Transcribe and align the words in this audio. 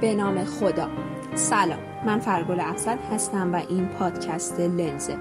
به 0.00 0.14
نام 0.14 0.44
خدا. 0.44 0.88
سلام 1.34 1.78
من 2.06 2.18
فرگل 2.18 2.60
افسر 2.60 2.98
هستم 3.12 3.52
و 3.52 3.56
این 3.68 3.86
پادکست 3.86 4.60
لنزه. 4.60 5.16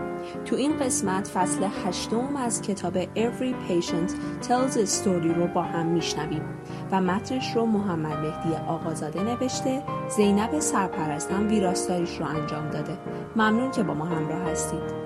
تو 0.46 0.56
این 0.56 0.78
قسمت 0.78 1.28
فصل 1.28 1.68
هشتم 1.86 2.36
از 2.36 2.62
کتاب 2.62 3.04
Every 3.04 3.54
Patient 3.70 4.12
Tells 4.46 4.74
a 4.74 5.04
Story 5.04 5.36
رو 5.36 5.48
با 5.48 5.62
هم 5.62 5.86
میشنویم 5.86 6.42
و 6.92 7.02
متنش 7.02 7.56
رو 7.56 7.66
محمد 7.66 8.18
مهدی 8.18 8.56
آقازاده 8.68 9.24
نوشته 9.24 9.84
زینب 10.18 10.60
سرپرستم 10.60 11.48
ویراستاریش 11.48 12.20
رو 12.20 12.26
انجام 12.26 12.70
داده. 12.70 12.98
ممنون 13.36 13.72
که 13.72 13.84
با 13.84 13.94
ما 13.94 14.06
همراه 14.06 14.52
هستید. 14.52 14.97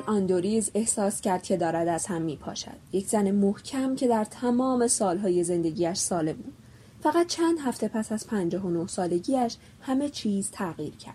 کارول 0.00 0.16
آندوریز 0.16 0.70
احساس 0.74 1.20
کرد 1.20 1.42
که 1.42 1.56
دارد 1.56 1.88
از 1.88 2.06
هم 2.06 2.22
می 2.22 2.36
پاشد. 2.36 2.76
یک 2.92 3.06
زن 3.06 3.30
محکم 3.30 3.96
که 3.96 4.08
در 4.08 4.24
تمام 4.24 4.86
سالهای 4.86 5.44
زندگیش 5.44 5.98
سالم 5.98 6.36
بود. 6.36 6.52
فقط 7.00 7.26
چند 7.26 7.58
هفته 7.58 7.88
پس 7.88 8.12
از 8.12 8.26
پنجاه 8.26 8.66
و 8.66 8.70
نه 8.70 8.86
سالگیش 8.86 9.56
همه 9.80 10.08
چیز 10.08 10.50
تغییر 10.50 10.96
کرد. 10.96 11.14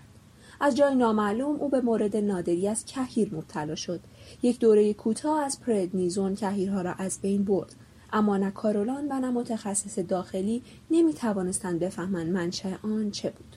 از 0.60 0.76
جای 0.76 0.96
نامعلوم 0.96 1.56
او 1.56 1.70
به 1.70 1.82
مورد 1.82 2.18
نادری 2.18 2.68
از 2.68 2.86
کهیر 2.86 3.36
مبتلا 3.36 3.76
شد. 3.76 4.00
یک 4.44 4.60
دوره 4.60 4.94
کوتاه 4.94 5.44
از 5.44 5.62
پردنیزون 5.62 6.36
کهیرها 6.36 6.82
را 6.82 6.94
از 6.94 7.20
بین 7.22 7.44
برد. 7.44 7.76
اما 8.14 8.38
نه 8.38 8.52
کارولان 8.52 9.08
و 9.12 9.20
نه 9.20 9.30
متخصص 9.30 10.00
داخلی 10.00 10.64
نمی 10.92 11.14
توانستند 11.14 11.80
بفهمند 11.80 12.32
منشأ 12.32 12.76
آن 12.84 13.12
چه 13.12 13.30
بود. 13.30 13.56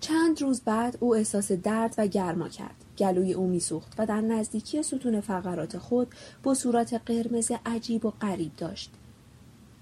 چند 0.00 0.42
روز 0.42 0.60
بعد 0.60 0.96
او 1.00 1.14
احساس 1.14 1.52
درد 1.52 1.94
و 1.98 2.06
گرما 2.06 2.48
کرد. 2.48 2.83
گلوی 2.98 3.32
او 3.32 3.46
میسوخت 3.46 3.92
و 3.98 4.06
در 4.06 4.20
نزدیکی 4.20 4.82
ستون 4.82 5.20
فقرات 5.20 5.78
خود 5.78 6.08
با 6.42 6.54
صورت 6.54 7.02
قرمز 7.06 7.52
عجیب 7.66 8.06
و 8.06 8.10
غریب 8.10 8.56
داشت. 8.56 8.90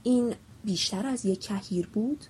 این 0.03 0.35
بیشتر 0.65 1.07
از 1.07 1.27
یک 1.27 1.41
کهیر 1.41 1.87
بود؟ 1.87 2.25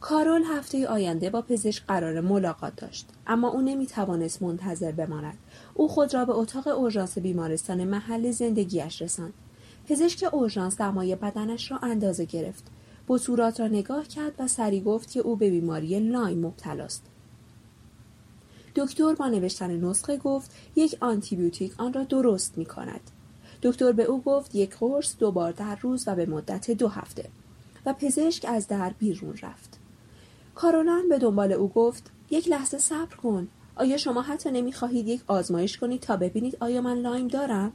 کارول 0.00 0.42
هفته 0.42 0.88
آینده 0.88 1.30
با 1.30 1.42
پزشک 1.42 1.86
قرار 1.86 2.20
ملاقات 2.20 2.76
داشت 2.76 3.08
اما 3.26 3.48
او 3.48 3.60
نمی 3.60 3.86
توانست 3.86 4.42
منتظر 4.42 4.92
بماند 4.92 5.38
او 5.74 5.88
خود 5.88 6.14
را 6.14 6.24
به 6.24 6.32
اتاق 6.32 6.68
اورژانس 6.68 7.18
بیمارستان 7.18 7.84
محل 7.84 8.30
زندگیش 8.30 9.02
رساند 9.02 9.34
پزشک 9.88 10.34
اورژانس 10.34 10.76
دمای 10.76 11.16
بدنش 11.16 11.70
را 11.70 11.78
اندازه 11.78 12.24
گرفت 12.24 12.64
صورت 13.18 13.60
را 13.60 13.66
نگاه 13.66 14.08
کرد 14.08 14.32
و 14.38 14.48
سری 14.48 14.80
گفت 14.80 15.10
که 15.10 15.20
او 15.20 15.36
به 15.36 15.50
بیماری 15.50 16.00
لایم 16.00 16.46
مبتلاست 16.46 17.09
دکتر 18.76 19.14
با 19.14 19.28
نوشتن 19.28 19.84
نسخه 19.84 20.16
گفت 20.16 20.50
یک 20.76 20.96
آنتیبیوتیک 21.00 21.72
آن 21.80 21.92
را 21.92 22.04
درست 22.04 22.58
می 22.58 22.64
کند. 22.64 23.00
دکتر 23.62 23.92
به 23.92 24.02
او 24.02 24.22
گفت 24.22 24.54
یک 24.54 24.76
قرص 24.76 25.16
دو 25.18 25.30
بار 25.30 25.52
در 25.52 25.76
روز 25.76 26.04
و 26.06 26.14
به 26.14 26.26
مدت 26.26 26.70
دو 26.70 26.88
هفته 26.88 27.28
و 27.86 27.92
پزشک 27.92 28.44
از 28.48 28.68
در 28.68 28.94
بیرون 28.98 29.36
رفت. 29.42 29.78
کارولان 30.54 31.08
به 31.08 31.18
دنبال 31.18 31.52
او 31.52 31.68
گفت 31.68 32.10
یک 32.30 32.48
لحظه 32.48 32.78
صبر 32.78 33.16
کن. 33.16 33.48
آیا 33.76 33.96
شما 33.96 34.22
حتی 34.22 34.50
نمی‌خواهید 34.50 35.08
یک 35.08 35.22
آزمایش 35.26 35.78
کنید 35.78 36.00
تا 36.00 36.16
ببینید 36.16 36.56
آیا 36.60 36.80
من 36.80 36.98
لایم 36.98 37.28
دارم؟ 37.28 37.72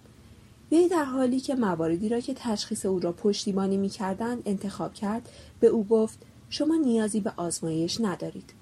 وی 0.71 0.87
در 0.87 1.03
حالی 1.03 1.39
که 1.39 1.55
مواردی 1.55 2.09
را 2.09 2.19
که 2.19 2.33
تشخیص 2.33 2.85
او 2.85 2.99
را 2.99 3.11
پشتیبانی 3.11 3.77
می‌کردند 3.77 4.41
انتخاب 4.45 4.93
کرد 4.93 5.29
به 5.59 5.67
او 5.67 5.83
گفت 5.83 6.19
شما 6.49 6.75
نیازی 6.75 7.19
به 7.19 7.33
آزمایش 7.37 8.01
ندارید 8.01 8.53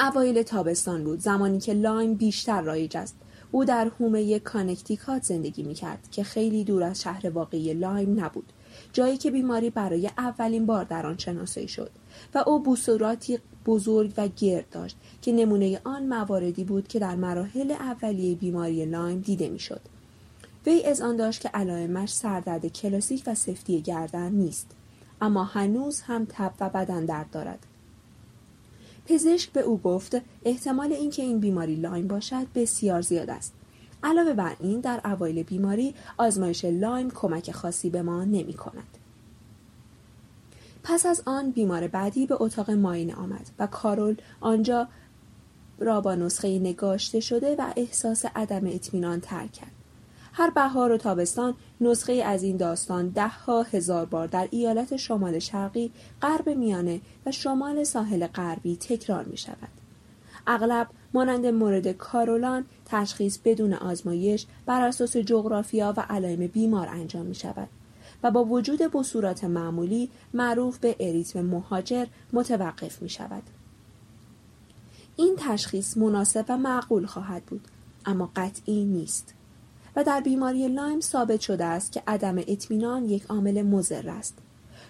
اوایل 0.00 0.42
تابستان 0.42 1.04
بود 1.04 1.20
زمانی 1.20 1.60
که 1.60 1.72
لایم 1.72 2.14
بیشتر 2.14 2.60
رایج 2.60 2.96
است 2.96 3.16
او 3.50 3.64
در 3.64 3.90
حومه 4.00 4.38
کانکتیکات 4.38 5.22
زندگی 5.22 5.62
می 5.62 5.74
کرد 5.74 6.08
که 6.10 6.24
خیلی 6.24 6.64
دور 6.64 6.82
از 6.82 7.02
شهر 7.02 7.30
واقعی 7.30 7.74
لایم 7.74 8.24
نبود 8.24 8.52
جایی 8.92 9.16
که 9.16 9.30
بیماری 9.30 9.70
برای 9.70 10.10
اولین 10.18 10.66
بار 10.66 10.84
در 10.84 11.06
آن 11.06 11.18
شناسایی 11.18 11.68
شد 11.68 11.90
و 12.34 12.44
او 12.46 12.62
بثوراتی 12.62 13.38
بزرگ 13.66 14.12
و 14.16 14.28
گرد 14.28 14.70
داشت 14.70 14.96
که 15.22 15.32
نمونه 15.32 15.80
آن 15.84 16.06
مواردی 16.06 16.64
بود 16.64 16.88
که 16.88 16.98
در 16.98 17.14
مراحل 17.14 17.70
اولیه 17.70 18.34
بیماری 18.34 18.84
لایم 18.84 19.20
دیده 19.20 19.48
می‌شد. 19.48 19.80
وی 20.66 20.84
از 20.84 21.00
آن 21.00 21.16
داشت 21.16 21.40
که 21.40 21.48
علائمش 21.48 22.12
سردرد 22.12 22.66
کلاسیک 22.66 23.22
و 23.26 23.34
سفتی 23.34 23.80
گردن 23.80 24.32
نیست 24.32 24.70
اما 25.20 25.44
هنوز 25.44 26.00
هم 26.00 26.26
تب 26.28 26.52
و 26.60 26.68
بدن 26.68 27.04
درد 27.04 27.30
دارد 27.30 27.66
پزشک 29.06 29.52
به 29.52 29.60
او 29.60 29.78
گفت 29.78 30.16
احتمال 30.44 30.92
اینکه 30.92 31.22
این 31.22 31.40
بیماری 31.40 31.76
لایم 31.76 32.08
باشد 32.08 32.46
بسیار 32.54 33.00
زیاد 33.00 33.30
است 33.30 33.52
علاوه 34.02 34.32
بر 34.32 34.56
این 34.60 34.80
در 34.80 35.00
اوایل 35.04 35.42
بیماری 35.42 35.94
آزمایش 36.16 36.64
لایم 36.64 37.10
کمک 37.10 37.52
خاصی 37.52 37.90
به 37.90 38.02
ما 38.02 38.24
نمی 38.24 38.54
کند. 38.54 38.98
پس 40.82 41.06
از 41.06 41.22
آن 41.26 41.50
بیمار 41.50 41.88
بعدی 41.88 42.26
به 42.26 42.36
اتاق 42.40 42.70
ماین 42.70 43.14
آمد 43.14 43.50
و 43.58 43.66
کارول 43.66 44.16
آنجا 44.40 44.88
را 45.78 46.00
با 46.00 46.14
نسخه 46.14 46.58
نگاشته 46.58 47.20
شده 47.20 47.56
و 47.58 47.72
احساس 47.76 48.24
عدم 48.36 48.66
اطمینان 48.66 49.20
ترک 49.20 49.52
کرد. 49.52 49.83
هر 50.36 50.50
بهار 50.50 50.92
و 50.92 50.96
تابستان 50.96 51.54
نسخه 51.80 52.12
از 52.12 52.42
این 52.42 52.56
داستان 52.56 53.08
ده 53.08 53.28
ها 53.28 53.62
هزار 53.62 54.06
بار 54.06 54.26
در 54.26 54.48
ایالت 54.50 54.96
شمال 54.96 55.38
شرقی، 55.38 55.92
غرب 56.22 56.48
میانه 56.48 57.00
و 57.26 57.32
شمال 57.32 57.84
ساحل 57.84 58.26
غربی 58.26 58.76
تکرار 58.76 59.24
می 59.24 59.36
شود. 59.36 59.68
اغلب 60.46 60.86
مانند 61.14 61.46
مورد 61.46 61.92
کارولان 61.92 62.64
تشخیص 62.84 63.38
بدون 63.44 63.74
آزمایش 63.74 64.46
بر 64.66 64.80
اساس 64.80 65.16
جغرافیا 65.16 65.94
و 65.96 66.00
علائم 66.00 66.46
بیمار 66.46 66.88
انجام 66.88 67.26
می 67.26 67.34
شود 67.34 67.68
و 68.22 68.30
با 68.30 68.44
وجود 68.44 68.80
بصورات 68.92 69.44
معمولی 69.44 70.10
معروف 70.34 70.78
به 70.78 70.96
اریتم 71.00 71.40
مهاجر 71.40 72.06
متوقف 72.32 73.02
می 73.02 73.08
شود. 73.08 73.42
این 75.16 75.36
تشخیص 75.38 75.96
مناسب 75.96 76.44
و 76.48 76.56
معقول 76.56 77.06
خواهد 77.06 77.44
بود 77.44 77.68
اما 78.06 78.30
قطعی 78.36 78.84
نیست. 78.84 79.34
و 79.96 80.04
در 80.04 80.20
بیماری 80.20 80.68
لایم 80.68 81.00
ثابت 81.00 81.40
شده 81.40 81.64
است 81.64 81.92
که 81.92 82.02
عدم 82.06 82.38
اطمینان 82.38 83.04
یک 83.04 83.24
عامل 83.28 83.62
مضر 83.62 84.08
است. 84.10 84.38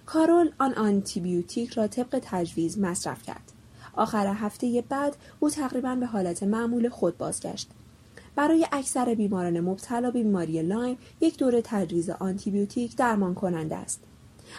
کارول 0.07 0.51
آن 0.59 0.75
آنتیبیوتیک 0.75 1.73
را 1.73 1.87
طبق 1.87 2.21
تجویز 2.23 2.79
مصرف 2.79 3.23
کرد. 3.23 3.53
آخر 3.97 4.27
هفته 4.27 4.85
بعد 4.89 5.17
او 5.41 5.51
تقریبا 5.51 5.95
به 5.95 6.07
حالت 6.07 6.43
معمول 6.43 6.89
خود 6.89 7.19
بازگشت. 7.19 7.71
برای 8.37 8.67
اکثر 8.73 9.15
بیماران 9.15 9.61
مبتلا 9.61 10.11
به 10.11 10.23
بیماری 10.23 10.63
لایم 10.63 10.99
یک 11.21 11.39
دوره 11.39 11.63
تجویز 11.65 12.11
آنتیبیوتیک 12.11 12.97
درمان 12.97 13.35
کننده 13.35 13.77
است. 13.77 14.01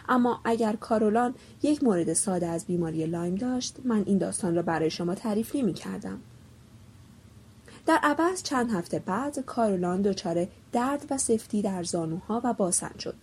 اما 0.10 0.40
اگر 0.44 0.76
کارولان 0.76 1.36
یک 1.64 1.84
مورد 1.84 2.14
ساده 2.14 2.48
از 2.48 2.66
بیماری 2.66 3.06
لایم 3.06 3.36
داشت 3.36 3.76
من 3.84 4.04
این 4.06 4.18
داستان 4.18 4.56
را 4.56 4.62
برای 4.62 4.90
شما 4.90 5.16
تعریف 5.16 5.56
نمی 5.56 5.74
کردم. 5.74 6.20
در 7.85 8.00
عوض 8.03 8.44
چند 8.44 8.72
هفته 8.72 9.00
بعد 9.00 9.40
کارولان 9.40 10.01
دچار 10.01 10.47
درد 10.72 11.06
و 11.09 11.18
سفتی 11.18 11.62
در 11.62 11.84
زانوها 11.84 12.41
و 12.44 12.53
باسن 12.53 12.91
شد. 13.00 13.16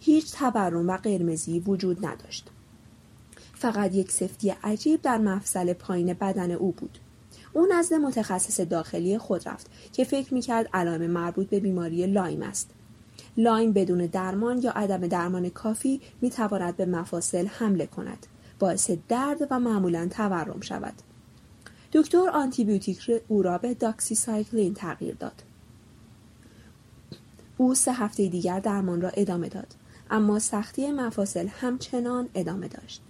هیچ 0.00 0.32
تورم 0.32 0.88
و 0.88 0.96
قرمزی 0.96 1.60
وجود 1.60 2.06
نداشت. 2.06 2.50
فقط 3.54 3.94
یک 3.94 4.12
سفتی 4.12 4.50
عجیب 4.50 5.02
در 5.02 5.18
مفصل 5.18 5.72
پایین 5.72 6.12
بدن 6.12 6.50
او 6.50 6.72
بود. 6.72 6.98
او 7.52 7.66
نزد 7.72 7.94
متخصص 7.94 8.60
داخلی 8.60 9.18
خود 9.18 9.48
رفت 9.48 9.70
که 9.92 10.04
فکر 10.04 10.34
می‌کرد 10.34 10.68
علائم 10.74 11.06
مربوط 11.06 11.48
به 11.48 11.60
بیماری 11.60 12.06
لایم 12.06 12.42
است. 12.42 12.70
لایم 13.36 13.72
بدون 13.72 14.06
درمان 14.06 14.58
یا 14.58 14.70
عدم 14.70 15.06
درمان 15.06 15.48
کافی 15.48 16.00
می‌تواند 16.20 16.76
به 16.76 16.86
مفاصل 16.86 17.46
حمله 17.46 17.86
کند. 17.86 18.26
باعث 18.58 18.90
درد 19.08 19.46
و 19.50 19.60
معمولا 19.60 20.08
تورم 20.08 20.60
شود. 20.60 20.94
دکتر 21.94 22.28
آنتیبیوتیک 22.28 23.10
او 23.28 23.42
را 23.42 23.58
به 23.58 23.74
داکسیسایکلین 23.74 24.74
تغییر 24.74 25.14
داد. 25.14 25.42
او 27.56 27.74
سه 27.74 27.92
هفته 27.92 28.28
دیگر 28.28 28.60
درمان 28.60 29.00
را 29.00 29.08
ادامه 29.08 29.48
داد 29.48 29.74
اما 30.10 30.38
سختی 30.38 30.90
مفاصل 30.90 31.46
همچنان 31.46 32.28
ادامه 32.34 32.68
داشت. 32.68 33.02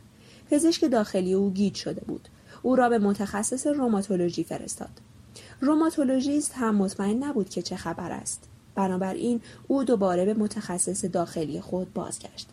پزشک 0.51 0.91
داخلی 0.91 1.35
او 1.35 1.51
گیج 1.51 1.75
شده 1.75 2.01
بود. 2.01 2.29
او 2.63 2.77
را 2.77 2.89
به 2.89 2.99
متخصص 2.99 3.67
روماتولوژی 3.67 4.45
فرستاد. 4.45 5.01
روماتولوژیست 5.61 6.53
هم 6.55 6.75
مطمئن 6.75 7.25
نبود 7.25 7.49
که 7.49 7.63
چه 7.63 7.77
خبر 7.77 8.13
است. 8.13 8.49
بنابراین 8.75 9.41
او 9.69 9.85
دوباره 9.85 10.25
به 10.25 10.35
متخصص 10.35 11.05
داخلی 11.05 11.61
خود 11.61 11.93
بازگشت. 11.93 12.49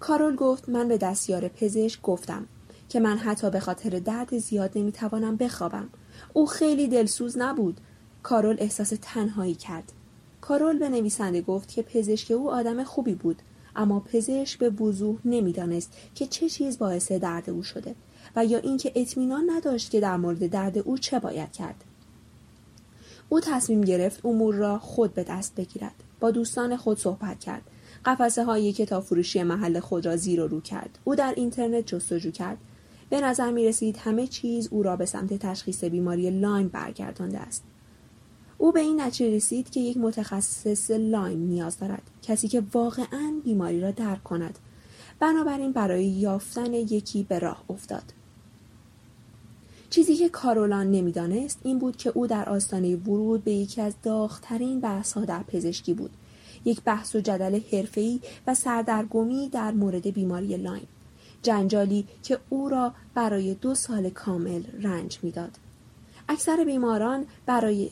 کارول 0.00 0.36
گفت 0.36 0.68
من 0.68 0.88
به 0.88 0.98
دستیار 0.98 1.48
پزشک 1.48 2.02
گفتم 2.02 2.46
که 2.88 3.00
من 3.00 3.18
حتی 3.18 3.50
به 3.50 3.60
خاطر 3.60 3.90
درد 3.90 4.38
زیاد 4.38 4.70
نمی‌توانم 4.74 5.36
بخوابم. 5.36 5.88
او 6.32 6.46
خیلی 6.46 6.88
دلسوز 6.88 7.38
نبود. 7.38 7.80
کارول 8.22 8.56
احساس 8.58 8.92
تنهایی 9.02 9.54
کرد. 9.54 9.92
کارول 10.40 10.78
به 10.78 10.88
نویسنده 10.88 11.40
گفت 11.40 11.68
که 11.68 11.82
پزشک 11.82 12.30
او 12.30 12.50
آدم 12.50 12.84
خوبی 12.84 13.14
بود 13.14 13.42
اما 13.76 14.00
پزشک 14.00 14.58
به 14.58 14.70
وضوح 14.70 15.16
نمی‌دانست 15.24 15.92
که 16.14 16.26
چه 16.26 16.48
چیز 16.48 16.78
باعث 16.78 17.12
درد 17.12 17.50
او 17.50 17.62
شده 17.62 17.94
و 18.36 18.44
یا 18.44 18.58
اینکه 18.58 18.92
اطمینان 18.94 19.50
نداشت 19.50 19.90
که 19.90 20.00
در 20.00 20.16
مورد 20.16 20.46
درد 20.46 20.78
او 20.78 20.98
چه 20.98 21.18
باید 21.18 21.52
کرد. 21.52 21.84
او 23.28 23.40
تصمیم 23.40 23.80
گرفت 23.80 24.26
امور 24.26 24.54
را 24.54 24.78
خود 24.78 25.14
به 25.14 25.24
دست 25.24 25.54
بگیرد. 25.54 25.94
با 26.20 26.30
دوستان 26.30 26.76
خود 26.76 26.98
صحبت 26.98 27.40
کرد. 27.40 27.62
قفسه 28.04 28.44
های 28.44 28.72
کتاب 28.72 29.04
فروشی 29.04 29.42
محل 29.42 29.80
خود 29.80 30.06
را 30.06 30.16
زیر 30.16 30.40
و 30.40 30.46
رو 30.46 30.60
کرد. 30.60 30.98
او 31.04 31.14
در 31.14 31.34
اینترنت 31.36 31.86
جستجو 31.86 32.30
کرد. 32.30 32.58
به 33.10 33.20
نظر 33.20 33.50
می 33.50 33.66
رسید 33.66 33.96
همه 33.96 34.26
چیز 34.26 34.68
او 34.70 34.82
را 34.82 34.96
به 34.96 35.06
سمت 35.06 35.34
تشخیص 35.34 35.84
بیماری 35.84 36.30
لایم 36.30 36.68
برگردانده 36.68 37.38
است. 37.38 37.64
او 38.58 38.72
به 38.72 38.80
این 38.80 39.00
نتیجه 39.00 39.36
رسید 39.36 39.70
که 39.70 39.80
یک 39.80 39.96
متخصص 39.96 40.90
لایم 40.90 41.38
نیاز 41.38 41.78
دارد 41.78 42.02
کسی 42.22 42.48
که 42.48 42.62
واقعا 42.72 43.40
بیماری 43.44 43.80
را 43.80 43.90
درک 43.90 44.24
کند. 44.24 44.58
بنابراین 45.18 45.72
برای 45.72 46.04
یافتن 46.04 46.74
یکی 46.74 47.22
به 47.22 47.38
راه 47.38 47.64
افتاد. 47.70 48.02
چیزی 49.90 50.16
که 50.16 50.28
کارولان 50.28 50.90
نمی‌دانست 50.90 51.60
این 51.62 51.78
بود 51.78 51.96
که 51.96 52.10
او 52.14 52.26
در 52.26 52.48
آستانه 52.48 52.96
ورود 52.96 53.44
به 53.44 53.52
یکی 53.52 53.80
از 53.80 53.94
داغترین 54.02 54.80
بحثها 54.80 55.24
در 55.24 55.42
پزشکی 55.42 55.94
بود. 55.94 56.10
یک 56.64 56.82
بحث 56.82 57.14
و 57.14 57.20
جدل 57.20 57.60
حرفه‌ای 57.72 58.20
و 58.46 58.54
سردرگمی 58.54 59.48
در 59.48 59.72
مورد 59.72 60.06
بیماری 60.06 60.56
لایم 60.56 60.86
جنجالی 61.46 62.06
که 62.22 62.38
او 62.48 62.68
را 62.68 62.92
برای 63.14 63.54
دو 63.54 63.74
سال 63.74 64.10
کامل 64.10 64.62
رنج 64.82 65.18
می‌داد. 65.22 65.58
اکثر 66.28 66.64
بیماران 66.64 67.26
برای 67.46 67.90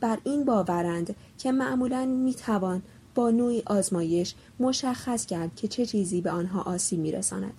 بر 0.00 0.18
این 0.24 0.44
باورند 0.44 1.16
که 1.38 1.52
معمولا 1.52 2.06
می‌توان 2.06 2.82
با 3.14 3.30
نوعی 3.30 3.62
آزمایش 3.66 4.34
مشخص 4.60 5.26
کرد 5.26 5.56
که 5.56 5.68
چه 5.68 5.86
چیزی 5.86 6.20
به 6.20 6.30
آنها 6.30 6.62
آسیب 6.62 7.00
میرساند. 7.00 7.54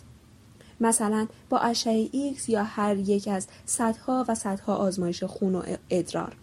مثلا 0.80 1.28
با 1.50 1.60
اشعه 1.60 2.10
ایکس 2.12 2.50
یا 2.50 2.64
هر 2.64 2.98
یک 2.98 3.28
از 3.28 3.48
صدها 3.66 4.26
و 4.28 4.36
صدها 4.36 4.76
آزمایش 4.76 5.24
خون 5.24 5.56
و 5.56 5.64
ادرار. 5.90 6.36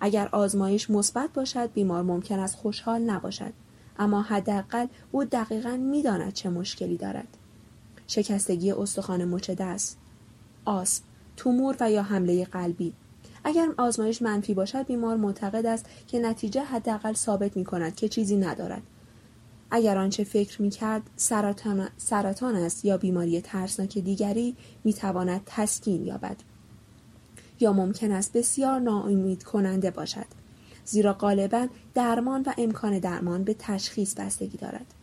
اگر 0.00 0.28
آزمایش 0.32 0.90
مثبت 0.90 1.30
باشد 1.34 1.72
بیمار 1.72 2.02
ممکن 2.02 2.38
است 2.38 2.54
خوشحال 2.54 3.00
نباشد. 3.00 3.52
اما 3.98 4.22
حداقل 4.22 4.86
او 5.12 5.24
دقیقا 5.24 5.76
می‌داند 5.76 6.32
چه 6.32 6.50
مشکلی 6.50 6.96
دارد. 6.96 7.38
شکستگی 8.12 8.72
استخوان 8.72 9.24
مچ 9.24 9.50
دست 9.50 9.98
آسم 10.64 11.02
تومور 11.36 11.76
و 11.80 11.90
یا 11.90 12.02
حمله 12.02 12.44
قلبی. 12.44 12.92
اگر 13.44 13.68
آزمایش 13.78 14.22
منفی 14.22 14.54
باشد 14.54 14.86
بیمار 14.86 15.16
معتقد 15.16 15.66
است 15.66 15.86
که 16.06 16.18
نتیجه 16.18 16.62
حداقل 16.62 17.12
ثابت 17.12 17.56
می 17.56 17.64
کند 17.64 17.96
که 17.96 18.08
چیزی 18.08 18.36
ندارد. 18.36 18.82
اگر 19.70 19.98
آنچه 19.98 20.24
فکر 20.24 20.62
می 20.62 20.70
کرد 20.70 21.02
سرطان, 21.16 21.88
سرطان 21.96 22.56
است 22.56 22.84
یا 22.84 22.96
بیماری 22.96 23.40
ترسناک 23.40 23.98
دیگری 23.98 24.56
می 24.84 24.92
تواند 24.92 25.40
تسکین 25.46 26.06
یابد. 26.06 26.36
یا 27.60 27.72
ممکن 27.72 28.12
است 28.12 28.32
بسیار 28.32 28.80
ناامید 28.80 29.42
کننده 29.42 29.90
باشد. 29.90 30.26
زیرا 30.84 31.12
غالبا 31.12 31.66
درمان 31.94 32.42
و 32.42 32.52
امکان 32.58 32.98
درمان 32.98 33.44
به 33.44 33.54
تشخیص 33.58 34.14
بستگی 34.14 34.58
دارد. 34.58 34.94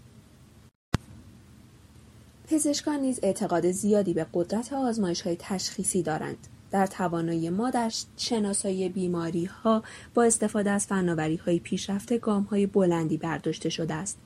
پزشکان 2.49 2.99
نیز 2.99 3.19
اعتقاد 3.23 3.71
زیادی 3.71 4.13
به 4.13 4.25
قدرت 4.33 4.73
آزمایش 4.73 5.21
های 5.21 5.35
تشخیصی 5.39 6.03
دارند. 6.03 6.47
در 6.71 6.85
توانایی 6.85 7.49
ما 7.49 7.69
در 7.69 7.91
شناسایی 8.17 8.89
بیماری 8.89 9.45
ها 9.45 9.83
با 10.13 10.23
استفاده 10.23 10.71
از 10.71 10.87
فناوری 10.87 11.35
های 11.35 11.59
پیشرفته 11.59 12.17
گام 12.17 12.43
های 12.43 12.65
بلندی 12.65 13.17
برداشته 13.17 13.69
شده 13.69 13.93
است. 13.93 14.17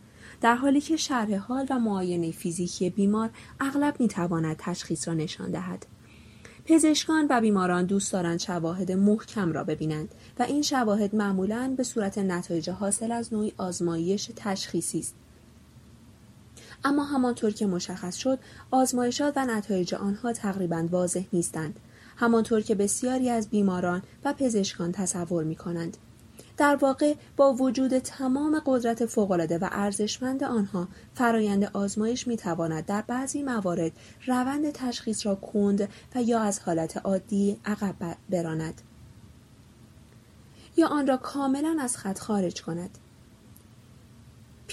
در 0.42 0.56
حالی 0.56 0.81
که 0.81 0.98
شرح 0.98 1.36
حال 1.36 1.68
و 1.70 1.80
معاینه 1.80 2.31
فیزیکی 2.31 2.90
بیمار 2.90 3.30
اغلب 3.60 4.00
می 4.00 4.08
تواند 4.08 4.56
تشخیص 4.60 5.08
را 5.08 5.14
نشان 5.14 5.52
دهد. 5.52 5.86
پزشکان 6.66 7.28
و 7.30 7.42
بیماران 7.42 7.86
دوست 7.86 8.14
دارند 8.14 8.40
شواهد 8.40 8.92
محکم 8.92 9.52
را 9.52 9.64
ببینند 9.64 10.16
و 10.40 10.44
این 10.44 10.62
شواهد 10.62 11.16
معمولا 11.16 11.74
به 11.78 11.84
صورت 11.84 12.18
نتایج 12.18 12.70
حاصل 12.70 13.12
از 13.12 13.34
نوعی 13.34 13.54
آزمایش 13.58 14.31
تشخیصی 14.36 15.00
است. 15.00 15.16
اما 16.83 17.03
همانطور 17.03 17.51
که 17.51 17.65
مشخص 17.65 18.15
شد 18.15 18.39
آزمایشات 18.71 19.33
و 19.35 19.45
نتایج 19.45 19.95
آنها 19.95 20.33
تقریبا 20.33 20.88
واضح 20.91 21.24
نیستند. 21.33 21.80
همانطور 22.18 22.62
که 22.62 22.75
بسیاری 22.75 23.30
از 23.30 23.50
بیماران 23.50 24.01
و 24.25 24.33
پزشکان 24.33 24.91
تصور 24.91 25.44
می 25.44 25.56
کنند. 25.56 25.97
در 26.57 26.75
واقع 26.75 27.15
با 27.38 27.53
وجود 27.53 28.00
تمام 28.00 28.62
قدرت 28.65 29.06
فوقالعاده 29.06 29.57
و 29.57 29.68
ارزشمند 29.71 30.44
آنها 30.44 30.88
فرایند 31.13 31.63
آزمایش 31.74 32.27
می 32.27 32.38
تواند 32.38 32.86
در 32.86 33.01
بعضی 33.01 33.44
موارد 33.44 33.91
روند 34.27 34.71
تشخیص 34.71 35.25
را 35.25 35.36
کند 35.36 35.89
و 36.15 36.21
یا 36.21 36.39
از 36.39 36.59
حالت 36.59 36.97
عادی 36.97 37.59
عقب 37.65 37.95
براند. 38.29 38.81
یا 40.77 40.88
آن 40.88 41.07
را 41.07 41.18
کاملا 41.18 41.77
از 41.81 41.97
خط 41.97 42.19
خارج 42.19 42.62
کند. 42.62 42.97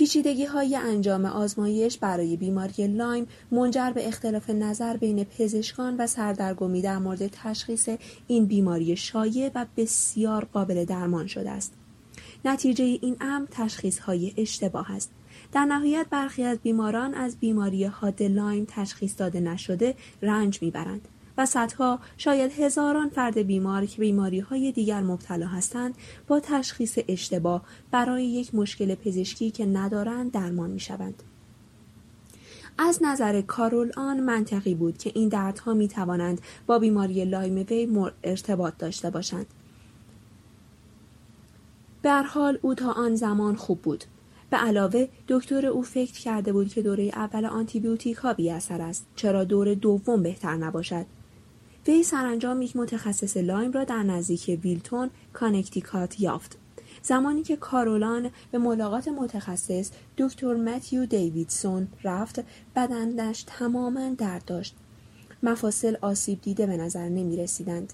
پیچیدگی 0.00 0.44
های 0.44 0.76
انجام 0.76 1.24
آزمایش 1.24 1.98
برای 1.98 2.36
بیماری 2.36 2.86
لایم 2.86 3.26
منجر 3.50 3.90
به 3.90 4.08
اختلاف 4.08 4.50
نظر 4.50 4.96
بین 4.96 5.24
پزشکان 5.24 5.96
و 5.96 6.06
سردرگمی 6.06 6.82
در 6.82 6.98
مورد 6.98 7.26
تشخیص 7.26 7.88
این 8.26 8.46
بیماری 8.46 8.96
شایع 8.96 9.50
و 9.54 9.66
بسیار 9.76 10.44
قابل 10.44 10.84
درمان 10.84 11.26
شده 11.26 11.50
است. 11.50 11.72
نتیجه 12.44 12.84
این 12.84 13.16
امر 13.20 13.46
تشخیص 13.50 13.98
های 13.98 14.34
اشتباه 14.36 14.92
است. 14.92 15.10
در 15.52 15.64
نهایت 15.64 16.06
برخی 16.10 16.44
از 16.44 16.58
بیماران 16.58 17.14
از 17.14 17.36
بیماری 17.36 17.84
حاد 17.84 18.22
لایم 18.22 18.66
تشخیص 18.68 19.14
داده 19.18 19.40
نشده 19.40 19.94
رنج 20.22 20.62
می‌برند. 20.62 21.08
و 21.40 21.46
صدها 21.46 21.98
شاید 22.16 22.52
هزاران 22.52 23.08
فرد 23.08 23.38
بیمار 23.38 23.86
که 23.86 24.00
بیماری 24.00 24.40
های 24.40 24.72
دیگر 24.72 25.00
مبتلا 25.00 25.46
هستند 25.46 25.94
با 26.28 26.40
تشخیص 26.40 26.98
اشتباه 27.08 27.62
برای 27.90 28.26
یک 28.26 28.54
مشکل 28.54 28.94
پزشکی 28.94 29.50
که 29.50 29.66
ندارند 29.66 30.32
درمان 30.32 30.70
می 30.70 30.80
شوند. 30.80 31.22
از 32.78 32.98
نظر 33.02 33.40
کارول 33.40 33.92
آن 33.96 34.20
منطقی 34.20 34.74
بود 34.74 34.98
که 34.98 35.12
این 35.14 35.28
دردها 35.28 35.74
می 35.74 35.88
توانند 35.88 36.40
با 36.66 36.78
بیماری 36.78 37.24
لایم 37.24 37.66
وی 37.70 38.10
ارتباط 38.24 38.74
داشته 38.78 39.10
باشند. 39.10 39.46
به 42.02 42.12
هر 42.12 42.22
حال 42.22 42.58
او 42.62 42.74
تا 42.74 42.92
آن 42.92 43.14
زمان 43.14 43.56
خوب 43.56 43.82
بود. 43.82 44.04
به 44.50 44.56
علاوه 44.56 45.08
دکتر 45.28 45.66
او 45.66 45.82
فکر 45.82 46.20
کرده 46.20 46.52
بود 46.52 46.68
که 46.68 46.82
دوره 46.82 47.04
اول 47.04 47.44
آنتیبیوتیک 47.44 48.16
ها 48.16 48.34
بی 48.34 48.50
اثر 48.50 48.82
است 48.82 49.06
چرا 49.16 49.44
دور 49.44 49.74
دوم 49.74 50.22
بهتر 50.22 50.56
نباشد 50.56 51.06
وی 51.88 52.02
سرانجام 52.02 52.62
یک 52.62 52.76
متخصص 52.76 53.36
لایم 53.36 53.72
را 53.72 53.84
در 53.84 54.02
نزدیک 54.02 54.60
ویلتون 54.62 55.10
کانکتیکات 55.32 56.20
یافت. 56.20 56.56
زمانی 57.02 57.42
که 57.42 57.56
کارولان 57.56 58.30
به 58.50 58.58
ملاقات 58.58 59.08
متخصص 59.08 59.90
دکتر 60.18 60.54
متیو 60.54 61.06
دیویدسون 61.06 61.88
رفت 62.04 62.40
بدنش 62.76 63.44
تماما 63.46 64.14
درد 64.18 64.44
داشت. 64.44 64.76
مفاصل 65.42 65.96
آسیب 66.00 66.40
دیده 66.42 66.66
به 66.66 66.76
نظر 66.76 67.08
نمی 67.08 67.36
رسیدند. 67.36 67.92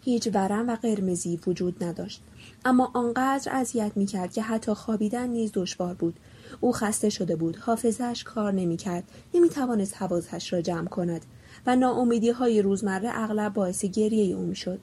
هیچ 0.00 0.28
ورم 0.34 0.68
و 0.68 0.76
قرمزی 0.76 1.40
وجود 1.46 1.84
نداشت. 1.84 2.22
اما 2.64 2.90
آنقدر 2.94 3.52
اذیت 3.54 3.92
می 3.96 4.06
کرد 4.06 4.32
که 4.32 4.42
حتی 4.42 4.74
خوابیدن 4.74 5.28
نیز 5.28 5.50
دشوار 5.54 5.94
بود. 5.94 6.20
او 6.60 6.72
خسته 6.72 7.08
شده 7.08 7.36
بود. 7.36 7.56
حافظش 7.56 8.24
کار 8.24 8.52
نمی 8.52 8.76
کرد 8.76 9.04
نمی 9.34 9.48
توانست 9.48 9.96
حواسش 9.96 10.52
را 10.52 10.60
جمع 10.60 10.88
کند. 10.88 11.24
و 11.66 11.76
ناامیدی 11.76 12.30
های 12.30 12.62
روزمره 12.62 13.10
اغلب 13.12 13.54
باعث 13.54 13.84
گریه 13.84 14.36
او 14.36 14.42
می‌شد. 14.42 14.78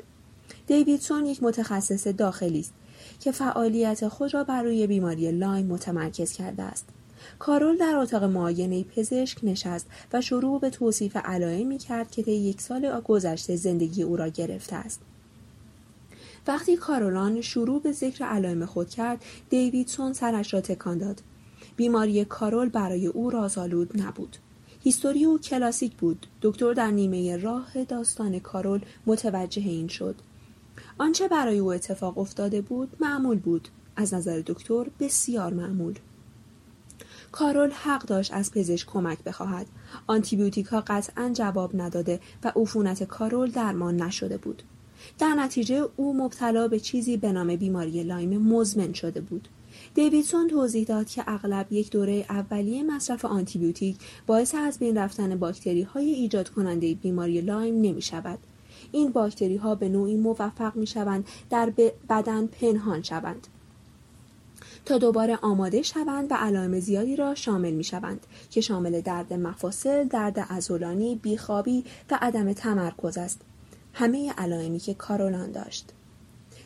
دیویدسون 0.67 1.25
یک 1.25 1.43
متخصص 1.43 2.07
داخلی 2.07 2.59
است 2.59 2.73
که 3.19 3.31
فعالیت 3.31 4.07
خود 4.07 4.33
را 4.33 4.43
بر 4.43 4.63
روی 4.63 4.87
بیماری 4.87 5.31
لایم 5.31 5.65
متمرکز 5.65 6.31
کرده 6.31 6.63
است. 6.63 6.85
کارول 7.39 7.77
در 7.77 7.95
اتاق 7.95 8.23
معاینه 8.23 8.83
پزشک 8.83 9.37
نشست 9.43 9.87
و 10.13 10.21
شروع 10.21 10.59
به 10.59 10.69
توصیف 10.69 11.15
علائمی 11.15 11.77
کرد 11.77 12.11
که 12.11 12.31
یک 12.31 12.61
سال 12.61 13.01
گذشته 13.01 13.55
زندگی 13.55 14.03
او 14.03 14.15
را 14.15 14.27
گرفته 14.27 14.75
است. 14.75 15.01
وقتی 16.47 16.77
کارولان 16.77 17.41
شروع 17.41 17.81
به 17.81 17.91
ذکر 17.91 18.25
علائم 18.25 18.65
خود 18.65 18.89
کرد، 18.89 19.21
دیویدسون 19.49 20.13
سرش 20.13 20.53
را 20.53 20.61
تکان 20.61 20.97
داد. 20.97 21.21
بیماری 21.75 22.25
کارول 22.25 22.69
برای 22.69 23.07
او 23.07 23.29
رازآلود 23.29 24.01
نبود. 24.01 24.37
هیستوری 24.79 25.25
او 25.25 25.39
کلاسیک 25.39 25.95
بود. 25.95 26.27
دکتر 26.41 26.73
در 26.73 26.91
نیمه 26.91 27.37
راه 27.37 27.83
داستان 27.83 28.39
کارول 28.39 28.81
متوجه 29.05 29.61
این 29.61 29.87
شد. 29.87 30.15
آنچه 30.97 31.27
برای 31.27 31.59
او 31.59 31.73
اتفاق 31.73 32.17
افتاده 32.17 32.61
بود 32.61 32.97
معمول 32.99 33.37
بود. 33.39 33.67
از 33.95 34.13
نظر 34.13 34.43
دکتر 34.45 34.85
بسیار 34.99 35.53
معمول. 35.53 35.99
کارول 37.31 37.71
حق 37.71 38.05
داشت 38.05 38.33
از 38.33 38.51
پزشک 38.51 38.87
کمک 38.87 39.23
بخواهد. 39.23 39.67
آنتیبیوتیک 40.07 40.65
ها 40.65 40.83
قطعا 40.87 41.29
جواب 41.33 41.81
نداده 41.81 42.19
و 42.43 42.51
عفونت 42.55 43.03
کارول 43.03 43.51
درمان 43.51 44.01
نشده 44.01 44.37
بود. 44.37 44.63
در 45.19 45.33
نتیجه 45.33 45.87
او 45.95 46.17
مبتلا 46.17 46.67
به 46.67 46.79
چیزی 46.79 47.17
به 47.17 47.31
نام 47.31 47.55
بیماری 47.55 48.03
لایم 48.03 48.37
مزمن 48.37 48.93
شده 48.93 49.21
بود. 49.21 49.47
دیویدسون 49.99 50.47
توضیح 50.47 50.85
داد 50.85 51.07
که 51.07 51.23
اغلب 51.27 51.73
یک 51.73 51.91
دوره 51.91 52.25
اولیه 52.29 52.83
مصرف 52.83 53.25
آنتیبیوتیک 53.25 53.97
باعث 54.27 54.55
از 54.55 54.79
بین 54.79 54.97
رفتن 54.97 55.35
باکتری 55.35 55.81
های 55.81 56.13
ایجاد 56.13 56.49
کننده 56.49 56.93
بیماری 56.93 57.41
لایم 57.41 57.81
نمی 57.81 58.01
شود. 58.01 58.39
این 58.91 59.11
باکتری 59.11 59.55
ها 59.57 59.75
به 59.75 59.89
نوعی 59.89 60.17
موفق 60.17 60.75
می 60.75 60.87
شوند 60.87 61.27
در 61.49 61.73
بدن 62.09 62.47
پنهان 62.47 63.03
شوند. 63.03 63.47
تا 64.85 64.97
دوباره 64.97 65.39
آماده 65.41 65.81
شوند 65.81 66.31
و 66.31 66.35
علائم 66.35 66.79
زیادی 66.79 67.15
را 67.15 67.35
شامل 67.35 67.71
می 67.71 67.83
شوند 67.83 68.25
که 68.49 68.61
شامل 68.61 69.01
درد 69.01 69.33
مفاصل، 69.33 70.03
درد 70.03 70.45
ازولانی، 70.49 71.15
بیخوابی 71.15 71.83
و 72.11 72.19
عدم 72.21 72.53
تمرکز 72.53 73.17
است. 73.17 73.41
همه 73.93 74.33
علائمی 74.37 74.79
که 74.79 74.93
کارولان 74.93 75.51
داشت. 75.51 75.93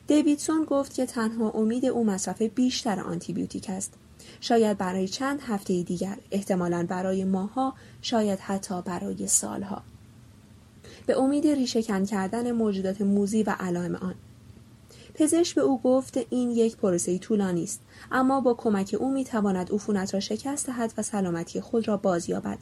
دیویدسون 0.08 0.64
گفت 0.64 0.94
که 0.94 1.06
تنها 1.06 1.50
امید 1.50 1.86
او 1.86 2.06
مصرف 2.06 2.42
بیشتر 2.42 3.00
آنتیبیوتیک 3.00 3.70
است. 3.70 3.94
شاید 4.42 4.78
برای 4.78 5.08
چند 5.08 5.42
هفته 5.42 5.84
دیگر، 5.84 6.18
احتمالا 6.32 6.86
برای 6.90 7.24
ماها، 7.24 7.74
شاید 8.02 8.40
حتی 8.40 8.82
برای 8.82 9.28
سالها. 9.28 9.82
به 11.06 11.20
امید 11.20 11.48
ریشهکن 11.48 12.06
کردن 12.06 12.52
موجودات 12.52 13.02
موزی 13.02 13.44
و 13.44 13.56
علائم 13.60 13.96
آن. 13.96 14.16
پزشک 15.14 15.56
به 15.56 15.62
او 15.62 15.82
گفت 15.82 16.20
این 16.30 16.52
یک 16.52 16.78
پروسه 16.78 17.18
طولانی 17.18 17.64
است 17.64 17.82
اما 18.12 18.42
با 18.42 18.54
کمک 18.54 18.96
او 19.00 19.12
می‌تواند 19.12 19.72
عفونت 19.72 20.14
را 20.14 20.20
شکست 20.20 20.68
دهد 20.68 20.94
و 20.98 21.02
سلامتی 21.02 21.62
خود 21.62 21.88
را 21.88 21.98
بازیابد 21.98 22.58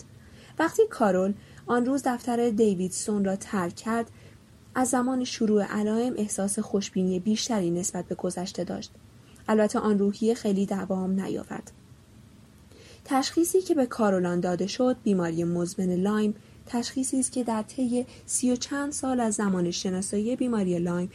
وقتی 0.60 0.84
کارول 0.90 1.34
آن 1.66 1.86
روز 1.86 2.02
دفتر 2.06 2.50
دیویدسون 2.50 3.26
را 3.26 3.36
ترک 3.36 3.76
کرد 3.76 4.12
از 4.76 4.90
زمان 4.90 5.24
شروع 5.24 5.64
علائم 5.64 6.14
احساس 6.18 6.60
خوشبینی 6.60 7.20
بیشتری 7.20 7.72
نسبت 7.72 8.06
به 8.06 8.16
گذشته 8.16 8.64
داشت. 8.64 8.92
البته 9.48 9.80
آن 9.80 10.00
روحیه 10.00 10.34
خیلی 10.34 10.66
دوام 10.66 11.20
نیاورد. 11.22 11.72
تشخیصی 13.06 13.62
که 13.62 13.76
به 13.76 13.86
کارولان 13.86 14.40
داده 14.40 14.68
شد 14.68 14.98
بیماری 15.04 15.44
مزمن 15.44 15.96
لایم 15.96 16.36
تشخیصی 16.66 17.20
است 17.20 17.32
که 17.32 17.44
در 17.44 17.62
طی 17.62 18.06
سی 18.26 18.52
و 18.52 18.56
چند 18.56 18.92
سال 18.92 19.20
از 19.20 19.34
زمان 19.34 19.72
شناسایی 19.72 20.36
بیماری 20.36 20.80
لایم 20.80 21.10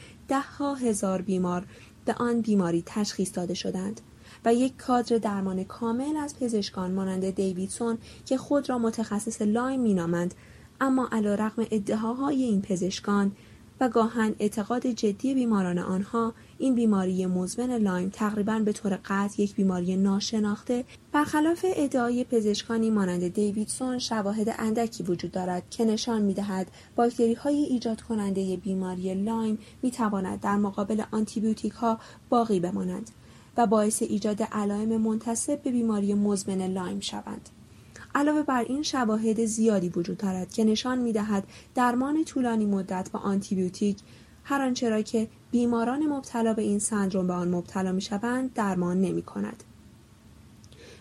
ده‌ها 0.58 0.75
هزار 0.75 1.22
بیمار 1.22 1.66
به 2.04 2.14
آن 2.14 2.40
بیماری 2.40 2.82
تشخیص 2.86 3.30
داده 3.34 3.54
شدند 3.54 4.00
و 4.44 4.54
یک 4.54 4.76
کادر 4.76 5.18
درمان 5.18 5.64
کامل 5.64 6.16
از 6.16 6.38
پزشکان 6.38 6.92
مانند 6.92 7.30
دیویدسون 7.30 7.98
که 8.26 8.36
خود 8.36 8.68
را 8.68 8.78
متخصص 8.78 9.42
لایم 9.42 9.80
مینامند 9.80 10.34
اما 10.80 11.09
علیرغم 11.12 11.66
ادعاهای 11.71 12.42
این 12.42 12.62
پزشکان 12.62 13.33
و 13.80 13.88
گاهاً 13.88 14.35
اعتقاد 14.38 14.87
جدی 14.87 15.35
بیماران 15.35 15.78
آنها 15.78 16.35
این 16.59 16.75
بیماری 16.75 17.26
مزمن 17.26 17.71
لایم 17.71 18.09
تقریبا 18.09 18.59
به 18.59 18.73
طور 18.73 18.99
قطع 19.04 19.42
یک 19.42 19.54
بیماری 19.54 19.97
ناشناخته 19.97 20.85
برخلاف 21.12 21.64
ادعای 21.76 22.25
پزشکانی 22.25 22.90
مانند 22.90 23.28
دیویدسون 23.28 23.99
شواهد 23.99 24.54
اندکی 24.59 25.02
وجود 25.02 25.30
دارد 25.33 25.71
که 25.71 25.85
نشان 25.85 26.23
می‌دهد 26.23 26.71
باکتری 26.97 27.35
های 27.35 27.56
ایجاد 27.56 28.00
کننده 28.00 28.56
بیماری 28.56 29.14
لایم 29.14 29.59
می 29.83 29.90
تواند 29.90 30.40
در 30.40 30.56
مقابل 30.56 31.02
آنتیبیوتیک 31.11 31.73
ها 31.73 31.99
باقی 32.28 32.61
بمانند 32.61 33.11
و 33.56 33.66
باعث 33.66 34.02
ایجاد 34.02 34.42
علائم 34.42 34.97
منتسب 34.96 35.62
به 35.62 35.71
بیماری 35.71 36.14
مزمن 36.14 36.66
لایم 36.66 37.00
شوند. 37.00 37.49
علاوه 38.16 38.42
بر 38.42 38.64
این 38.68 38.82
شواهد 38.82 39.44
زیادی 39.44 39.88
وجود 39.88 40.16
دارد 40.16 40.52
که 40.52 40.64
نشان 40.64 40.99
می 40.99 41.12
دهد 41.12 41.44
درمان 41.75 42.25
طولانی 42.25 42.66
مدت 42.66 43.11
با 43.12 43.20
آنتیبیوتیک 43.20 43.99
هر 44.44 44.62
آنچه 44.62 44.90
را 44.90 45.02
که 45.02 45.28
بیماران 45.50 46.06
مبتلا 46.06 46.54
به 46.54 46.62
این 46.62 46.78
سندروم 46.78 47.26
به 47.26 47.32
آن 47.32 47.54
مبتلا 47.54 47.92
می 47.92 48.00
شوند 48.00 48.52
درمان 48.54 49.00
نمی 49.00 49.23
کند. 49.23 49.64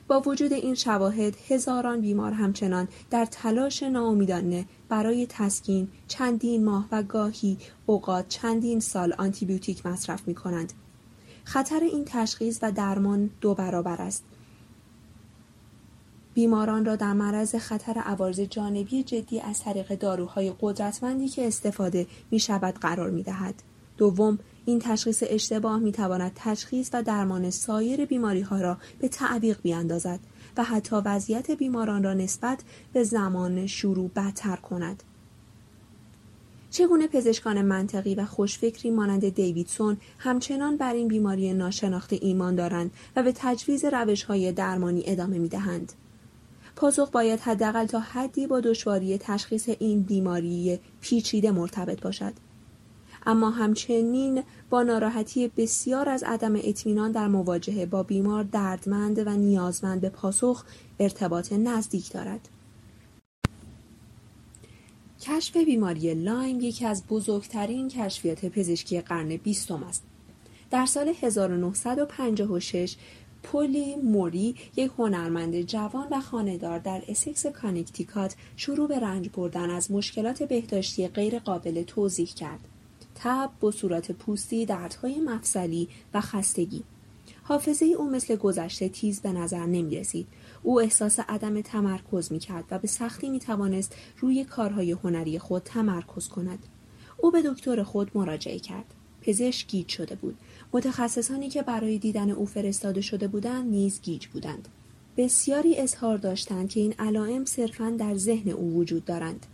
با 0.08 0.20
وجود 0.20 0.54
این 0.54 0.76
شواهد 0.76 1.36
هزاران 1.48 2.02
بیمار 2.02 2.32
همچنان 2.32 2.88
در 3.12 3.26
تلاش 3.26 3.84
ناامیدانه 3.84 4.66
برای 4.90 5.28
تسکین 5.30 5.88
چندین 6.08 6.66
ماه 6.66 6.88
و 6.92 7.04
گاهی 7.04 7.58
اوقات 7.86 8.30
چندین 8.30 8.80
سال 8.80 9.14
آنتیبیوتیک 9.14 9.86
مصرف 9.86 10.28
می 10.28 10.36
کنند. 10.36 10.74
خطر 11.44 11.80
این 11.80 12.06
تشخیص 12.06 12.60
و 12.62 12.72
درمان 12.72 13.30
دو 13.42 13.54
برابر 13.54 14.02
است 14.02 14.24
بیماران 16.36 16.86
را 16.86 16.96
در 16.96 17.14
معرض 17.14 17.56
خطر 17.56 18.00
عوارض 18.00 18.40
جانبی 18.40 19.04
جدی 19.04 19.40
از 19.42 19.60
طریق 19.60 19.96
داروهای 19.96 20.54
قدرتمندی 20.62 21.28
که 21.28 21.48
استفاده 21.48 22.08
می 22.32 22.40
شود 22.40 22.74
قرار 22.74 23.10
می 23.10 23.24
دهد. 23.24 23.56
دوم، 23.98 24.40
این 24.66 24.80
تشخیص 24.80 25.24
اشتباه 25.28 25.80
می 25.80 25.92
تواند 25.92 26.32
تشخیص 26.36 26.90
و 26.94 27.04
درمان 27.04 27.50
سایر 27.50 28.06
بیماری 28.06 28.42
ها 28.42 28.62
را 28.62 28.78
به 29.00 29.08
تعویق 29.08 29.62
بیاندازد 29.62 30.20
و 30.58 30.64
حتی 30.64 30.96
وضعیت 30.96 31.52
بیماران 31.52 32.04
را 32.04 32.14
نسبت 32.14 32.60
به 32.94 33.04
زمان 33.04 33.68
شروع 33.68 34.10
بدتر 34.16 34.56
کند. 34.56 35.04
چگونه 36.72 37.08
پزشکان 37.08 37.62
منطقی 37.62 38.16
و 38.16 38.26
خوشفکری 38.26 38.92
مانند 38.92 39.30
دیویدسون 39.30 39.98
همچنان 40.18 40.78
بر 40.78 40.94
این 40.94 41.08
بیماری 41.08 41.54
ناشناخته 41.54 42.20
ایمان 42.22 42.56
دارند 42.56 42.92
و 43.16 43.24
به 43.24 43.32
تجویز 43.36 43.86
روش 43.86 44.24
های 44.24 44.52
درمانی 44.52 45.04
ادامه 45.06 45.38
می 45.38 45.48
دهند. 45.48 45.94
پاسخ 46.76 47.12
باید 47.12 47.40
حداقل 47.40 47.86
تا 47.86 48.00
حدی 48.00 48.48
با 48.48 48.60
دشواری 48.60 49.18
تشخیص 49.18 49.70
این 49.80 50.02
بیماری 50.02 50.80
پیچیده 51.02 51.52
مرتبط 51.52 52.02
باشد. 52.02 52.34
اما 53.26 53.50
همچنین 53.50 54.44
با 54.70 54.84
ناراحتی 54.84 55.48
بسیار 55.48 56.10
از 56.10 56.24
عدم 56.24 56.56
اطمینان 56.56 57.12
در 57.12 57.28
مواجهه 57.28 57.86
با 57.86 58.04
بیمار 58.04 58.44
دردمند 58.44 59.28
و 59.28 59.30
نیازمند 59.30 60.02
به 60.02 60.10
پاسخ 60.10 60.64
ارتباط 61.00 61.54
نزدیک 61.54 62.12
دارد. 62.12 62.50
کشف 65.22 65.58
بیماری 65.58 66.14
لایم 66.14 66.60
یکی 66.62 66.86
از 66.86 67.04
بزرگترین 67.10 67.90
کشفیات 67.90 68.46
پزشکی 68.46 69.02
قرن 69.02 69.38
بیستم 69.38 69.84
است. 69.84 70.04
در 70.72 70.86
سال 70.86 71.14
1956 71.22 72.96
پولی 73.46 73.96
موری 73.96 74.56
یک 74.76 74.92
هنرمند 74.98 75.62
جوان 75.62 76.08
و 76.12 76.22
خانهدار 76.22 76.80
در 76.80 77.04
اسکس 77.08 77.46
کانکتیکات 77.46 78.36
شروع 78.56 78.88
به 78.88 79.00
رنج 79.00 79.30
بردن 79.34 79.70
از 79.70 79.92
مشکلات 79.92 80.44
بهداشتی 80.44 81.08
غیر 81.08 81.40
قابل 81.40 81.84
توضیح 81.84 82.28
کرد. 82.28 82.60
تب، 83.16 83.50
بثورات 83.62 84.12
پوستی، 84.12 84.66
دردهای 84.66 85.20
مفصلی 85.20 85.88
و 86.14 86.22
خستگی. 86.22 86.84
حافظه 87.44 87.86
او 87.86 88.10
مثل 88.10 88.36
گذشته 88.36 88.90
تیز 88.90 89.22
به 89.22 89.32
نظر 89.32 89.66
نمی 89.66 89.96
رسید. 89.96 90.28
او 90.64 90.82
احساس 90.82 91.20
عدم 91.20 91.62
تمرکز 91.62 92.32
می 92.32 92.40
کرد 92.40 92.66
و 92.72 92.80
به 92.80 92.88
سختی 92.88 93.30
می 93.30 93.40
توانست 93.40 93.96
روی 94.20 94.44
کارهای 94.44 94.92
هنری 94.92 95.40
خود 95.40 95.64
تمرکز 95.64 96.28
کند. 96.28 96.60
او 97.18 97.32
به 97.32 97.42
دکتر 97.42 97.84
خود 97.84 98.12
مراجعه 98.16 98.60
کرد. 98.60 98.94
پزشک 99.26 99.68
گیج 99.68 99.88
شده 99.88 100.16
بود. 100.16 100.38
متخصصانی 100.74 101.50
که 101.50 101.62
برای 101.62 101.98
دیدن 101.98 102.30
او 102.30 102.46
فرستاده 102.46 103.02
شده 103.02 103.28
بودند 103.28 103.70
نیز 103.72 104.02
گیج 104.02 104.28
بودند. 104.28 104.68
بسیاری 105.18 105.78
اظهار 105.78 106.18
داشتند 106.18 106.70
که 106.70 106.80
این 106.80 106.94
علائم 107.00 107.46
صرفا 107.46 107.96
در 108.00 108.16
ذهن 108.16 108.50
او 108.50 108.74
وجود 108.74 109.06
دارند. 109.06 109.46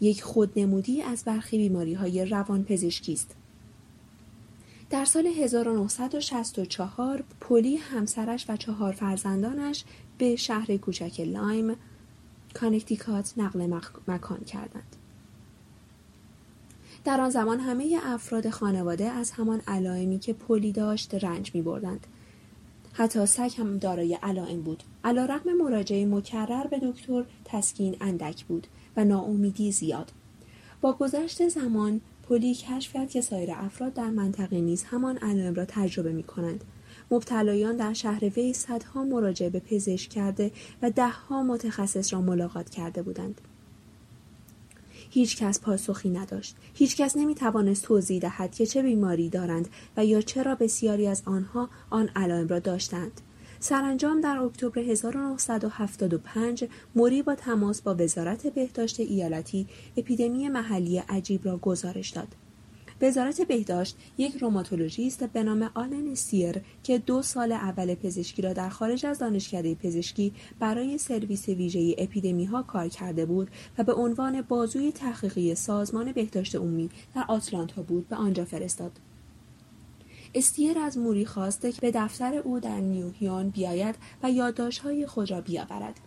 یک 0.00 0.22
خودنمودی 0.22 1.02
از 1.02 1.24
برخی 1.24 1.58
بیماری 1.58 1.94
های 1.94 2.24
روان 2.24 2.64
پزشکی 2.64 3.12
است. 3.12 3.34
در 4.90 5.04
سال 5.04 5.26
1964 5.26 7.24
پولی 7.40 7.76
همسرش 7.76 8.46
و 8.48 8.56
چهار 8.56 8.92
فرزندانش 8.92 9.84
به 10.18 10.36
شهر 10.36 10.76
کوچک 10.76 11.20
لایم 11.20 11.76
کانکتیکات 12.54 13.32
نقل 13.36 13.80
مکان 14.08 14.44
کردند. 14.44 14.96
در 17.04 17.20
آن 17.20 17.30
زمان 17.30 17.60
همه 17.60 18.00
افراد 18.02 18.50
خانواده 18.50 19.04
از 19.04 19.30
همان 19.30 19.62
علائمی 19.66 20.18
که 20.18 20.32
پلی 20.32 20.72
داشت 20.72 21.24
رنج 21.24 21.54
می 21.54 21.62
بردند. 21.62 22.06
حتی 22.92 23.26
سگ 23.26 23.52
هم 23.58 23.78
دارای 23.78 24.18
علائم 24.22 24.62
بود. 24.62 24.82
رغم 25.04 25.52
مراجعه 25.52 26.06
مکرر 26.06 26.66
به 26.66 26.78
دکتر 26.82 27.24
تسکین 27.44 27.96
اندک 28.00 28.44
بود 28.44 28.66
و 28.96 29.04
ناامیدی 29.04 29.72
زیاد. 29.72 30.12
با 30.80 30.92
گذشت 30.92 31.48
زمان 31.48 32.00
پلی 32.28 32.54
کشف 32.54 32.92
کرد 32.92 33.10
که 33.10 33.20
سایر 33.20 33.50
افراد 33.52 33.94
در 33.94 34.10
منطقه 34.10 34.60
نیز 34.60 34.84
همان 34.84 35.16
علائم 35.16 35.54
را 35.54 35.64
تجربه 35.64 36.12
می 36.12 36.22
کنند. 36.22 36.64
مبتلایان 37.10 37.76
در 37.76 37.92
شهر 37.92 38.24
وی 38.24 38.52
صدها 38.52 39.04
مراجعه 39.04 39.50
به 39.50 39.60
پزشک 39.60 40.10
کرده 40.10 40.50
و 40.82 40.90
دهها 40.90 41.42
متخصص 41.42 42.12
را 42.12 42.20
ملاقات 42.20 42.70
کرده 42.70 43.02
بودند. 43.02 43.40
هیچ 45.10 45.36
کس 45.36 45.60
پاسخی 45.60 46.10
نداشت. 46.10 46.56
هیچ 46.74 46.96
کس 46.96 47.16
نمی 47.16 47.34
توانست 47.34 47.84
توضیح 47.84 48.20
دهد 48.20 48.54
که 48.54 48.66
چه 48.66 48.82
بیماری 48.82 49.28
دارند 49.28 49.68
و 49.96 50.04
یا 50.04 50.20
چرا 50.20 50.54
بسیاری 50.54 51.06
از 51.06 51.22
آنها 51.24 51.68
آن 51.90 52.08
علائم 52.16 52.48
را 52.48 52.58
داشتند. 52.58 53.20
سرانجام 53.60 54.20
در 54.20 54.38
اکتبر 54.38 54.78
1975 54.78 56.64
موری 56.94 57.22
با 57.22 57.34
تماس 57.34 57.82
با 57.82 57.94
وزارت 57.98 58.46
بهداشت 58.46 59.00
ایالتی 59.00 59.66
اپیدمی 59.96 60.48
محلی 60.48 60.98
عجیب 60.98 61.44
را 61.44 61.56
گزارش 61.56 62.10
داد. 62.10 62.47
وزارت 63.02 63.42
بهداشت 63.42 63.96
یک 64.18 64.36
روماتولوژیست 64.36 65.24
به 65.24 65.42
نام 65.42 65.70
آلن 65.74 66.14
سیر 66.14 66.60
که 66.82 66.98
دو 66.98 67.22
سال 67.22 67.52
اول 67.52 67.94
پزشکی 67.94 68.42
را 68.42 68.52
در 68.52 68.68
خارج 68.68 69.06
از 69.06 69.18
دانشکده 69.18 69.74
پزشکی 69.74 70.32
برای 70.58 70.98
سرویس 70.98 71.48
ویژه 71.48 71.94
اپیدمی 71.98 72.44
ها 72.44 72.62
کار 72.62 72.88
کرده 72.88 73.26
بود 73.26 73.50
و 73.78 73.84
به 73.84 73.94
عنوان 73.94 74.42
بازوی 74.42 74.92
تحقیقی 74.92 75.54
سازمان 75.54 76.12
بهداشت 76.12 76.56
عمومی 76.56 76.90
در 77.14 77.24
آتلانتا 77.28 77.82
بود 77.82 78.08
به 78.08 78.16
آنجا 78.16 78.44
فرستاد. 78.44 78.92
استیر 80.34 80.78
از 80.78 80.98
موری 80.98 81.26
خواسته 81.26 81.72
که 81.72 81.80
به 81.80 81.90
دفتر 81.90 82.34
او 82.34 82.60
در 82.60 82.80
نیوهیون 82.80 83.48
بیاید 83.50 83.94
و 84.22 84.30
یادداشت‌های 84.30 85.06
خود 85.06 85.30
را 85.30 85.40
بیاورد. 85.40 86.00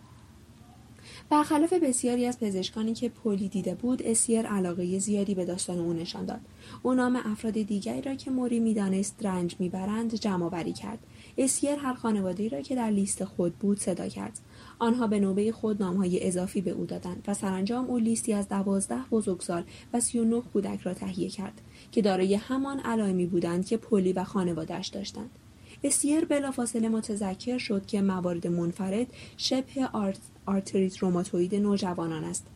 برخلاف 1.30 1.72
بسیاری 1.72 2.26
از 2.26 2.40
پزشکانی 2.40 2.94
که 2.94 3.08
پلی 3.08 3.48
دیده 3.48 3.74
بود 3.74 4.02
استیر 4.02 4.46
علاقه 4.46 4.98
زیادی 4.98 5.34
به 5.34 5.44
داستان 5.44 5.78
او 5.78 5.92
نشان 5.92 6.24
داد. 6.24 6.40
او 6.82 6.94
نام 6.94 7.18
افراد 7.24 7.54
دیگری 7.54 8.02
را 8.02 8.14
که 8.14 8.30
موری 8.30 8.60
می‌دانست 8.60 9.16
رنج 9.22 9.56
می‌برند 9.58 10.14
جمع 10.14 10.44
آوری 10.46 10.72
کرد. 10.72 10.98
استیر 11.38 11.74
هر 11.74 11.94
خانوادهای 11.94 12.48
را 12.48 12.60
که 12.60 12.74
در 12.74 12.90
لیست 12.90 13.24
خود 13.24 13.54
بود 13.54 13.78
صدا 13.78 14.08
کرد. 14.08 14.40
آنها 14.78 15.06
به 15.06 15.20
نوبه 15.20 15.52
خود 15.52 15.82
نامهای 15.82 16.26
اضافی 16.26 16.60
به 16.60 16.70
او 16.70 16.86
دادند 16.86 17.24
و 17.28 17.34
سرانجام 17.34 17.84
او 17.84 17.98
لیستی 17.98 18.32
از 18.32 18.48
دوازده 18.48 19.00
بزرگسال 19.10 19.62
و 19.92 20.00
سی 20.00 20.18
و 20.18 20.24
نه 20.24 20.42
کودک 20.52 20.80
را 20.80 20.94
تهیه 20.94 21.28
کرد 21.28 21.60
که 21.92 22.02
دارای 22.02 22.34
همان 22.34 22.80
علائمی 22.80 23.26
بودند 23.26 23.66
که 23.66 23.76
پلی 23.76 24.12
و 24.12 24.24
خانوادهش 24.24 24.88
داشتند. 24.88 25.30
استیر 25.84 26.24
بلافاصله 26.24 26.88
متذکر 26.88 27.58
شد 27.58 27.86
که 27.86 28.02
موارد 28.02 28.46
منفرد 28.46 29.06
شبه 29.36 29.86
آرت 29.92 30.18
آرتریت 30.46 30.98
روماتوید 30.98 31.54
نوجوانان 31.54 32.24
است. 32.24 32.46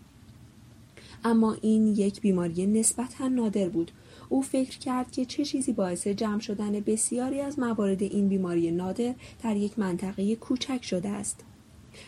اما 1.24 1.56
این 1.62 1.86
یک 1.86 2.20
بیماری 2.20 2.66
نسبتا 2.66 3.28
نادر 3.28 3.68
بود. 3.68 3.90
او 4.28 4.42
فکر 4.42 4.78
کرد 4.78 5.10
که 5.10 5.24
چه 5.24 5.44
چیزی 5.44 5.72
باعث 5.72 6.06
جمع 6.06 6.40
شدن 6.40 6.80
بسیاری 6.80 7.40
از 7.40 7.58
موارد 7.58 8.02
این 8.02 8.28
بیماری 8.28 8.70
نادر 8.70 9.14
در 9.42 9.56
یک 9.56 9.78
منطقه 9.78 10.36
کوچک 10.36 10.84
شده 10.84 11.08
است. 11.08 11.44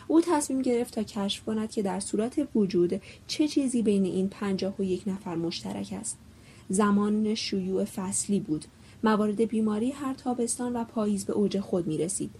او 0.07 0.21
تصمیم 0.21 0.61
گرفت 0.61 0.95
تا 0.95 1.03
کشف 1.03 1.43
کند 1.43 1.71
که 1.71 1.81
در 1.81 1.99
صورت 1.99 2.47
وجود 2.55 3.01
چه 3.27 3.47
چیزی 3.47 3.81
بین 3.81 4.05
این 4.05 4.27
پنجاه 4.29 4.75
و 4.79 4.83
یک 4.83 5.03
نفر 5.07 5.35
مشترک 5.35 5.93
است. 5.99 6.17
زمان 6.69 7.35
شیوع 7.35 7.83
فصلی 7.83 8.39
بود. 8.39 8.65
موارد 9.03 9.41
بیماری 9.41 9.91
هر 9.91 10.13
تابستان 10.13 10.73
و 10.73 10.83
پاییز 10.83 11.25
به 11.25 11.33
اوج 11.33 11.59
خود 11.59 11.87
می 11.87 11.97
رسید 11.97 12.31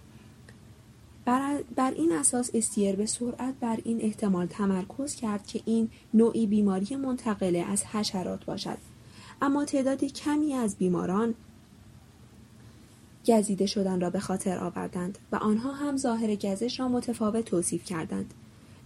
بر, 1.24 1.92
این 1.96 2.12
اساس 2.12 2.50
استیر 2.54 2.96
به 2.96 3.06
سرعت 3.06 3.54
بر 3.60 3.78
این 3.84 4.00
احتمال 4.00 4.46
تمرکز 4.46 5.14
کرد 5.14 5.46
که 5.46 5.60
این 5.64 5.88
نوعی 6.14 6.46
بیماری 6.46 6.96
منتقله 6.96 7.58
از 7.58 7.84
حشرات 7.84 8.44
باشد. 8.44 8.78
اما 9.42 9.64
تعداد 9.64 10.04
کمی 10.04 10.54
از 10.54 10.76
بیماران 10.76 11.34
گزیده 13.26 13.66
شدن 13.66 14.00
را 14.00 14.10
به 14.10 14.20
خاطر 14.20 14.58
آوردند 14.58 15.18
و 15.32 15.36
آنها 15.36 15.72
هم 15.72 15.96
ظاهر 15.96 16.34
گزش 16.34 16.80
را 16.80 16.88
متفاوت 16.88 17.44
توصیف 17.44 17.84
کردند. 17.84 18.34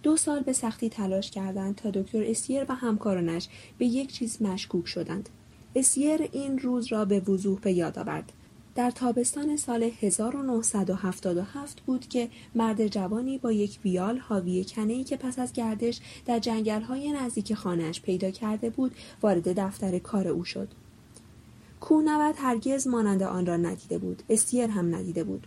دو 0.03 0.17
سال 0.17 0.43
به 0.43 0.53
سختی 0.53 0.89
تلاش 0.89 1.31
کردند 1.31 1.75
تا 1.75 1.91
دکتر 1.91 2.23
اسیر 2.23 2.65
و 2.69 2.75
همکارانش 2.75 3.49
به 3.79 3.87
یک 3.87 4.13
چیز 4.13 4.43
مشکوک 4.43 4.87
شدند. 4.87 5.29
اسیر 5.77 6.29
این 6.33 6.59
روز 6.59 6.87
را 6.87 7.05
به 7.05 7.21
وضوح 7.21 7.61
به 7.61 7.73
یاد 7.73 7.99
آورد. 7.99 8.33
در 8.75 8.91
تابستان 8.91 9.57
سال 9.57 9.91
1977 10.01 11.81
بود 11.81 12.09
که 12.09 12.29
مرد 12.55 12.87
جوانی 12.87 13.39
با 13.39 13.53
یک 13.53 13.79
ویال 13.85 14.19
حاوی 14.19 14.65
کنهی 14.65 15.05
که 15.05 15.17
پس 15.17 15.39
از 15.39 15.53
گردش 15.53 16.01
در 16.27 16.39
جنگلهای 16.39 17.13
نزدیک 17.13 17.55
خانهاش 17.55 18.01
پیدا 18.01 18.31
کرده 18.31 18.71
بود 18.71 18.95
وارد 19.23 19.61
دفتر 19.61 19.99
کار 19.99 20.29
او 20.29 20.45
شد. 20.45 20.69
کوهنورد 21.81 22.35
هرگز 22.39 22.87
مانند 22.87 23.23
آن 23.23 23.47
را 23.47 23.57
ندیده 23.57 23.99
بود. 23.99 24.23
استیر 24.31 24.71
هم 24.71 24.95
ندیده 24.95 25.25
بود. 25.25 25.47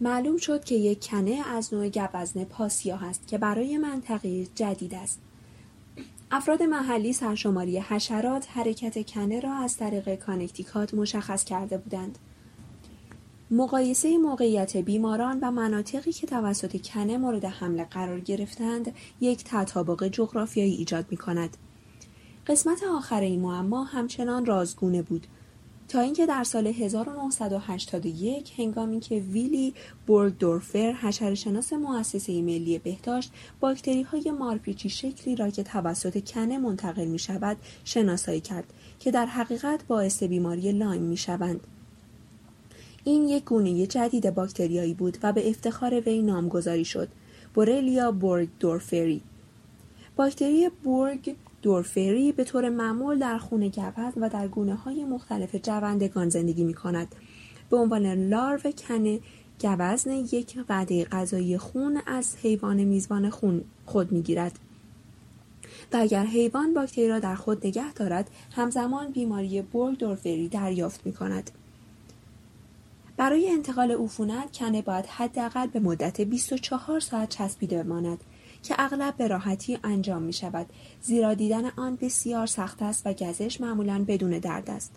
معلوم 0.00 0.36
شد 0.36 0.64
که 0.64 0.74
یک 0.74 1.06
کنه 1.10 1.42
از 1.46 1.74
نوع 1.74 1.88
گوزن 1.88 2.44
پاسیا 2.44 2.96
است 2.96 3.26
که 3.26 3.38
برای 3.38 3.78
منطقه 3.78 4.46
جدید 4.54 4.94
است. 4.94 5.20
افراد 6.30 6.62
محلی 6.62 7.12
سرشماری 7.12 7.78
حشرات 7.78 8.46
حرکت 8.50 9.06
کنه 9.06 9.40
را 9.40 9.54
از 9.54 9.76
طریق 9.76 10.14
کانکتیکات 10.14 10.94
مشخص 10.94 11.44
کرده 11.44 11.78
بودند. 11.78 12.18
مقایسه 13.54 14.18
موقعیت 14.18 14.76
بیماران 14.76 15.38
و 15.42 15.50
مناطقی 15.50 16.12
که 16.12 16.26
توسط 16.26 16.82
کنه 16.82 17.18
مورد 17.18 17.44
حمله 17.44 17.84
قرار 17.84 18.20
گرفتند 18.20 18.94
یک 19.20 19.44
تطابق 19.44 20.08
جغرافیایی 20.08 20.74
ایجاد 20.74 21.06
می 21.10 21.16
کند. 21.16 21.56
قسمت 22.46 22.82
آخر 22.82 23.20
این 23.20 23.40
معما 23.40 23.84
همچنان 23.84 24.46
رازگونه 24.46 25.02
بود 25.02 25.26
تا 25.88 26.00
اینکه 26.00 26.26
در 26.26 26.44
سال 26.44 26.66
1981 26.66 28.52
هنگامی 28.60 29.00
که 29.00 29.14
ویلی 29.14 29.74
بورگدورفر 30.06 30.92
حشرهشناس 30.92 31.72
مؤسسه 31.72 32.42
ملی 32.42 32.78
بهداشت 32.78 33.32
باکتری 33.60 34.02
های 34.02 34.30
مارپیچی 34.30 34.88
شکلی 34.88 35.36
را 35.36 35.50
که 35.50 35.62
توسط 35.62 36.24
کنه 36.28 36.58
منتقل 36.58 37.04
می 37.04 37.18
شود 37.18 37.56
شناسایی 37.84 38.40
کرد 38.40 38.72
که 38.98 39.10
در 39.10 39.26
حقیقت 39.26 39.86
باعث 39.86 40.22
بیماری 40.22 40.72
لایم 40.72 41.02
می 41.02 41.16
شوند. 41.16 41.66
این 43.04 43.28
یک 43.28 43.44
گونه 43.44 43.86
جدید 43.86 44.34
باکتریایی 44.34 44.94
بود 44.94 45.18
و 45.22 45.32
به 45.32 45.48
افتخار 45.48 46.00
وی 46.00 46.22
نامگذاری 46.22 46.84
شد 46.84 47.08
بورلیا 47.54 48.12
بورگ 48.12 48.48
دورفری 48.60 49.22
باکتری 50.16 50.70
بورگ 50.84 51.36
دورفری 51.62 52.32
به 52.32 52.44
طور 52.44 52.68
معمول 52.68 53.18
در 53.18 53.38
خون 53.38 53.68
گوزن 53.68 54.12
و 54.16 54.28
در 54.28 54.48
گونه 54.48 54.74
های 54.74 55.04
مختلف 55.04 55.54
جوندگان 55.54 56.28
زندگی 56.28 56.64
می 56.64 56.74
کند. 56.74 57.14
به 57.70 57.76
عنوان 57.76 58.06
لارو 58.06 58.70
کنه 58.88 59.20
گوزن 59.62 60.10
یک 60.10 60.58
وعده 60.68 61.04
غذایی 61.04 61.58
خون 61.58 62.02
از 62.06 62.36
حیوان 62.42 62.84
میزبان 62.84 63.30
خون 63.30 63.64
خود 63.86 64.12
می 64.12 64.22
گیرد. 64.22 64.58
و 65.92 65.96
اگر 65.96 66.24
حیوان 66.24 66.74
باکتری 66.74 67.08
را 67.08 67.18
در 67.18 67.34
خود 67.34 67.66
نگه 67.66 67.92
دارد 67.92 68.30
همزمان 68.52 69.10
بیماری 69.10 69.62
بورگ 69.62 69.98
دورفری 69.98 70.48
دریافت 70.48 71.06
می 71.06 71.12
کند. 71.12 71.50
برای 73.16 73.50
انتقال 73.50 73.90
عفونت 73.90 74.52
کنه 74.52 74.82
باید 74.82 75.06
حداقل 75.06 75.66
به 75.66 75.80
مدت 75.80 76.20
24 76.20 77.00
ساعت 77.00 77.28
چسبیده 77.28 77.82
بماند 77.82 78.24
که 78.62 78.74
اغلب 78.78 79.16
به 79.16 79.28
راحتی 79.28 79.78
انجام 79.84 80.22
می 80.22 80.32
شود 80.32 80.66
زیرا 81.00 81.34
دیدن 81.34 81.70
آن 81.76 81.96
بسیار 81.96 82.46
سخت 82.46 82.82
است 82.82 83.06
و 83.06 83.12
گزش 83.12 83.60
معمولا 83.60 84.04
بدون 84.08 84.38
درد 84.38 84.70
است. 84.70 84.92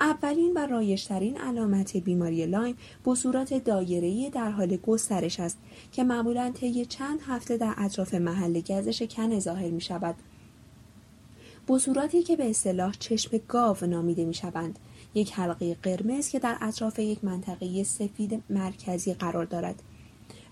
اولین 0.00 0.52
و 0.56 0.66
رایشترین 0.66 1.40
علامت 1.40 1.96
بیماری 1.96 2.46
لایم 2.46 2.76
بصورت 3.04 3.64
دایره‌ای 3.64 4.30
در 4.30 4.50
حال 4.50 4.76
گسترش 4.76 5.40
است 5.40 5.58
که 5.92 6.04
معمولا 6.04 6.50
طی 6.54 6.84
چند 6.84 7.20
هفته 7.26 7.56
در 7.56 7.74
اطراف 7.78 8.14
محل 8.14 8.60
گزش 8.60 9.02
کنه 9.02 9.40
ظاهر 9.40 9.70
می 9.70 9.80
شود 9.80 10.14
بصورتی 11.68 12.22
که 12.22 12.36
به 12.36 12.50
اصطلاح 12.50 12.92
چشم 12.98 13.38
گاو 13.48 13.76
نامیده 13.82 14.24
می 14.24 14.34
شوند 14.34 14.78
یک 15.14 15.32
حلقه 15.32 15.74
قرمز 15.74 16.28
که 16.28 16.38
در 16.38 16.56
اطراف 16.60 16.98
یک 16.98 17.24
منطقه 17.24 17.84
سفید 17.84 18.42
مرکزی 18.50 19.14
قرار 19.14 19.44
دارد 19.44 19.82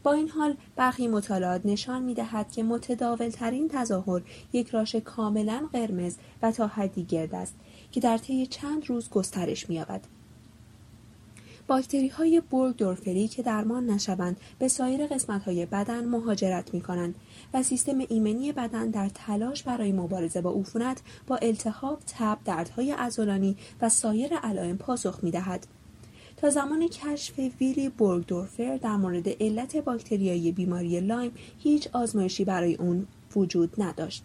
با 0.03 0.12
این 0.12 0.29
حال 0.29 0.57
برخی 0.77 1.09
مطالعات 1.09 1.61
نشان 1.66 2.03
می 2.03 2.14
دهد 2.14 2.53
که 2.53 2.62
متداول 2.62 3.29
ترین 3.29 3.69
تظاهر 3.69 4.23
یک 4.53 4.69
راش 4.69 4.95
کاملا 4.95 5.69
قرمز 5.73 6.16
و 6.42 6.53
تا 6.53 6.66
حدی 6.66 7.05
گرد 7.05 7.35
است 7.35 7.55
که 7.92 8.01
در 8.01 8.19
طی 8.19 8.47
چند 8.47 8.87
روز 8.90 9.11
گسترش 9.11 9.69
می 9.69 9.75
یابد. 9.75 10.16
باکتری 11.69 12.09
های 12.09 12.43
که 13.29 13.43
درمان 13.43 13.87
نشوند 13.87 14.37
به 14.59 14.69
سایر 14.69 15.07
قسمت 15.07 15.43
های 15.43 15.67
بدن 15.67 16.05
مهاجرت 16.05 16.75
می 16.75 16.81
کنند 16.81 17.15
و 17.55 17.63
سیستم 17.63 17.99
ایمنی 18.09 18.53
بدن 18.53 18.91
در 18.91 19.09
تلاش 19.15 19.63
برای 19.63 19.93
مبارزه 19.93 20.41
با 20.41 20.53
عفونت 20.53 21.01
با 21.27 21.37
التهاب، 21.37 21.99
تب، 22.07 22.39
دردهای 22.45 22.93
عضلانی 22.93 23.57
و 23.81 23.89
سایر 23.89 24.35
علائم 24.35 24.77
پاسخ 24.77 25.25
می 25.25 25.31
دهد. 25.31 25.67
تا 26.37 26.51
زمان 26.51 26.89
کشف 26.89 27.35
ویلی 27.61 27.89
بورگدورفر 27.89 28.77
در 28.77 28.97
مورد 28.97 29.43
علت 29.43 29.77
باکتریایی 29.77 30.53
بیماری 30.53 31.01
لایم 31.01 31.33
هیچ 31.59 31.89
آزمایشی 31.93 32.45
برای 32.45 32.75
اون 32.75 33.07
وجود 33.37 33.75
نداشت. 33.79 34.25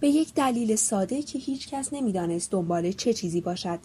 به 0.00 0.08
یک 0.08 0.34
دلیل 0.34 0.76
ساده 0.76 1.22
که 1.22 1.38
هیچ 1.38 1.68
کس 1.68 1.92
نمی‌دانست 1.92 2.50
دنبال 2.50 2.92
چه 2.92 3.12
چیزی 3.12 3.40
باشد. 3.40 3.78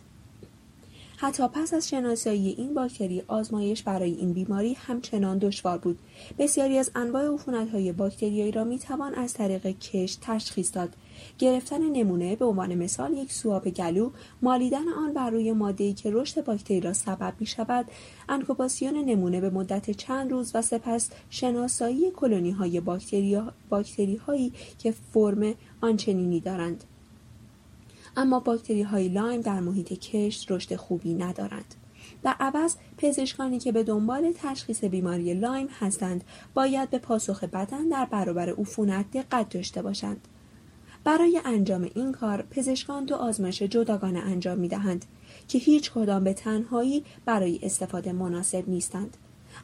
حتی 1.22 1.48
پس 1.48 1.74
از 1.74 1.90
شناسایی 1.90 2.50
این 2.58 2.74
باکتری 2.74 3.24
آزمایش 3.28 3.84
برای 3.84 4.12
این 4.12 4.34
بیماری 4.34 4.74
همچنان 4.74 5.38
دشوار 5.38 5.78
بود. 5.78 6.00
بسیاری 6.40 6.78
از 6.78 6.92
انواع 6.96 7.38
های 7.72 7.92
باکتریایی 7.92 8.52
را 8.52 8.64
می‌توان 8.64 9.16
از 9.16 9.34
طریق 9.34 9.68
کشت 9.68 10.20
تشخیص 10.22 10.76
داد. 10.76 10.90
گرفتن 11.40 11.82
نمونه 11.82 12.36
به 12.36 12.46
عنوان 12.46 12.76
مثال 12.76 13.14
یک 13.14 13.32
سواب 13.32 13.70
گلو 13.70 14.10
مالیدن 14.42 14.88
آن 14.88 15.14
بر 15.14 15.30
روی 15.30 15.52
ماده‌ای 15.52 15.94
که 15.94 16.12
رشد 16.12 16.44
باکتری 16.44 16.80
را 16.80 16.94
سبب 16.94 17.34
می 17.40 17.46
شود 17.46 17.86
انکوباسیون 18.30 18.96
نمونه 18.98 19.42
به 19.42 19.50
مدت 19.50 19.92
چند 19.92 20.32
روز 20.32 20.52
و 20.54 20.62
سپس 20.62 21.10
شناسایی 21.30 22.12
کلونی 22.12 22.52
های 22.52 22.80
باکتری, 22.80 23.42
باکتری 23.70 24.16
هایی 24.16 24.54
که 24.80 24.92
فرم 25.14 25.54
آنچنینی 25.82 26.40
دارند. 26.40 26.84
اما 28.18 28.40
باکتری 28.40 28.82
های 28.82 29.10
لایم 29.10 29.42
در 29.42 29.60
محیط 29.60 29.94
کشت 29.94 30.52
رشد 30.52 30.76
خوبی 30.76 31.14
ندارند. 31.14 31.76
در 32.24 32.36
عوض 32.40 32.76
پزشکانی 32.98 33.60
که 33.60 33.72
به 33.72 33.84
دنبال 33.84 34.34
تشخیص 34.38 34.84
بیماری 34.84 35.34
لایم 35.34 35.68
هستند 35.80 36.24
باید 36.54 36.90
به 36.90 36.98
پاسخ 36.98 37.44
بدن 37.44 37.88
در 37.88 38.06
برابر 38.06 38.50
عفونت 38.50 39.12
دقت 39.12 39.50
داشته 39.50 39.82
باشند. 39.82 40.28
برای 41.04 41.42
انجام 41.46 41.90
این 41.96 42.12
کار 42.12 42.42
پزشکان 42.42 43.06
دو 43.06 43.16
آزمایش 43.16 43.62
جداگانه 43.62 44.20
انجام 44.20 44.58
می 44.58 44.68
دهند 44.68 45.06
که 45.48 45.58
هیچ 45.58 45.92
کدام 45.92 46.24
به 46.24 46.34
تنهایی 46.34 47.04
برای 47.26 47.60
استفاده 47.64 48.12
مناسب 48.12 48.70
نیستند. 48.70 49.18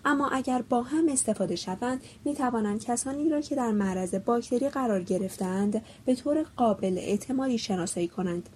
اما 0.06 0.30
اگر 0.30 0.62
با 0.62 0.82
هم 0.82 1.10
استفاده 1.10 1.56
شوند 1.56 2.02
می 2.26 2.36
توانند 2.36 2.84
کسانی 2.84 3.30
را 3.30 3.42
که 3.42 3.56
در 3.56 3.72
معرض 3.72 4.16
باکتری 4.16 4.70
قرار 4.70 5.04
گرفتند 5.04 5.82
به 6.06 6.16
طور 6.16 6.46
قابل 6.56 6.98
اعتمادی 6.98 7.58
شناسایی 7.58 8.08
کنند. 8.08 8.50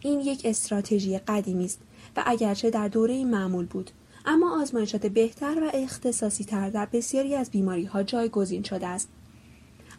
این 0.00 0.20
یک 0.20 0.42
استراتژی 0.44 1.18
قدیمی 1.18 1.64
است 1.64 1.80
و 2.16 2.22
اگرچه 2.26 2.70
در 2.70 2.88
دوره 2.88 3.24
معمول 3.24 3.66
بود 3.66 3.90
اما 4.26 4.62
آزمایشات 4.62 5.06
بهتر 5.06 5.62
و 5.62 5.70
اختصاصی 5.74 6.44
تر 6.44 6.70
در 6.70 6.86
بسیاری 6.86 7.34
از 7.34 7.50
بیماری 7.50 7.84
ها 7.84 8.02
جایگزین 8.02 8.62
شده 8.62 8.86
است. 8.86 9.08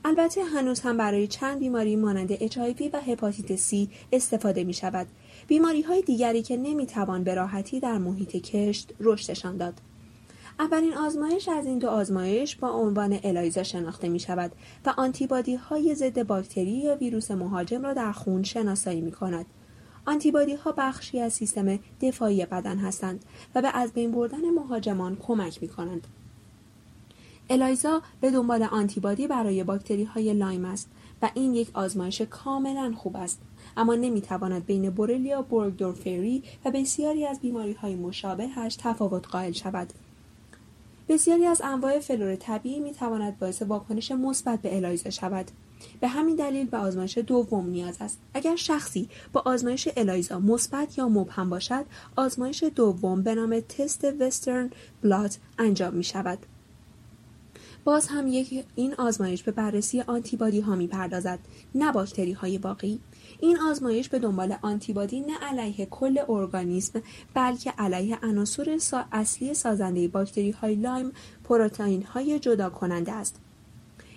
البته 0.06 0.43
هنوز 0.43 0.80
هم 0.80 0.97
برای 0.97 1.28
چند 1.28 1.60
بیماری 1.60 1.95
مانند 1.95 2.36
HIV 2.36 2.82
و 2.93 3.01
هپاتیت 3.01 3.56
C 3.56 3.89
استفاده 4.12 4.63
می 4.63 4.73
شود. 4.73 5.08
بیماری 5.47 5.82
های 5.82 6.01
دیگری 6.01 6.41
که 6.41 6.58
نمی 6.58 6.86
توان 6.86 7.23
به 7.23 7.34
راحتی 7.34 7.80
در 7.80 7.97
محیط 7.97 8.36
کشت 8.36 8.93
رشدشان 8.99 9.58
داد. 9.58 9.73
اولین 10.60 10.94
آزمایش 10.94 11.50
از 11.50 11.65
این 11.65 11.80
دو 11.80 11.89
آزمایش 11.89 12.56
با 12.56 12.70
عنوان 12.70 13.20
الایزا 13.24 13.63
شناخته 13.63 14.10
می 14.10 14.20
شود 14.20 14.52
و 14.86 14.94
آنتیبادی 14.98 15.56
های 15.56 15.96
ضد 15.96 16.24
باکتری 16.24 16.72
یا 16.72 16.96
ویروس 16.96 17.32
مهاجم 17.32 17.84
را 17.84 17.94
در 17.94 18.12
خون 18.12 18.44
شناسایی 18.44 19.02
می 19.02 19.12
کند. 19.12 19.46
آنتیبادی 20.06 20.56
ها 20.56 20.72
بخشی 20.78 21.20
از 21.20 21.34
سیستم 21.34 21.80
دفاعی 22.02 22.46
بدن 22.46 22.78
هستند 22.78 23.26
و 23.56 23.62
به 23.62 23.78
از 23.78 23.94
بین 23.94 24.12
بردن 24.12 24.50
مهاجمان 24.50 25.15
کمک 25.15 25.62
می 25.62 25.68
کنند. 25.68 26.08
الایزا 27.50 28.02
به 28.22 28.32
دنبال 28.32 28.63
آنتیبادی 28.63 29.28
برای 29.28 29.63
باکتری 29.63 30.04
های 30.04 30.34
لایم 30.34 30.65
است 30.65 30.89
و 31.22 31.30
این 31.34 31.54
یک 31.54 31.70
آزمایش 31.74 32.22
کاملا 32.22 32.94
خوب 32.98 33.15
است 33.15 33.41
اما 33.78 33.96
نمی‌تواند 33.96 34.65
بین 34.65 34.89
بورلیا 34.89 35.41
بورگدورفری 35.41 36.44
و 36.65 36.72
بسیاری 36.72 37.26
از 37.26 37.39
بیماری 37.39 37.74
های 37.74 37.96
مشابهش 37.96 38.76
تفاوت 38.76 39.28
قائل 39.28 39.52
شود 39.52 39.94
بسیاری 41.10 41.46
از 41.46 41.62
انواع 41.63 42.00
فلور 42.00 42.36
طبیعی 42.36 42.80
می 42.80 42.91
تواند 42.94 43.39
باعث 43.39 43.62
واکنش 43.62 44.12
مثبت 44.12 44.62
به 44.62 44.76
الایزا 44.76 45.10
شود. 45.10 45.52
به 46.00 46.08
همین 46.08 46.36
دلیل 46.36 46.68
به 46.68 46.78
آزمایش 46.78 47.18
دوم 47.18 47.70
نیاز 47.70 47.98
است. 48.00 48.20
اگر 48.34 48.56
شخصی 48.56 49.10
با 49.34 49.41
آزمایش 49.46 49.89
الایزا 49.98 50.39
مثبت 50.39 50.98
یا 50.98 51.10
مبهم 51.10 51.50
باشد 51.50 51.86
آزمایش 52.15 52.63
دوم 52.63 53.22
به 53.22 53.36
نام 53.36 53.60
تست 53.60 54.04
وسترن 54.20 54.70
بلات 55.02 55.38
انجام 55.60 55.94
می 55.94 56.04
شود 56.04 56.39
باز 57.84 58.08
هم 58.08 58.28
یک 58.28 58.65
این 58.76 58.94
آزمایش 58.94 59.44
به 59.44 59.52
بررسی 59.52 60.02
آنتیبادی 60.02 60.60
ها 60.60 60.76
می 60.76 60.88
پردازد 60.88 61.39
نه 61.76 61.91
باکتری 61.91 62.32
های 62.32 62.58
باقی 62.58 63.00
این 63.39 63.60
آزمایش 63.60 64.10
به 64.10 64.19
دنبال 64.19 64.56
آنتیبادی 64.62 65.21
نه 65.21 65.38
علیه 65.38 65.86
کل 65.86 66.19
ارگانیسم 66.30 67.02
بلکه 67.34 67.71
علیه 67.71 68.19
عناصر 68.24 68.78
سا 68.78 69.06
اصلی 69.12 69.54
سازنده 69.54 70.08
باکتری 70.08 70.52
های 70.52 70.76
لایم 70.76 71.12
پروتئین 71.43 72.04
های 72.04 72.39
جدا 72.39 72.69
کننده 72.69 73.12
است. 73.12 73.41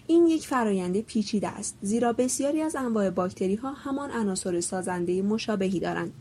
این 0.07 0.27
یک 0.27 0.47
فرایند 0.47 1.01
پیچیده 1.01 1.49
است 1.49 1.79
زیرا 1.83 2.13
بسیاری 2.13 2.63
از 2.63 2.77
انواع 2.77 3.11
باکتری 3.11 3.55
ها 3.55 3.73
همان 3.73 4.11
عناصر 4.11 4.61
سازنده 4.61 5.23
مشابهی 5.23 5.81
دارند. 5.81 6.13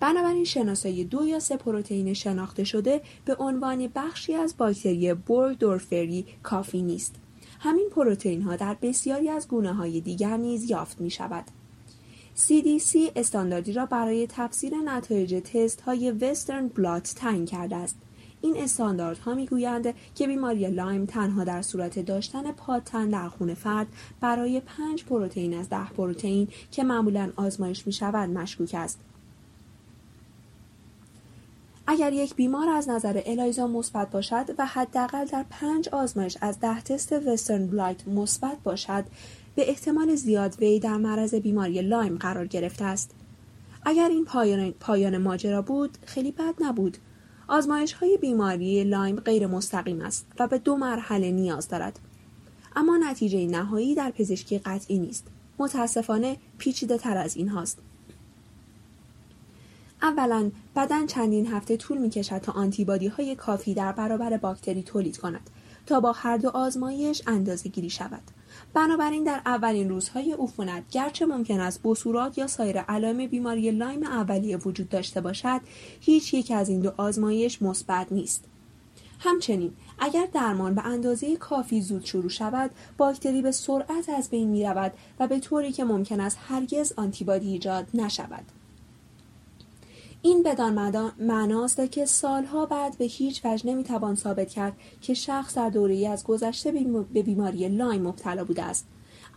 بنابراین 0.00 0.44
شناسایی 0.44 1.04
دو 1.04 1.26
یا 1.26 1.40
سه 1.40 1.56
پروتئین 1.56 2.14
شناخته 2.14 2.64
شده 2.64 3.00
به 3.24 3.36
عنوان 3.38 3.90
بخشی 3.94 4.34
از 4.34 4.56
باکتری 4.56 5.14
دورفری 5.58 6.26
کافی 6.42 6.82
نیست. 6.82 7.14
همین 7.66 7.90
پروتئین 7.90 8.42
ها 8.42 8.56
در 8.56 8.76
بسیاری 8.82 9.28
از 9.28 9.48
گونه 9.48 9.72
های 9.72 10.00
دیگر 10.00 10.36
نیز 10.36 10.70
یافت 10.70 11.00
می 11.00 11.10
شود. 11.10 11.44
CDC 12.36 12.96
استانداردی 13.16 13.72
را 13.72 13.86
برای 13.86 14.26
تفسیر 14.26 14.76
نتایج 14.76 15.34
تست 15.34 15.80
های 15.80 16.10
وسترن 16.10 16.68
بلات 16.68 17.14
تعیین 17.16 17.44
کرده 17.44 17.76
است. 17.76 17.96
این 18.40 18.56
استانداردها 18.56 19.34
می‌گویند 19.34 19.94
که 20.14 20.26
بیماری 20.26 20.70
لایم 20.70 21.06
تنها 21.06 21.44
در 21.44 21.62
صورت 21.62 21.98
داشتن 21.98 22.52
پاتن 22.52 23.08
در 23.08 23.28
خون 23.28 23.54
فرد 23.54 23.86
برای 24.20 24.60
پنج 24.60 25.04
پروتئین 25.04 25.54
از 25.54 25.68
ده 25.68 25.88
پروتئین 25.88 26.48
که 26.70 26.84
معمولا 26.84 27.32
آزمایش 27.36 27.86
می 27.86 27.92
شود 27.92 28.30
مشکوک 28.30 28.74
است 28.74 29.00
اگر 31.88 32.12
یک 32.12 32.34
بیمار 32.34 32.68
از 32.68 32.88
نظر 32.88 33.22
الایزا 33.26 33.66
مثبت 33.66 34.10
باشد 34.10 34.54
و 34.58 34.66
حداقل 34.66 35.24
در 35.24 35.44
پنج 35.50 35.88
آزمایش 35.88 36.36
از 36.40 36.60
ده 36.60 36.80
تست 36.80 37.12
وسترن 37.12 37.66
بلات 37.66 38.08
مثبت 38.08 38.56
باشد 38.64 39.04
به 39.54 39.68
احتمال 39.70 40.14
زیاد 40.14 40.56
وی 40.60 40.80
در 40.80 40.96
معرض 40.96 41.34
بیماری 41.34 41.82
لایم 41.82 42.16
قرار 42.18 42.46
گرفته 42.46 42.84
است. 42.84 43.14
اگر 43.82 44.08
این 44.08 44.24
پایان, 44.24 44.70
پایان 44.70 45.18
ماجرا 45.18 45.62
بود 45.62 45.98
خیلی 46.06 46.32
بد 46.32 46.54
نبود. 46.60 46.98
آزمایش 47.48 47.92
های 47.92 48.16
بیماری 48.16 48.84
لایم 48.84 49.16
غیر 49.16 49.46
مستقیم 49.46 50.00
است 50.00 50.26
و 50.38 50.46
به 50.46 50.58
دو 50.58 50.76
مرحله 50.76 51.30
نیاز 51.30 51.68
دارد. 51.68 51.98
اما 52.76 52.96
نتیجه 52.96 53.46
نهایی 53.46 53.94
در 53.94 54.10
پزشکی 54.10 54.58
قطعی 54.58 54.98
نیست. 54.98 55.26
متاسفانه 55.58 56.36
پیچیده 56.58 56.98
تر 56.98 57.16
از 57.16 57.36
این 57.36 57.48
هاست. 57.48 57.78
اولا 60.06 60.50
بدن 60.76 61.06
چندین 61.06 61.46
هفته 61.46 61.76
طول 61.76 61.98
می 61.98 62.10
کشد 62.10 62.38
تا 62.38 62.52
آنتیبادی 62.52 63.06
های 63.06 63.34
کافی 63.34 63.74
در 63.74 63.92
برابر 63.92 64.36
باکتری 64.36 64.82
تولید 64.82 65.18
کند 65.18 65.50
تا 65.86 66.00
با 66.00 66.12
هر 66.12 66.36
دو 66.36 66.48
آزمایش 66.48 67.22
اندازه 67.26 67.68
گیری 67.68 67.90
شود. 67.90 68.22
بنابراین 68.74 69.24
در 69.24 69.40
اولین 69.46 69.88
روزهای 69.88 70.32
عفونت 70.32 70.82
گرچه 70.90 71.26
ممکن 71.26 71.60
است 71.60 71.82
بثورات 71.82 72.38
یا 72.38 72.46
سایر 72.46 72.78
علائم 72.78 73.26
بیماری 73.26 73.70
لایم 73.70 74.02
اولیه 74.02 74.56
وجود 74.56 74.88
داشته 74.88 75.20
باشد 75.20 75.60
هیچ 76.00 76.34
یک 76.34 76.50
از 76.50 76.68
این 76.68 76.80
دو 76.80 76.92
آزمایش 76.96 77.62
مثبت 77.62 78.12
نیست 78.12 78.44
همچنین 79.18 79.72
اگر 79.98 80.28
درمان 80.32 80.74
به 80.74 80.86
اندازه 80.86 81.36
کافی 81.36 81.80
زود 81.80 82.04
شروع 82.04 82.28
شود 82.28 82.70
باکتری 82.98 83.42
به 83.42 83.50
سرعت 83.50 84.08
از 84.08 84.30
بین 84.30 84.48
می 84.48 84.64
رود 84.64 84.92
و 85.20 85.26
به 85.26 85.40
طوری 85.40 85.72
که 85.72 85.84
ممکن 85.84 86.20
است 86.20 86.38
هرگز 86.48 86.92
آنتیبادی 86.96 87.48
ایجاد 87.48 87.86
نشود 87.94 88.44
این 90.26 90.42
بدان 90.42 91.12
معناست 91.18 91.90
که 91.90 92.04
سالها 92.04 92.66
بعد 92.66 92.98
به 92.98 93.04
هیچ 93.04 93.40
وجه 93.44 93.66
نمی‌توان 93.66 94.14
ثابت 94.14 94.48
کرد 94.48 94.72
که 95.00 95.14
شخص 95.14 95.56
در 95.56 95.70
دوره 95.70 96.08
از 96.08 96.24
گذشته 96.24 96.72
به 97.14 97.22
بیماری 97.22 97.68
لایم 97.68 98.02
مبتلا 98.02 98.44
بوده 98.44 98.62
است. 98.62 98.86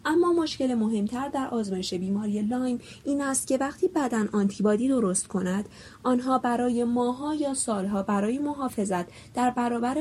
اما 0.06 0.34
مشکل 0.34 0.74
مهمتر 0.74 1.30
در 1.30 1.48
آزمایش 1.48 1.94
بیماری 1.94 2.42
لایم 2.42 2.80
این 3.04 3.22
است 3.22 3.48
که 3.48 3.58
وقتی 3.58 3.88
بدن 3.88 4.30
آنتیبادی 4.34 4.88
درست 4.88 5.28
کند 5.28 5.70
آنها 6.04 6.38
برای 6.38 6.84
ماهها 6.84 7.36
یا 7.36 7.54
سالها 7.54 8.04
برای 8.04 8.38
محافظت 8.38 9.06
در 9.34 9.50
برابر 9.50 9.98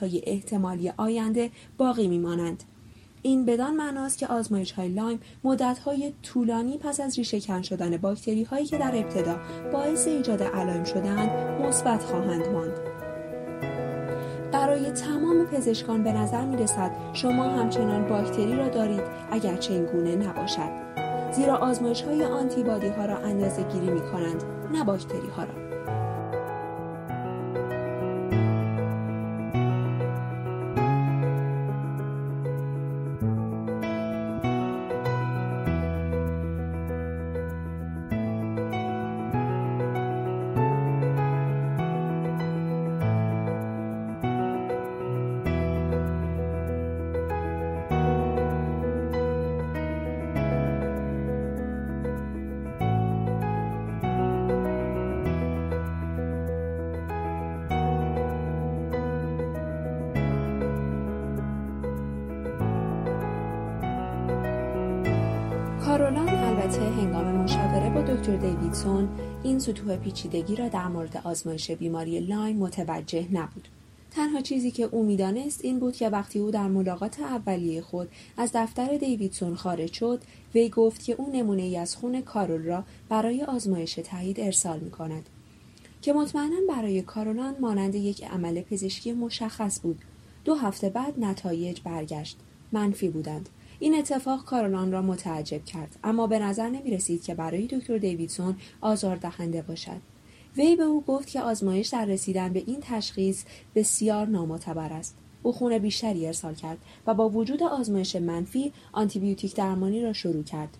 های 0.00 0.22
احتمالی 0.26 0.92
آینده 0.96 1.50
باقی 1.78 2.08
میمانند. 2.08 2.64
این 3.26 3.44
بدان 3.44 3.76
معناست 3.76 4.18
که 4.18 4.26
آزمایش 4.26 4.72
های 4.72 4.88
لایم 4.88 5.20
مدت 5.44 5.78
های 5.78 6.12
طولانی 6.22 6.78
پس 6.78 7.00
از 7.00 7.18
ریشه 7.18 7.40
کن 7.40 7.62
شدن 7.62 7.96
باکتری 7.96 8.42
هایی 8.42 8.66
که 8.66 8.78
در 8.78 8.92
ابتدا 8.94 9.36
باعث 9.72 10.06
ایجاد 10.08 10.42
علائم 10.42 10.84
شدند 10.84 11.30
مثبت 11.60 12.02
خواهند 12.02 12.46
ماند. 12.48 12.78
برای 14.52 14.90
تمام 14.90 15.46
پزشکان 15.46 16.02
به 16.02 16.12
نظر 16.12 16.44
می 16.44 16.56
رسد 16.56 16.90
شما 17.12 17.44
همچنان 17.44 18.08
باکتری 18.08 18.56
را 18.56 18.68
دارید 18.68 19.02
اگرچه 19.30 19.72
این 19.72 19.84
گونه 19.84 20.16
نباشد. 20.16 20.70
زیرا 21.32 21.56
آزمایش 21.56 22.02
های 22.02 22.24
آنتیبادی 22.24 22.88
ها 22.88 23.04
را 23.04 23.16
اندازه 23.16 23.62
گیری 23.62 23.90
می 23.90 24.00
کنند 24.00 24.44
نه 24.72 24.84
باکتری 24.84 25.28
ها 25.36 25.44
را. 25.44 25.65
دکتر 68.26 68.36
دیویدسون 68.36 69.08
این 69.42 69.58
سطوح 69.58 69.96
پیچیدگی 69.96 70.56
را 70.56 70.68
در 70.68 70.88
مورد 70.88 71.16
آزمایش 71.24 71.70
بیماری 71.70 72.20
لایم 72.20 72.56
متوجه 72.56 73.26
نبود. 73.32 73.68
تنها 74.10 74.40
چیزی 74.40 74.70
که 74.70 74.82
او 74.82 75.06
می‌دانست 75.06 75.64
این 75.64 75.78
بود 75.78 75.96
که 75.96 76.08
وقتی 76.08 76.38
او 76.38 76.50
در 76.50 76.68
ملاقات 76.68 77.20
اولیه 77.20 77.82
خود 77.82 78.08
از 78.36 78.50
دفتر 78.54 78.96
دیویدسون 78.96 79.54
خارج 79.54 79.92
شد 79.92 80.22
وی 80.54 80.68
گفت 80.68 81.04
که 81.04 81.14
او 81.18 81.30
نمونه 81.32 81.62
ای 81.62 81.76
از 81.76 81.96
خون 81.96 82.20
کارول 82.20 82.62
را 82.62 82.84
برای 83.08 83.42
آزمایش 83.42 83.94
تایید 83.94 84.40
ارسال 84.40 84.80
می 84.80 84.90
کند. 84.90 85.28
که 86.02 86.12
مطمئنا 86.12 86.56
برای 86.68 87.02
کارولان 87.02 87.54
مانند 87.60 87.94
یک 87.94 88.24
عمل 88.24 88.60
پزشکی 88.60 89.12
مشخص 89.12 89.80
بود. 89.80 89.98
دو 90.44 90.54
هفته 90.54 90.88
بعد 90.88 91.14
نتایج 91.18 91.80
برگشت. 91.84 92.38
منفی 92.72 93.08
بودند. 93.08 93.48
این 93.78 93.94
اتفاق 93.94 94.44
کارولان 94.44 94.92
را 94.92 95.02
متعجب 95.02 95.64
کرد. 95.64 95.98
اما 96.04 96.26
به 96.26 96.38
نظر 96.38 96.68
نمی 96.68 96.90
رسید 96.90 97.22
که 97.22 97.34
برای 97.34 97.66
دکتر 97.66 97.98
دیویدسون 97.98 98.56
آزار 98.80 99.16
دهنده 99.16 99.62
باشد. 99.62 100.00
وی 100.56 100.76
به 100.76 100.82
او 100.82 101.04
گفت 101.06 101.28
که 101.28 101.40
آزمایش 101.40 101.88
در 101.88 102.04
رسیدن 102.04 102.52
به 102.52 102.62
این 102.66 102.78
تشخیص 102.80 103.44
بسیار 103.74 104.26
نامعتبر 104.26 104.92
است. 104.92 105.16
او 105.42 105.52
خون 105.52 105.78
بیشتری 105.78 106.26
ارسال 106.26 106.54
کرد 106.54 106.78
و 107.06 107.14
با 107.14 107.28
وجود 107.28 107.62
آزمایش 107.62 108.16
منفی 108.16 108.72
آنتیبیوتیک 108.92 109.54
درمانی 109.54 110.02
را 110.02 110.12
شروع 110.12 110.42
کرد. 110.42 110.76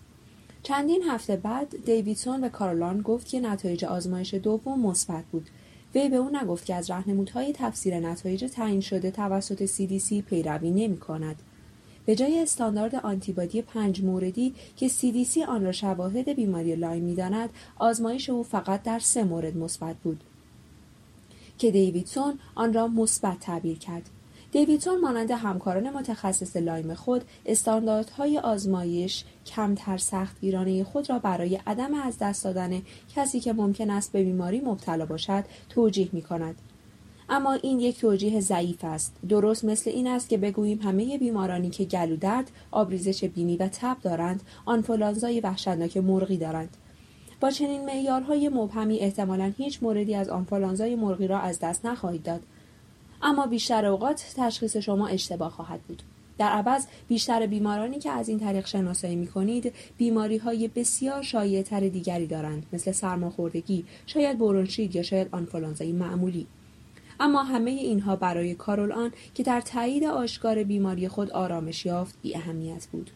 چندین 0.63 1.03
هفته 1.03 1.37
بعد 1.37 1.85
دیویدسون 1.85 2.41
به 2.41 2.49
کارولان 2.49 3.03
گفت 3.03 3.29
که 3.29 3.41
نتایج 3.41 3.85
آزمایش 3.85 4.35
دوم 4.35 4.81
مثبت 4.81 5.25
بود. 5.25 5.51
وی 5.95 6.09
به 6.09 6.17
او 6.17 6.31
نگفت 6.37 6.65
که 6.65 6.75
از 6.75 6.91
راهنمودهای 6.91 7.53
تفسیر 7.53 8.01
نتایج 8.01 8.45
تعیین 8.45 8.81
شده 8.81 9.11
توسط 9.11 9.67
CDC 9.67 10.13
پیروی 10.13 10.71
نمی 10.71 10.97
کند. 10.97 11.37
به 12.07 12.17
جای 12.17 12.43
استاندارد 12.43 12.95
آنتیبادی 12.95 13.63
پنج 13.63 14.03
موردی 14.03 14.55
که 14.77 14.89
CDC 14.89 15.39
آن 15.49 15.65
را 15.65 15.73
شواهد 15.73 16.29
بیماری 16.29 16.77
لایم 16.77 17.03
می‌داند 17.03 17.51
آزمایش 17.79 18.31
او 18.31 18.43
فقط 18.43 18.83
در 18.83 18.99
سه 18.99 19.25
مورد 19.25 19.57
مثبت 19.57 19.97
بود 19.97 20.25
که 21.59 21.71
دیویدسون 21.71 22.39
آن 22.55 22.73
را 22.73 22.89
مثبت 22.89 23.41
تعبیر 23.41 23.79
کرد 23.79 24.11
دیویدسون 24.53 25.01
مانند 25.01 25.31
همکاران 25.31 25.91
متخصص 25.91 26.57
لایم 26.57 26.95
خود 26.95 27.25
استانداردهای 27.47 28.39
آزمایش 28.39 29.25
کمتر 29.47 29.99
سختگیرانه 29.99 30.85
خود 30.85 31.11
را 31.11 31.19
برای 31.19 31.61
عدم 31.67 31.95
از 31.95 32.19
دست 32.19 32.45
دادن 32.45 32.83
کسی 33.17 33.41
که 33.41 33.53
ممکن 33.53 33.91
است 33.91 34.13
به 34.13 34.23
بیماری 34.23 34.61
مبتلا 34.61 35.07
باشد 35.07 35.45
توجیه 35.69 36.09
می 36.13 36.23
کند. 36.23 36.57
اما 37.29 37.53
این 37.53 37.81
یک 37.81 38.01
توجیه 38.01 38.41
ضعیف 38.41 38.85
است. 38.85 39.17
درست 39.29 39.65
مثل 39.65 39.91
این 39.91 40.07
است 40.07 40.29
که 40.29 40.39
بگوییم 40.39 40.81
همه 40.83 41.19
بیمارانی 41.19 41.71
که 41.71 41.85
گلو 41.85 42.17
درد 42.17 42.51
آبریزش 42.71 43.25
بینی 43.25 43.57
و 43.57 43.69
تب 43.69 43.97
دارند 44.03 44.43
آنفولانزای 44.65 45.41
وحشتناک 45.41 45.97
مرغی 45.97 46.37
دارند. 46.37 46.77
با 47.41 47.51
چنین 47.51 47.85
معیارهای 47.85 48.49
مبهمی 48.49 48.99
احتمالا 48.99 49.53
هیچ 49.57 49.83
موردی 49.83 50.15
از 50.15 50.29
آنفولانزای 50.29 50.95
مرغی 50.95 51.27
را 51.27 51.39
از 51.39 51.59
دست 51.59 51.87
نخواهید 51.87 52.23
داد. 52.23 52.41
اما 53.23 53.47
بیشتر 53.47 53.87
اوقات 53.87 54.35
تشخیص 54.37 54.77
شما 54.77 55.07
اشتباه 55.07 55.51
خواهد 55.51 55.81
بود. 55.81 56.03
در 56.39 56.49
عوض 56.49 56.87
بیشتر 57.09 57.47
بیمارانی 57.47 57.99
که 57.99 58.11
از 58.11 58.29
این 58.29 58.41
طریق 58.41 58.67
شناسایی 58.67 59.17
می 59.17 59.27
کنید 59.27 59.73
بسیار 60.77 61.23
شایع 61.23 61.63
تر 61.63 61.81
دیگری 61.81 62.27
دارند 62.27 62.67
مثل 62.73 62.93
سرماخوردگی 62.93 63.85
شاید 64.07 64.39
برونشید 64.39 64.97
یا 64.97 65.03
شاید 65.03 65.29
آنفولانزای 65.33 65.93
معمولی. 65.93 66.47
اما 67.21 67.43
همه 67.43 67.71
اینها 67.71 68.17
برای 68.17 68.55
کارول 68.55 68.93
آن 68.93 69.13
که 69.35 69.43
در 69.43 69.61
تایید 69.61 70.05
آشکار 70.05 70.65
بیماری 70.65 71.09
خود 71.09 71.31
آرامش 71.31 71.87
یافت 71.87 72.15
بی 72.23 72.37
اهمیت 72.37 72.87
بود. 72.87 73.11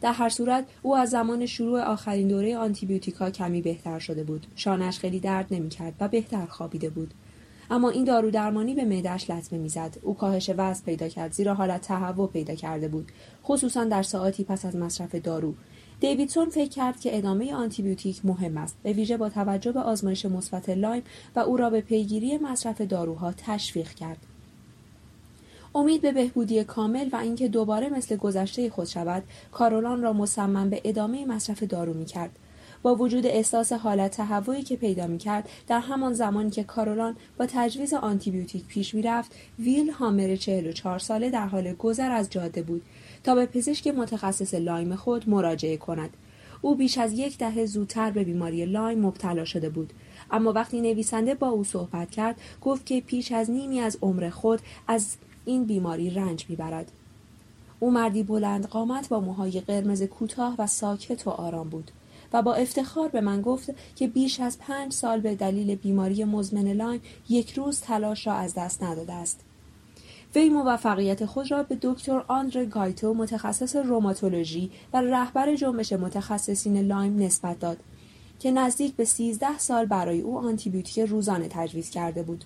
در 0.00 0.12
هر 0.12 0.28
صورت 0.28 0.64
او 0.82 0.96
از 0.96 1.10
زمان 1.10 1.46
شروع 1.46 1.80
آخرین 1.80 2.28
دوره 2.28 2.56
آنتیبیوتیکا 2.56 3.30
کمی 3.30 3.62
بهتر 3.62 3.98
شده 3.98 4.24
بود. 4.24 4.46
شانش 4.56 4.98
خیلی 4.98 5.20
درد 5.20 5.46
نمی‌کرد 5.50 5.94
و 6.00 6.08
بهتر 6.08 6.46
خوابیده 6.46 6.90
بود. 6.90 7.14
اما 7.70 7.90
این 7.90 8.04
دارو 8.04 8.30
درمانی 8.30 8.74
به 8.74 8.84
معدهش 8.84 9.30
لطمه 9.30 9.58
می‌زد. 9.58 9.96
او 10.02 10.16
کاهش 10.16 10.50
وزن 10.56 10.84
پیدا 10.84 11.08
کرد 11.08 11.32
زیرا 11.32 11.54
حالت 11.54 11.80
تهوع 11.80 12.28
پیدا 12.28 12.54
کرده 12.54 12.88
بود 12.88 13.12
خصوصا 13.44 13.84
در 13.84 14.02
ساعتی 14.02 14.44
پس 14.44 14.64
از 14.64 14.76
مصرف 14.76 15.14
دارو. 15.14 15.54
دیویدسون 16.00 16.50
فکر 16.50 16.68
کرد 16.68 17.00
که 17.00 17.18
ادامه 17.18 17.54
آنتیبیوتیک 17.54 18.20
مهم 18.24 18.56
است. 18.56 18.76
به 18.82 18.92
ویژه 18.92 19.16
با 19.16 19.28
توجه 19.28 19.72
به 19.72 19.80
آزمایش 19.80 20.26
مثبت 20.26 20.68
لایم 20.68 21.02
و 21.36 21.40
او 21.40 21.56
را 21.56 21.70
به 21.70 21.80
پیگیری 21.80 22.38
مصرف 22.38 22.80
داروها 22.80 23.32
تشویق 23.32 23.88
کرد. 23.94 24.18
امید 25.74 26.00
به 26.00 26.12
بهبودی 26.12 26.64
کامل 26.64 27.08
و 27.12 27.16
اینکه 27.16 27.48
دوباره 27.48 27.88
مثل 27.88 28.16
گذشته 28.16 28.70
خود 28.70 28.86
شود 28.86 29.22
کارولان 29.52 30.02
را 30.02 30.12
مصمم 30.12 30.70
به 30.70 30.80
ادامه 30.84 31.26
مصرف 31.26 31.62
دارو 31.62 31.94
می 31.94 32.04
کرد. 32.04 32.30
با 32.82 32.94
وجود 32.94 33.26
احساس 33.26 33.72
حالت 33.72 34.16
تهوعی 34.16 34.62
که 34.62 34.76
پیدا 34.76 35.06
می 35.06 35.18
کرد 35.18 35.48
در 35.68 35.80
همان 35.80 36.12
زمانی 36.12 36.50
که 36.50 36.64
کارولان 36.64 37.16
با 37.38 37.46
تجویز 37.46 37.94
آنتیبیوتیک 37.94 38.66
پیش 38.66 38.94
می 38.94 39.02
رفت 39.02 39.32
ویل 39.58 39.90
هامر 39.90 40.36
44 40.36 40.98
ساله 40.98 41.30
در 41.30 41.46
حال 41.46 41.72
گذر 41.72 42.10
از 42.10 42.30
جاده 42.30 42.62
بود. 42.62 42.82
تا 43.24 43.34
به 43.34 43.46
پزشک 43.46 43.86
متخصص 43.86 44.54
لایم 44.54 44.96
خود 44.96 45.28
مراجعه 45.28 45.76
کند. 45.76 46.10
او 46.62 46.74
بیش 46.74 46.98
از 46.98 47.12
یک 47.12 47.38
دهه 47.38 47.66
زودتر 47.66 48.10
به 48.10 48.24
بیماری 48.24 48.66
لایم 48.66 49.00
مبتلا 49.00 49.44
شده 49.44 49.68
بود. 49.68 49.92
اما 50.30 50.52
وقتی 50.52 50.80
نویسنده 50.80 51.34
با 51.34 51.48
او 51.48 51.64
صحبت 51.64 52.10
کرد 52.10 52.40
گفت 52.60 52.86
که 52.86 53.00
بیش 53.00 53.32
از 53.32 53.50
نیمی 53.50 53.80
از 53.80 53.98
عمر 54.02 54.30
خود 54.30 54.60
از 54.88 55.16
این 55.44 55.64
بیماری 55.64 56.10
رنج 56.10 56.46
می‌برد. 56.48 56.92
او 57.80 57.90
مردی 57.90 58.22
بلند 58.22 58.66
قامت 58.66 59.08
با 59.08 59.20
موهای 59.20 59.60
قرمز 59.60 60.02
کوتاه 60.02 60.54
و 60.58 60.66
ساکت 60.66 61.26
و 61.26 61.30
آرام 61.30 61.68
بود 61.68 61.90
و 62.32 62.42
با 62.42 62.54
افتخار 62.54 63.08
به 63.08 63.20
من 63.20 63.42
گفت 63.42 63.70
که 63.96 64.08
بیش 64.08 64.40
از 64.40 64.58
پنج 64.58 64.92
سال 64.92 65.20
به 65.20 65.34
دلیل 65.34 65.74
بیماری 65.74 66.24
مزمن 66.24 66.72
لایم 66.72 67.00
یک 67.28 67.52
روز 67.52 67.80
تلاش 67.80 68.26
را 68.26 68.32
از 68.32 68.54
دست 68.54 68.82
نداده 68.82 69.12
است. 69.12 69.40
وی 70.34 70.48
موفقیت 70.48 71.24
خود 71.24 71.50
را 71.50 71.62
به 71.62 71.78
دکتر 71.82 72.24
آندر 72.28 72.64
گایتو 72.64 73.14
متخصص 73.14 73.76
روماتولوژی 73.76 74.70
و 74.92 75.00
رهبر 75.00 75.56
جنبش 75.56 75.92
متخصصین 75.92 76.80
لایم 76.80 77.18
نسبت 77.18 77.60
داد 77.60 77.78
که 78.40 78.50
نزدیک 78.50 78.94
به 78.94 79.04
13 79.04 79.58
سال 79.58 79.86
برای 79.86 80.20
او 80.20 80.38
آنتیبیوتیک 80.38 80.98
روزانه 80.98 81.48
تجویز 81.50 81.90
کرده 81.90 82.22
بود. 82.22 82.44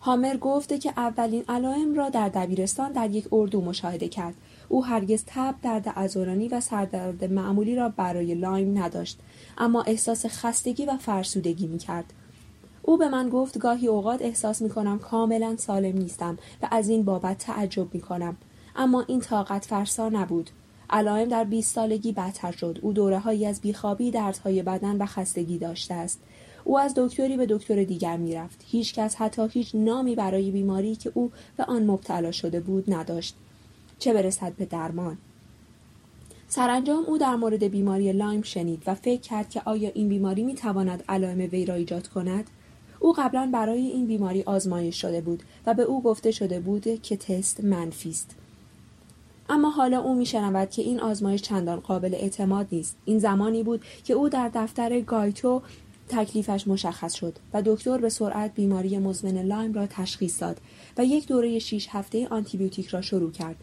هامر 0.00 0.36
گفته 0.36 0.78
که 0.78 0.92
اولین 0.96 1.44
علائم 1.48 1.94
را 1.94 2.08
در 2.08 2.28
دبیرستان 2.28 2.92
در 2.92 3.10
یک 3.10 3.28
اردو 3.32 3.60
مشاهده 3.60 4.08
کرد. 4.08 4.34
او 4.68 4.84
هرگز 4.84 5.24
تب 5.26 5.54
درد 5.62 5.92
ازورانی 5.96 6.48
و 6.48 6.60
سردرد 6.60 7.24
معمولی 7.24 7.76
را 7.76 7.88
برای 7.88 8.34
لایم 8.34 8.78
نداشت 8.78 9.18
اما 9.58 9.82
احساس 9.82 10.26
خستگی 10.26 10.86
و 10.86 10.96
فرسودگی 10.96 11.66
می 11.66 11.78
کرد. 11.78 12.12
او 12.86 12.96
به 12.96 13.08
من 13.08 13.28
گفت 13.28 13.58
گاهی 13.58 13.86
اوقات 13.86 14.22
احساس 14.22 14.62
می 14.62 14.68
کنم 14.68 14.98
کاملا 14.98 15.56
سالم 15.56 15.98
نیستم 15.98 16.38
و 16.62 16.68
از 16.70 16.88
این 16.88 17.02
بابت 17.04 17.38
تعجب 17.38 17.94
می 17.94 18.00
کنم. 18.00 18.36
اما 18.76 19.04
این 19.08 19.20
طاقت 19.20 19.64
فرسا 19.64 20.08
نبود. 20.08 20.50
علائم 20.90 21.28
در 21.28 21.44
20 21.44 21.74
سالگی 21.74 22.12
بدتر 22.12 22.52
شد. 22.52 22.78
او 22.82 22.92
دوره 22.92 23.18
هایی 23.18 23.46
از 23.46 23.60
بیخوابی، 23.60 24.10
دردهای 24.10 24.62
بدن 24.62 24.96
و 24.96 25.06
خستگی 25.06 25.58
داشته 25.58 25.94
است. 25.94 26.20
او 26.64 26.78
از 26.78 26.94
دکتری 26.96 27.36
به 27.36 27.46
دکتر 27.46 27.84
دیگر 27.84 28.16
می‌رفت. 28.16 28.64
هیچ 28.66 28.94
کس 28.94 29.16
حتی 29.16 29.48
هیچ 29.48 29.74
نامی 29.74 30.14
برای 30.14 30.50
بیماری 30.50 30.96
که 30.96 31.12
او 31.14 31.30
به 31.56 31.64
آن 31.64 31.86
مبتلا 31.86 32.32
شده 32.32 32.60
بود 32.60 32.94
نداشت. 32.94 33.36
چه 33.98 34.12
برسد 34.12 34.52
به 34.52 34.64
درمان. 34.64 35.18
سرانجام 36.48 37.04
او 37.04 37.18
در 37.18 37.36
مورد 37.36 37.64
بیماری 37.64 38.12
لایم 38.12 38.42
شنید 38.42 38.82
و 38.86 38.94
فکر 38.94 39.20
کرد 39.20 39.50
که 39.50 39.62
آیا 39.64 39.90
این 39.94 40.08
بیماری 40.08 40.42
می 40.42 40.54
تواند 40.54 41.04
علائم 41.08 41.38
وی 41.38 41.66
را 41.66 41.74
ایجاد 41.74 42.08
کند؟ 42.08 42.50
او 43.04 43.12
قبلا 43.12 43.50
برای 43.52 43.86
این 43.86 44.06
بیماری 44.06 44.42
آزمایش 44.42 45.00
شده 45.00 45.20
بود 45.20 45.42
و 45.66 45.74
به 45.74 45.82
او 45.82 46.02
گفته 46.02 46.30
شده 46.30 46.60
بود 46.60 47.02
که 47.02 47.16
تست 47.16 47.64
منفی 47.64 48.10
است. 48.10 48.30
اما 49.48 49.70
حالا 49.70 50.00
او 50.00 50.14
میشنود 50.14 50.70
که 50.70 50.82
این 50.82 51.00
آزمایش 51.00 51.42
چندان 51.42 51.80
قابل 51.80 52.14
اعتماد 52.14 52.66
نیست. 52.72 52.96
این 53.04 53.18
زمانی 53.18 53.62
بود 53.62 53.84
که 54.04 54.14
او 54.14 54.28
در 54.28 54.50
دفتر 54.54 55.00
گایتو 55.00 55.62
تکلیفش 56.08 56.68
مشخص 56.68 57.14
شد 57.14 57.38
و 57.54 57.62
دکتر 57.62 57.98
به 57.98 58.08
سرعت 58.08 58.54
بیماری 58.54 58.98
مزمن 58.98 59.38
لایم 59.38 59.72
را 59.72 59.86
تشخیص 59.86 60.42
داد 60.42 60.60
و 60.98 61.04
یک 61.04 61.26
دوره 61.26 61.58
6 61.58 61.88
هفته 61.90 62.28
آنتیبیوتیک 62.28 62.86
را 62.86 63.00
شروع 63.00 63.30
کرد. 63.30 63.56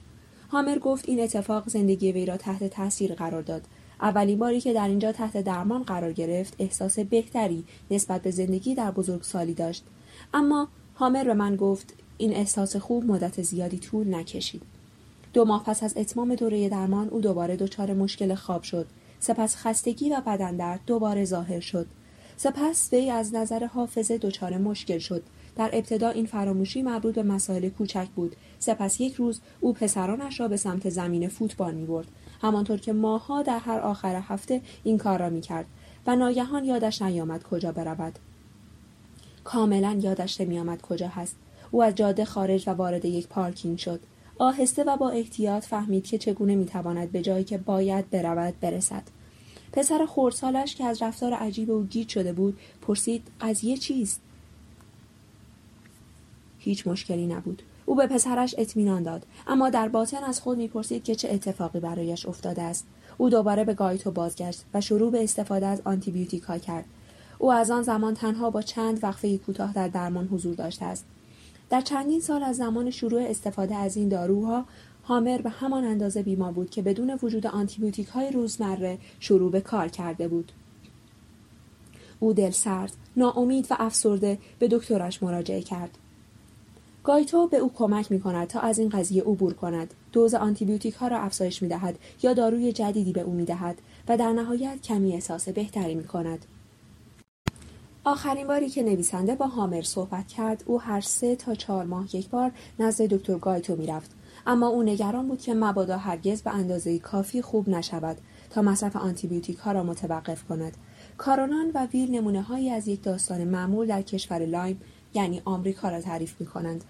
هامر 0.51 0.79
گفت 0.79 1.09
این 1.09 1.19
اتفاق 1.19 1.69
زندگی 1.69 2.11
وی 2.11 2.25
را 2.25 2.37
تحت 2.37 2.63
تاثیر 2.63 3.13
قرار 3.13 3.41
داد 3.41 3.61
اولین 4.01 4.39
باری 4.39 4.61
که 4.61 4.73
در 4.73 4.87
اینجا 4.87 5.11
تحت 5.11 5.37
درمان 5.37 5.83
قرار 5.83 6.13
گرفت 6.13 6.55
احساس 6.59 6.99
بهتری 6.99 7.63
نسبت 7.91 8.21
به 8.21 8.31
زندگی 8.31 8.75
در 8.75 8.91
بزرگسالی 8.91 9.53
داشت. 9.53 9.83
اما 10.33 10.67
هامر 10.95 11.23
به 11.23 11.33
من 11.33 11.55
گفت 11.55 11.93
این 12.17 12.33
احساس 12.33 12.75
خوب 12.75 13.05
مدت 13.05 13.41
زیادی 13.41 13.79
طول 13.79 14.15
نکشید. 14.15 14.61
دو 15.33 15.45
ماه 15.45 15.63
پس 15.63 15.83
از 15.83 15.93
اتمام 15.97 16.35
دوره 16.35 16.69
درمان 16.69 17.09
او 17.09 17.21
دوباره 17.21 17.55
دچار 17.55 17.93
مشکل 17.93 18.35
خواب 18.35 18.63
شد. 18.63 18.87
سپس 19.19 19.55
خستگی 19.55 20.09
و 20.09 20.21
بدن 20.21 20.55
درد 20.55 20.79
دوباره 20.87 21.25
ظاهر 21.25 21.59
شد. 21.59 21.87
سپس 22.37 22.93
وی 22.93 23.09
از 23.09 23.35
نظر 23.35 23.65
حافظه 23.65 24.17
دچار 24.17 24.57
مشکل 24.57 24.97
شد. 24.97 25.23
در 25.55 25.69
ابتدا 25.73 26.09
این 26.09 26.25
فراموشی 26.25 26.81
مربوط 26.81 27.15
به 27.15 27.23
مسائل 27.23 27.69
کوچک 27.69 28.07
بود. 28.15 28.35
سپس 28.59 29.01
یک 29.01 29.13
روز 29.13 29.41
او 29.59 29.73
پسرانش 29.73 30.39
را 30.39 30.47
به 30.47 30.57
سمت 30.57 30.89
زمین 30.89 31.27
فوتبال 31.27 31.73
می 31.73 31.85
برد 31.85 32.07
همانطور 32.41 32.79
که 32.79 32.93
ماها 32.93 33.41
در 33.41 33.59
هر 33.59 33.79
آخر 33.79 34.15
هفته 34.15 34.61
این 34.83 34.97
کار 34.97 35.19
را 35.19 35.29
می‌کرد 35.29 35.65
و 36.07 36.15
ناگهان 36.15 36.65
یادش 36.65 37.01
نیامد 37.01 37.43
کجا 37.43 37.71
برود. 37.71 38.19
کاملا 39.43 39.99
یادش 40.01 40.41
نمیآمد 40.41 40.81
کجا 40.81 41.07
هست. 41.07 41.35
او 41.71 41.83
از 41.83 41.95
جاده 41.95 42.25
خارج 42.25 42.63
و 42.67 42.71
وارد 42.71 43.05
یک 43.05 43.27
پارکینگ 43.27 43.77
شد. 43.77 43.99
آهسته 44.37 44.83
و 44.83 44.97
با 44.97 45.09
احتیاط 45.09 45.65
فهمید 45.65 46.03
که 46.03 46.17
چگونه 46.17 46.55
می‌تواند 46.55 47.11
به 47.11 47.21
جایی 47.21 47.43
که 47.43 47.57
باید 47.57 48.09
برود 48.09 48.59
برسد. 48.59 49.03
پسر 49.73 50.05
خردسالش 50.05 50.75
که 50.75 50.83
از 50.83 51.01
رفتار 51.01 51.33
عجیب 51.33 51.71
او 51.71 51.83
گیج 51.83 52.09
شده 52.09 52.33
بود 52.33 52.59
پرسید 52.81 53.27
قضیه 53.41 53.77
چیست 53.77 54.21
هیچ 56.59 56.87
مشکلی 56.87 57.27
نبود. 57.27 57.63
او 57.91 57.97
به 57.97 58.07
پسرش 58.07 58.55
اطمینان 58.57 59.03
داد. 59.03 59.25
اما 59.47 59.69
در 59.69 59.87
باطن 59.87 60.23
از 60.23 60.41
خود 60.41 60.57
می‌پرسید 60.57 61.03
که 61.03 61.15
چه 61.15 61.29
اتفاقی 61.29 61.79
برایش 61.79 62.25
افتاده 62.25 62.61
است. 62.61 62.87
او 63.17 63.29
دوباره 63.29 63.63
به 63.63 63.73
گایتو 63.73 64.11
بازگشت 64.11 64.65
و 64.73 64.81
شروع 64.81 65.11
به 65.11 65.23
استفاده 65.23 65.65
از 65.65 65.81
آنتیبیوتیکا 65.85 66.57
کرد. 66.57 66.85
او 67.39 67.51
از 67.51 67.71
آن 67.71 67.81
زمان 67.81 68.13
تنها 68.13 68.49
با 68.49 68.61
چند 68.61 69.03
وقفه 69.03 69.37
کوتاه 69.37 69.73
در 69.73 69.87
درمان 69.87 70.27
حضور 70.27 70.55
داشته 70.55 70.85
است. 70.85 71.05
در 71.69 71.81
چندین 71.81 72.21
سال 72.21 72.43
از 72.43 72.57
زمان 72.57 72.89
شروع 72.89 73.21
استفاده 73.21 73.75
از 73.75 73.97
این 73.97 74.09
داروها 74.09 74.65
هامر 75.03 75.41
به 75.41 75.49
همان 75.49 75.83
اندازه 75.83 76.23
بیمار 76.23 76.51
بود 76.51 76.69
که 76.69 76.81
بدون 76.81 77.19
وجود 77.23 77.47
آنتیبیوتیک 77.47 78.07
های 78.07 78.31
روزمره 78.31 78.97
شروع 79.19 79.51
به 79.51 79.61
کار 79.61 79.87
کرده 79.87 80.27
بود. 80.27 80.51
او 82.19 82.33
دل 82.33 82.51
سرد 82.51 82.93
ناامید 83.17 83.67
و 83.71 83.75
افسرده 83.79 84.37
به 84.59 84.67
دکترش 84.67 85.23
مراجعه 85.23 85.61
کرد. 85.61 85.97
گایتو 87.03 87.47
به 87.47 87.57
او 87.57 87.71
کمک 87.73 88.11
می 88.11 88.19
کند 88.19 88.47
تا 88.47 88.59
از 88.59 88.79
این 88.79 88.89
قضیه 88.89 89.23
عبور 89.23 89.53
کند 89.53 89.93
دوز 90.11 90.33
آنتیبیوتیک 90.33 90.93
ها 90.93 91.07
را 91.07 91.19
افزایش 91.19 91.61
می 91.61 91.69
دهد 91.69 91.99
یا 92.23 92.33
داروی 92.33 92.71
جدیدی 92.71 93.13
به 93.13 93.21
او 93.21 93.33
می 93.33 93.45
دهد 93.45 93.81
و 94.07 94.17
در 94.17 94.31
نهایت 94.31 94.81
کمی 94.81 95.13
احساس 95.13 95.49
بهتری 95.49 95.95
می 95.95 96.03
کند. 96.03 96.45
آخرین 98.03 98.47
باری 98.47 98.69
که 98.69 98.83
نویسنده 98.83 99.35
با 99.35 99.47
هامر 99.47 99.81
صحبت 99.81 100.27
کرد 100.27 100.63
او 100.65 100.81
هر 100.81 101.01
سه 101.01 101.35
تا 101.35 101.55
چهار 101.55 101.85
ماه 101.85 102.15
یک 102.15 102.29
بار 102.29 102.51
نزد 102.79 103.05
دکتر 103.05 103.37
گایتو 103.37 103.75
می‌رفت 103.75 104.11
اما 104.47 104.67
او 104.67 104.83
نگران 104.83 105.27
بود 105.27 105.41
که 105.41 105.53
مبادا 105.53 105.97
هرگز 105.97 106.41
به 106.41 106.51
اندازه 106.51 106.99
کافی 106.99 107.41
خوب 107.41 107.69
نشود 107.69 108.17
تا 108.49 108.61
مصرف 108.61 108.95
آنتیبیوتیک 108.95 109.57
ها 109.57 109.71
را 109.71 109.83
متوقف 109.83 110.43
کند 110.43 110.77
کارولان 111.17 111.71
و 111.73 111.85
ویل 111.85 112.11
نمونه 112.11 112.41
هایی 112.41 112.69
از 112.69 112.87
یک 112.87 113.03
داستان 113.03 113.43
معمول 113.43 113.87
در 113.87 114.01
کشور 114.01 114.45
لایم 114.45 114.81
یعنی 115.13 115.41
آمریکا 115.45 115.89
را 115.89 116.01
تعریف 116.01 116.35
می 116.39 116.47
کنند. 116.47 116.83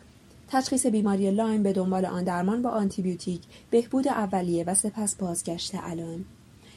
تشخیص 0.52 0.86
بیماری 0.86 1.32
لایم 1.32 1.64
به 1.64 1.74
دنبال 1.74 2.06
آن 2.06 2.24
درمان 2.24 2.62
با 2.62 2.70
آنتیبیوتیک 2.70 3.42
بهبود 3.70 4.08
اولیه 4.08 4.64
و 4.64 4.74
سپس 4.74 5.16
بازگشت 5.16 5.76
علائم 5.76 6.26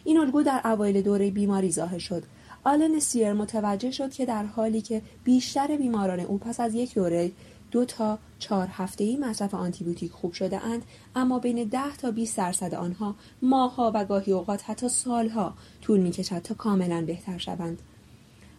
این 0.04 0.18
الگو 0.18 0.42
در 0.42 0.60
اوایل 0.64 1.02
دوره 1.02 1.30
بیماری 1.30 1.72
ظاهر 1.72 1.98
شد. 1.98 2.22
آلن 2.64 2.98
سیر 2.98 3.32
متوجه 3.32 3.90
شد 3.90 4.12
که 4.12 4.26
در 4.26 4.44
حالی 4.44 4.80
که 4.80 5.02
بیشتر 5.24 5.76
بیماران 5.76 6.20
او 6.20 6.38
پس 6.38 6.60
از 6.60 6.74
یک 6.74 6.94
دوره 6.94 7.32
دو 7.70 7.84
تا 7.84 8.18
چهار 8.38 8.68
هفته 8.70 9.04
ای 9.04 9.16
مصرف 9.16 9.54
آنتیبیوتیک 9.54 10.12
خوب 10.12 10.32
شده 10.32 10.64
اند 10.64 10.82
اما 11.16 11.38
بین 11.38 11.64
ده 11.68 11.96
تا 11.96 12.10
20 12.10 12.36
درصد 12.36 12.74
آنها 12.74 13.14
ماهها 13.42 13.92
و 13.94 14.04
گاهی 14.04 14.32
اوقات 14.32 14.70
حتی 14.70 14.88
سالها 14.88 15.54
طول 15.82 16.00
می 16.00 16.10
کشد 16.10 16.38
تا 16.38 16.54
کاملا 16.54 17.04
بهتر 17.06 17.38
شوند. 17.38 17.82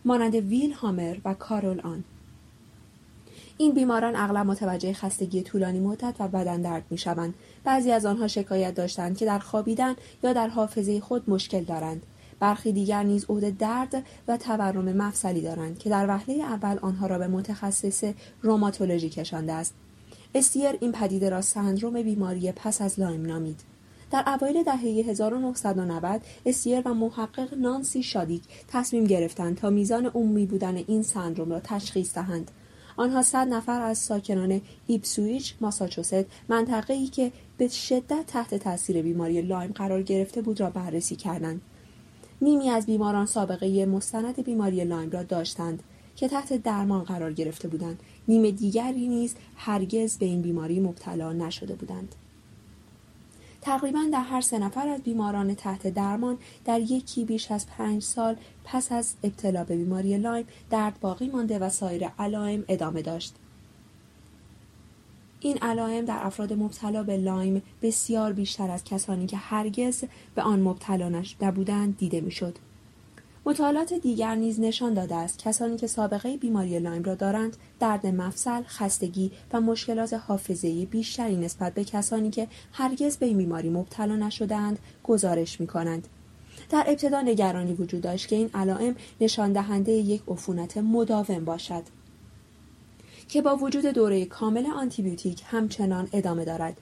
مانند 0.05 0.35
ویل 0.35 0.73
هامر 0.73 1.17
و 1.25 1.33
کارول 1.33 1.81
آن. 1.81 2.03
این 3.57 3.73
بیماران 3.73 4.15
اغلب 4.15 4.45
متوجه 4.45 4.93
خستگی 4.93 5.41
طولانی 5.41 5.79
مدت 5.79 6.15
و 6.19 6.27
بدن 6.27 6.61
درد 6.61 6.83
می 6.89 6.97
شوند. 6.97 7.33
بعضی 7.63 7.91
از 7.91 8.05
آنها 8.05 8.27
شکایت 8.27 8.75
داشتند 8.75 9.17
که 9.17 9.25
در 9.25 9.39
خوابیدن 9.39 9.95
یا 10.23 10.33
در 10.33 10.47
حافظه 10.47 10.99
خود 10.99 11.29
مشکل 11.29 11.63
دارند. 11.63 12.05
برخی 12.39 12.71
دیگر 12.71 13.03
نیز 13.03 13.25
عود 13.29 13.57
درد 13.57 14.03
و 14.27 14.37
تورم 14.37 14.93
مفصلی 14.93 15.41
دارند 15.41 15.79
که 15.79 15.89
در 15.89 16.07
وهله 16.07 16.43
اول 16.43 16.79
آنها 16.81 17.07
را 17.07 17.17
به 17.17 17.27
متخصص 17.27 18.03
روماتولوژی 18.41 19.09
کشانده 19.09 19.53
است 19.53 19.73
استیر 20.35 20.77
این 20.81 20.91
پدیده 20.91 21.29
را 21.29 21.41
سندروم 21.41 22.01
بیماری 22.01 22.51
پس 22.51 22.81
از 22.81 22.99
لایم 22.99 23.25
نامید 23.25 23.61
در 24.11 24.23
اوایل 24.27 24.63
دهه 24.63 25.05
1990 25.09 26.21
استیر 26.45 26.81
و 26.85 26.93
محقق 26.93 27.53
نانسی 27.53 28.03
شادیک 28.03 28.43
تصمیم 28.67 29.03
گرفتند 29.03 29.57
تا 29.57 29.69
میزان 29.69 30.05
عمومی 30.05 30.45
بودن 30.45 30.75
این 30.75 31.03
سندروم 31.03 31.51
را 31.51 31.59
تشخیص 31.59 32.15
دهند 32.15 32.51
آنها 32.97 33.21
صد 33.21 33.47
نفر 33.47 33.81
از 33.81 33.97
ساکنان 33.97 34.61
ایپسویچ 34.87 35.55
ماساچوست 35.61 36.25
منطقه‌ای 36.49 37.07
که 37.07 37.31
به 37.57 37.67
شدت 37.67 38.25
تحت 38.27 38.55
تاثیر 38.55 39.01
بیماری 39.01 39.41
لایم 39.41 39.71
قرار 39.71 40.03
گرفته 40.03 40.41
بود 40.41 40.59
را 40.59 40.69
بررسی 40.69 41.15
کردند. 41.15 41.61
نیمی 42.41 42.69
از 42.69 42.85
بیماران 42.85 43.25
سابقه 43.25 43.85
مستند 43.85 44.43
بیماری 44.43 44.83
لایم 44.83 45.11
را 45.11 45.23
داشتند 45.23 45.83
که 46.15 46.27
تحت 46.27 46.53
درمان 46.53 47.03
قرار 47.03 47.33
گرفته 47.33 47.67
بودند. 47.67 47.99
نیم 48.27 48.49
دیگری 48.49 49.07
نیز 49.07 49.35
هرگز 49.55 50.17
به 50.17 50.25
این 50.25 50.41
بیماری 50.41 50.79
مبتلا 50.79 51.33
نشده 51.33 51.75
بودند. 51.75 52.15
تقریبا 53.65 53.99
در 54.13 54.21
هر 54.21 54.41
سه 54.41 54.59
نفر 54.59 54.87
از 54.87 55.01
بیماران 55.01 55.55
تحت 55.55 55.87
درمان 55.87 56.37
در 56.65 56.79
یکی 56.79 57.25
بیش 57.25 57.51
از 57.51 57.67
پنج 57.67 58.01
سال 58.03 58.35
پس 58.63 58.91
از 58.91 59.13
ابتلا 59.23 59.63
به 59.63 59.77
بیماری 59.77 60.17
لایم 60.17 60.47
درد 60.69 60.99
باقی 60.99 61.27
مانده 61.27 61.59
و 61.59 61.69
سایر 61.69 62.07
علائم 62.19 62.65
ادامه 62.67 63.01
داشت 63.01 63.35
این 65.39 65.57
علائم 65.57 66.05
در 66.05 66.19
افراد 66.21 66.53
مبتلا 66.53 67.03
به 67.03 67.17
لایم 67.17 67.61
بسیار 67.81 68.33
بیشتر 68.33 68.71
از 68.71 68.83
کسانی 68.83 69.27
که 69.27 69.37
هرگز 69.37 70.03
به 70.35 70.41
آن 70.41 70.61
مبتلا 70.61 71.23
نبودند 71.41 71.97
دیده 71.97 72.21
می‌شد. 72.21 72.57
مطالعات 73.47 73.93
دیگر 73.93 74.35
نیز 74.35 74.59
نشان 74.59 74.93
داده 74.93 75.15
است 75.15 75.39
کسانی 75.39 75.77
که 75.77 75.87
سابقه 75.87 76.37
بیماری 76.37 76.79
لایم 76.79 77.03
را 77.03 77.15
دارند 77.15 77.57
درد 77.79 78.07
مفصل، 78.07 78.63
خستگی 78.63 79.31
و 79.53 79.61
مشکلات 79.61 80.13
حافظه‌ای 80.13 80.85
بیشتری 80.85 81.35
نسبت 81.35 81.73
به 81.73 81.83
کسانی 81.83 82.29
که 82.29 82.47
هرگز 82.71 83.17
به 83.17 83.25
این 83.25 83.37
بیماری 83.37 83.69
مبتلا 83.69 84.15
نشدهاند 84.15 84.79
گزارش 85.03 85.61
می 85.61 85.67
کنند. 85.67 86.07
در 86.69 86.83
ابتدا 86.87 87.21
نگرانی 87.21 87.73
وجود 87.73 88.01
داشت 88.01 88.27
که 88.27 88.35
این 88.35 88.49
علائم 88.53 88.95
نشان 89.21 89.53
دهنده 89.53 89.91
یک 89.91 90.21
عفونت 90.27 90.77
مداوم 90.77 91.45
باشد. 91.45 91.83
که 93.27 93.41
با 93.41 93.55
وجود 93.55 93.85
دوره 93.85 94.25
کامل 94.25 94.65
آنتیبیوتیک 94.65 95.41
همچنان 95.45 96.09
ادامه 96.13 96.45
دارد 96.45 96.77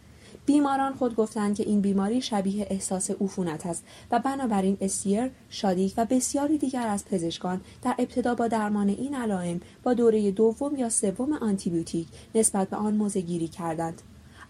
بیماران 0.46 0.94
خود 0.94 1.16
گفتند 1.16 1.56
که 1.56 1.64
این 1.64 1.82
بیماری 1.82 2.22
شبیه 2.22 2.68
احساس 2.70 3.12
عفونت 3.12 3.66
است 3.66 3.84
و 4.12 4.20
بنابراین 4.20 4.78
استیر، 4.82 5.32
شادیک 5.50 5.94
و 5.98 6.06
بسیاری 6.06 6.58
دیگر 6.58 6.88
از 6.88 7.06
پزشکان 7.06 7.62
در 7.82 7.96
ابتدا 8.00 8.36
با 8.36 8.48
درمان 8.48 8.90
این 8.90 9.16
علائم 9.16 9.60
با 9.84 9.94
دوره 9.94 10.32
دوم 10.32 10.76
یا 10.76 10.90
سوم 10.90 11.34
آنتیبیوتیک 11.34 12.08
نسبت 12.36 12.70
به 12.70 12.78
آن 12.78 12.96
موزگیری 12.96 13.48
کردند. 13.48 14.02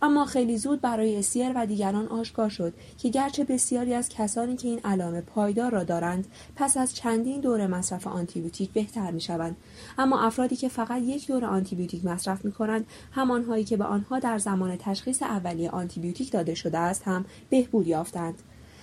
اما 0.04 0.26
خیلی 0.26 0.58
زود 0.58 0.82
برای 0.82 1.20
اسیر 1.20 1.52
و 1.56 1.66
دیگران 1.66 2.08
آشکار 2.08 2.50
شد 2.50 2.74
که 2.98 3.10
گرچه 3.10 3.44
بسیاری 3.44 3.94
از 3.94 4.10
کسانی 4.10 4.56
که 4.56 4.68
این 4.68 4.80
علامه 4.84 5.22
پایدار 5.22 5.72
را 5.72 5.84
دارند 5.84 6.28
پس 6.56 6.78
از 6.78 6.96
چندین 6.96 7.42
دور 7.42 7.68
مصرف 7.68 8.08
آنتیبیوتیک 8.08 8.72
بهتر 8.72 9.12
می 9.12 9.22
شوند 9.22 9.58
اما 9.98 10.22
افرادی 10.22 10.56
که 10.56 10.70
فقط 10.70 11.02
یک 11.02 11.28
دور 11.28 11.46
آنتیبیوتیک 11.46 12.06
مصرف 12.06 12.46
می 12.46 12.52
کنند 12.52 12.86
همانهایی 13.12 13.64
که 13.64 13.78
به 13.78 13.84
آنها 13.84 14.20
در 14.20 14.38
زمان 14.38 14.76
تشخیص 14.76 15.24
اولیه 15.24 15.70
آنتیبیوتیک 15.70 16.32
داده 16.32 16.56
شده 16.56 16.78
است 16.78 17.04
هم 17.06 17.26
بهبود 17.50 17.88
یافتند 17.88 18.36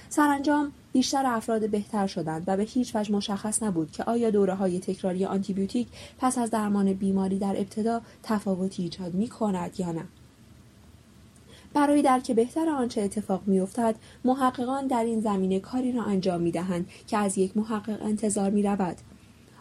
سرانجام 0.08 0.72
بیشتر 0.92 1.26
افراد 1.26 1.70
بهتر 1.70 2.06
شدند 2.06 2.44
و 2.46 2.56
به 2.56 2.62
هیچ 2.62 2.96
وجه 2.96 3.12
مشخص 3.12 3.62
نبود 3.62 3.90
که 3.90 4.04
آیا 4.04 4.30
دوره 4.30 4.54
های 4.54 4.78
تکراری 4.78 5.24
آنتیبیوتیک 5.24 5.88
پس 6.18 6.38
از 6.38 6.50
درمان 6.50 6.92
بیماری 6.92 7.38
در 7.38 7.56
ابتدا 7.56 8.00
تفاوتی 8.22 8.82
ایجاد 8.82 9.14
می 9.14 9.28
کند 9.28 9.80
یا 9.80 9.92
نه. 9.92 10.04
برای 11.74 12.02
درک 12.02 12.32
بهتر 12.32 12.68
آنچه 12.68 13.02
اتفاق 13.02 13.42
میافتد 13.46 13.94
محققان 14.24 14.86
در 14.86 15.04
این 15.04 15.20
زمینه 15.20 15.60
کاری 15.60 15.92
را 15.92 16.02
انجام 16.02 16.40
می‌دهند 16.40 16.88
که 17.06 17.18
از 17.18 17.38
یک 17.38 17.56
محقق 17.56 18.02
انتظار 18.02 18.50
می 18.50 18.62
رود. 18.62 18.96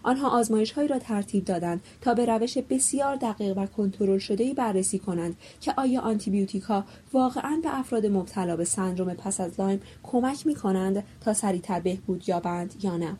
آنها 0.04 0.30
آزمایش 0.30 0.72
هایی 0.72 0.88
را 0.88 1.00
ترتیب 1.00 1.46
دادند 1.46 1.82
تا 2.02 2.14
به 2.14 2.26
روش 2.26 2.58
بسیار 2.58 3.16
دقیق 3.16 3.58
و 3.58 3.66
کنترل 3.66 4.18
شده 4.18 4.54
بررسی 4.54 5.00
کنند 5.00 5.36
که 5.62 5.74
آیا 5.78 6.02
آنتیبیوتیک 6.02 6.64
ها 6.64 6.84
واقعا 7.14 7.60
به 7.64 7.80
افراد 7.80 8.06
مبتلا 8.06 8.56
به 8.56 8.66
سندروم 8.66 9.14
پس 9.14 9.42
از 9.42 9.60
لایم 9.60 9.82
کمک 10.04 10.48
می 10.48 10.56
کنند 10.56 11.04
تا 11.22 11.34
سریعتر 11.34 11.80
بهبود 11.80 12.30
یابند 12.30 12.76
یا 12.84 12.98
نه. 12.98 13.16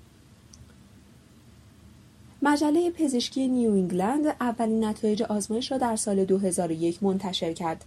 مجله 2.42 2.92
پزشکی 2.92 3.48
نیو 3.48 3.72
انگلند 3.72 4.26
اولین 4.42 4.84
نتایج 4.84 5.24
آزمایش 5.24 5.72
را 5.72 5.78
در 5.78 5.96
سال 5.96 6.26
2001 6.26 7.04
منتشر 7.04 7.54
کرد. 7.54 7.86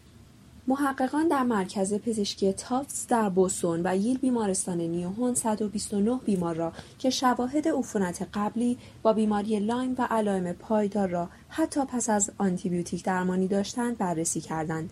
محققان 0.66 1.28
در 1.28 1.42
مرکز 1.42 1.94
پزشکی 1.94 2.52
تافتس 2.52 3.06
در 3.06 3.28
بوستون 3.28 3.80
و 3.84 3.96
ییل 3.96 4.18
بیمارستان 4.18 4.80
نیوهیون 4.80 5.34
129 5.34 6.20
بیمار 6.24 6.54
را 6.54 6.72
که 6.98 7.10
شواهد 7.10 7.68
عفونت 7.68 8.28
قبلی 8.34 8.78
با 9.02 9.12
بیماری 9.12 9.60
لایم 9.60 9.94
و 9.98 10.06
علائم 10.10 10.52
پایدار 10.52 11.08
را 11.08 11.28
حتی 11.48 11.80
پس 11.84 12.10
از 12.10 12.30
آنتیبیوتیک 12.38 13.04
درمانی 13.04 13.48
داشتند 13.48 13.98
بررسی 13.98 14.40
کردند. 14.40 14.90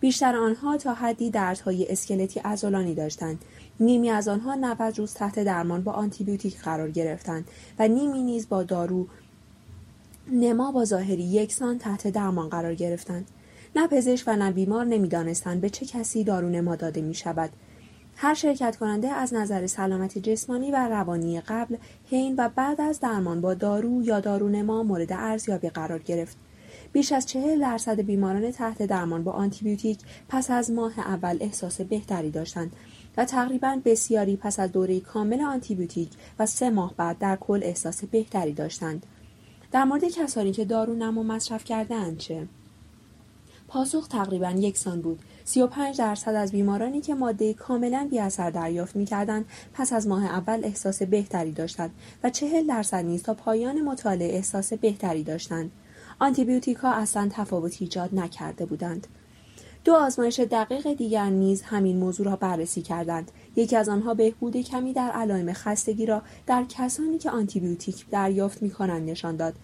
بیشتر 0.00 0.36
آنها 0.36 0.76
تا 0.76 0.94
حدی 0.94 1.30
دردهای 1.30 1.92
اسکلتی 1.92 2.40
عضلانی 2.44 2.94
داشتند 2.94 3.44
نیمی 3.80 4.10
از 4.10 4.28
آنها 4.28 4.54
90 4.54 4.98
روز 4.98 5.14
تحت 5.14 5.38
درمان 5.38 5.82
با 5.82 5.92
آنتیبیوتیک 5.92 6.60
قرار 6.60 6.90
گرفتند 6.90 7.48
و 7.78 7.88
نیمی 7.88 8.22
نیز 8.22 8.48
با 8.48 8.62
دارو 8.62 9.06
نما 10.32 10.72
با 10.72 10.84
ظاهری 10.84 11.22
یکسان 11.22 11.78
تحت 11.78 12.08
درمان 12.08 12.48
قرار 12.48 12.74
گرفتند 12.74 13.26
نه 13.76 13.86
پزشک 13.86 14.24
و 14.28 14.36
نه 14.36 14.50
بیمار 14.50 14.84
نمی‌دانستند 14.84 15.60
به 15.60 15.70
چه 15.70 15.86
کسی 15.86 16.24
دارو 16.24 16.48
نما 16.48 16.76
داده 16.76 17.00
می 17.00 17.14
شود 17.14 17.50
هر 18.16 18.34
شرکت 18.34 18.76
کننده 18.76 19.08
از 19.08 19.34
نظر 19.34 19.66
سلامت 19.66 20.18
جسمانی 20.18 20.70
و 20.70 20.88
روانی 20.88 21.40
قبل، 21.40 21.76
حین 22.10 22.34
و 22.38 22.48
بعد 22.48 22.80
از 22.80 23.00
درمان 23.00 23.40
با 23.40 23.54
دارو 23.54 24.02
یا 24.02 24.20
دارونما 24.20 24.82
مورد 24.82 25.12
ارزیابی 25.12 25.68
قرار 25.68 25.98
گرفت. 25.98 26.36
بیش 26.92 27.12
از 27.12 27.26
چهل 27.26 27.60
درصد 27.60 28.00
بیماران 28.00 28.50
تحت 28.50 28.82
درمان 28.82 29.24
با 29.24 29.32
آنتیبیوتیک 29.32 29.98
پس 30.28 30.50
از 30.50 30.70
ماه 30.70 30.98
اول 30.98 31.38
احساس 31.40 31.80
بهتری 31.80 32.30
داشتند 32.30 32.72
و 33.16 33.24
تقریبا 33.24 33.80
بسیاری 33.84 34.36
پس 34.36 34.60
از 34.60 34.72
دوره 34.72 35.00
کامل 35.00 35.40
آنتیبیوتیک 35.40 36.08
و 36.38 36.46
سه 36.46 36.70
ماه 36.70 36.94
بعد 36.96 37.18
در 37.18 37.36
کل 37.36 37.60
احساس 37.62 38.04
بهتری 38.04 38.52
داشتند. 38.52 39.06
در 39.72 39.84
مورد 39.84 40.04
کسانی 40.04 40.52
که 40.52 40.64
دارو 40.64 40.94
نما 40.94 41.22
مصرف 41.22 41.64
کردهاند 41.64 42.18
چه؟ 42.18 42.46
پاسخ 43.72 44.08
تقریبا 44.08 44.50
یکسان 44.50 45.00
بود 45.00 45.18
35 45.44 45.98
درصد 45.98 46.34
از 46.34 46.52
بیمارانی 46.52 47.00
که 47.00 47.14
ماده 47.14 47.54
کاملا 47.54 48.08
بی 48.10 48.18
اثر 48.18 48.50
دریافت 48.50 48.96
می 48.96 49.08
پس 49.74 49.92
از 49.92 50.06
ماه 50.06 50.24
اول 50.24 50.60
احساس 50.64 51.02
بهتری 51.02 51.52
داشتند 51.52 51.90
و 52.24 52.30
40 52.30 52.66
درصد 52.66 53.04
نیز 53.04 53.22
تا 53.22 53.34
پایان 53.34 53.82
مطالعه 53.82 54.34
احساس 54.34 54.72
بهتری 54.72 55.22
داشتند. 55.22 55.70
آنتیبیوتیکا 56.18 56.90
اصلا 56.90 57.28
تفاوتی 57.32 57.84
ایجاد 57.84 58.14
نکرده 58.14 58.66
بودند. 58.66 59.06
دو 59.84 59.94
آزمایش 59.94 60.40
دقیق 60.40 60.92
دیگر 60.92 61.30
نیز 61.30 61.62
همین 61.62 61.96
موضوع 61.96 62.26
را 62.26 62.36
بررسی 62.36 62.82
کردند. 62.82 63.30
یکی 63.56 63.76
از 63.76 63.88
آنها 63.88 64.14
بهبود 64.14 64.56
کمی 64.56 64.92
در 64.92 65.10
علائم 65.10 65.52
خستگی 65.52 66.06
را 66.06 66.22
در 66.46 66.64
کسانی 66.68 67.18
که 67.18 67.30
آنتیبیوتیک 67.30 68.04
دریافت 68.10 68.62
می 68.62 68.70
کنند 68.70 69.10
نشان 69.10 69.36
داد. 69.36 69.54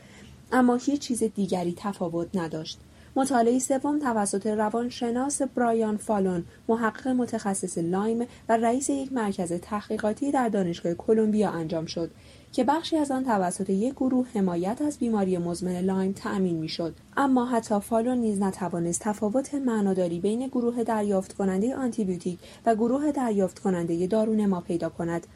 اما 0.53 0.77
هیچ 0.77 1.01
چیز 1.01 1.23
دیگری 1.23 1.75
تفاوت 1.79 2.29
نداشت. 2.35 2.79
مطالعه 3.19 3.59
سوم 3.59 3.99
توسط 3.99 4.47
روانشناس 4.47 5.43
برایان 5.43 5.97
فالون 5.97 6.45
محقق 6.69 7.09
متخصص 7.09 7.79
لایم 7.79 8.27
و 8.49 8.57
رئیس 8.57 8.91
یک 8.91 9.13
مرکز 9.13 9.53
تحقیقاتی 9.53 10.33
در 10.33 10.49
دانشگاه 10.49 10.95
کلمبیا 10.95 11.51
انجام 11.51 11.87
شد 11.87 12.11
که 12.53 12.65
بخشی 12.65 12.97
از 12.97 13.11
آن 13.11 13.25
توسط 13.25 13.71
یک 13.71 13.95
گروه 13.95 14.27
حمایت 14.35 14.83
از 14.83 14.99
بیماری 14.99 15.39
مزمن 15.39 15.81
لایم 15.81 16.13
تأمین 16.13 16.57
می‌شد. 16.57 16.95
اما 17.17 17.47
حتی 17.47 17.81
فالون 17.81 18.19
نیز 18.19 18.41
نتوانست 18.41 19.01
تفاوت 19.01 19.55
معناداری 19.55 20.21
بین 20.21 20.47
گروه 20.47 20.83
دریافت 20.83 21.33
کننده 21.33 21.77
آنتیبیوتیک 21.77 22.39
و 22.67 22.75
گروه 22.75 23.13
دریافت 23.13 23.59
کننده 23.59 24.07
دارونما 24.07 24.61
پیدا 24.61 24.89
کند. 24.89 25.27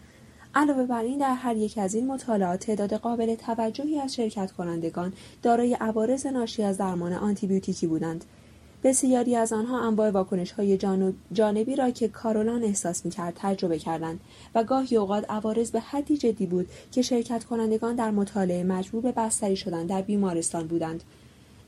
علاوه 0.54 0.86
بر 0.86 1.02
این 1.02 1.18
در 1.18 1.34
هر 1.34 1.56
یک 1.56 1.78
از 1.78 1.94
این 1.94 2.06
مطالعات 2.06 2.60
تعداد 2.60 2.94
قابل 2.94 3.34
توجهی 3.34 4.00
از 4.00 4.14
شرکت 4.14 4.52
کنندگان 4.52 5.12
دارای 5.42 5.74
عوارض 5.74 6.26
ناشی 6.26 6.62
از 6.62 6.78
درمان 6.78 7.12
آنتیبیوتیکی 7.12 7.86
بودند. 7.86 8.24
بسیاری 8.84 9.36
از 9.36 9.52
آنها 9.52 9.86
انواع 9.86 10.10
واکنش 10.10 10.52
های 10.52 10.78
جانبی 11.32 11.76
را 11.76 11.90
که 11.90 12.08
کارولان 12.08 12.62
احساس 12.62 13.04
می 13.04 13.10
کرد 13.10 13.34
تجربه 13.36 13.78
کردند 13.78 14.20
و 14.54 14.64
گاهی 14.64 14.96
اوقات 14.96 15.30
عوارض 15.30 15.70
به 15.70 15.80
حدی 15.80 16.16
جدی 16.16 16.46
بود 16.46 16.68
که 16.92 17.02
شرکت 17.02 17.44
کنندگان 17.44 17.94
در 17.94 18.10
مطالعه 18.10 18.64
مجبور 18.64 19.02
به 19.02 19.12
بستری 19.12 19.56
شدن 19.56 19.86
در 19.86 20.02
بیمارستان 20.02 20.66
بودند. 20.66 21.02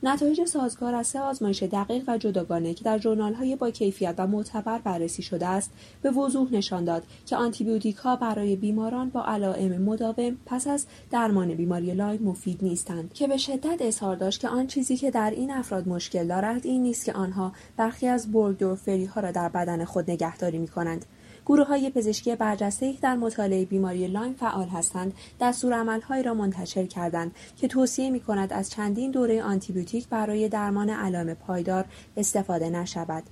نتایج 0.03 0.45
سازگار 0.45 0.95
از 0.95 1.07
سه 1.07 1.19
آزمایش 1.19 1.63
دقیق 1.63 2.03
و 2.07 2.17
جداگانه 2.17 2.73
که 2.73 2.83
در 2.83 2.99
های 3.33 3.55
با 3.55 3.71
کیفیت 3.71 4.15
و 4.17 4.27
معتبر 4.27 4.79
بررسی 4.79 5.23
شده 5.23 5.47
است 5.47 5.71
به 6.01 6.11
وضوح 6.11 6.53
نشان 6.53 6.85
داد 6.85 7.03
که 7.25 7.35
آنتیبیوتیک 7.35 7.95
ها 7.95 8.15
برای 8.15 8.55
بیماران 8.55 9.09
با 9.09 9.25
علائم 9.25 9.81
مداوم 9.81 10.37
پس 10.45 10.67
از 10.67 10.85
درمان 11.11 11.53
بیماری 11.53 11.93
لایم 11.93 12.23
مفید 12.23 12.59
نیستند 12.61 13.13
که 13.13 13.27
به 13.27 13.37
شدت 13.37 13.81
اظهار 13.81 14.15
داشت 14.15 14.41
که 14.41 14.47
آن 14.47 14.67
چیزی 14.67 14.97
که 14.97 15.11
در 15.11 15.29
این 15.29 15.51
افراد 15.51 15.87
مشکل 15.87 16.27
دارد 16.27 16.65
این 16.65 16.83
نیست 16.83 17.05
که 17.05 17.13
آنها 17.13 17.51
برخی 17.77 18.07
از 18.07 18.31
بورگدورفری 18.31 19.05
ها 19.05 19.21
را 19.21 19.31
در 19.31 19.49
بدن 19.49 19.85
خود 19.85 20.11
نگهداری 20.11 20.57
می 20.57 20.67
کنند 20.67 21.05
گروه 21.45 21.67
های 21.67 21.89
پزشکی 21.89 22.35
برجسته 22.35 22.93
در 23.01 23.15
مطالعه 23.15 23.65
بیماری 23.65 24.07
لایم 24.07 24.33
فعال 24.33 24.67
هستند. 24.67 25.13
دستورالعملهایی 25.41 26.23
را 26.23 26.33
منتشر 26.33 26.85
کردند 26.85 27.31
که 27.57 27.67
توصیه 27.67 28.09
می 28.09 28.19
کند 28.19 28.53
از 28.53 28.69
چندین 28.69 29.11
دوره 29.11 29.43
آنتیبیوتیک 29.43 30.07
برای 30.07 30.49
درمان 30.49 30.89
علائم 30.89 31.33
پایدار 31.33 31.85
استفاده 32.17 32.69
نشود. 32.69 33.23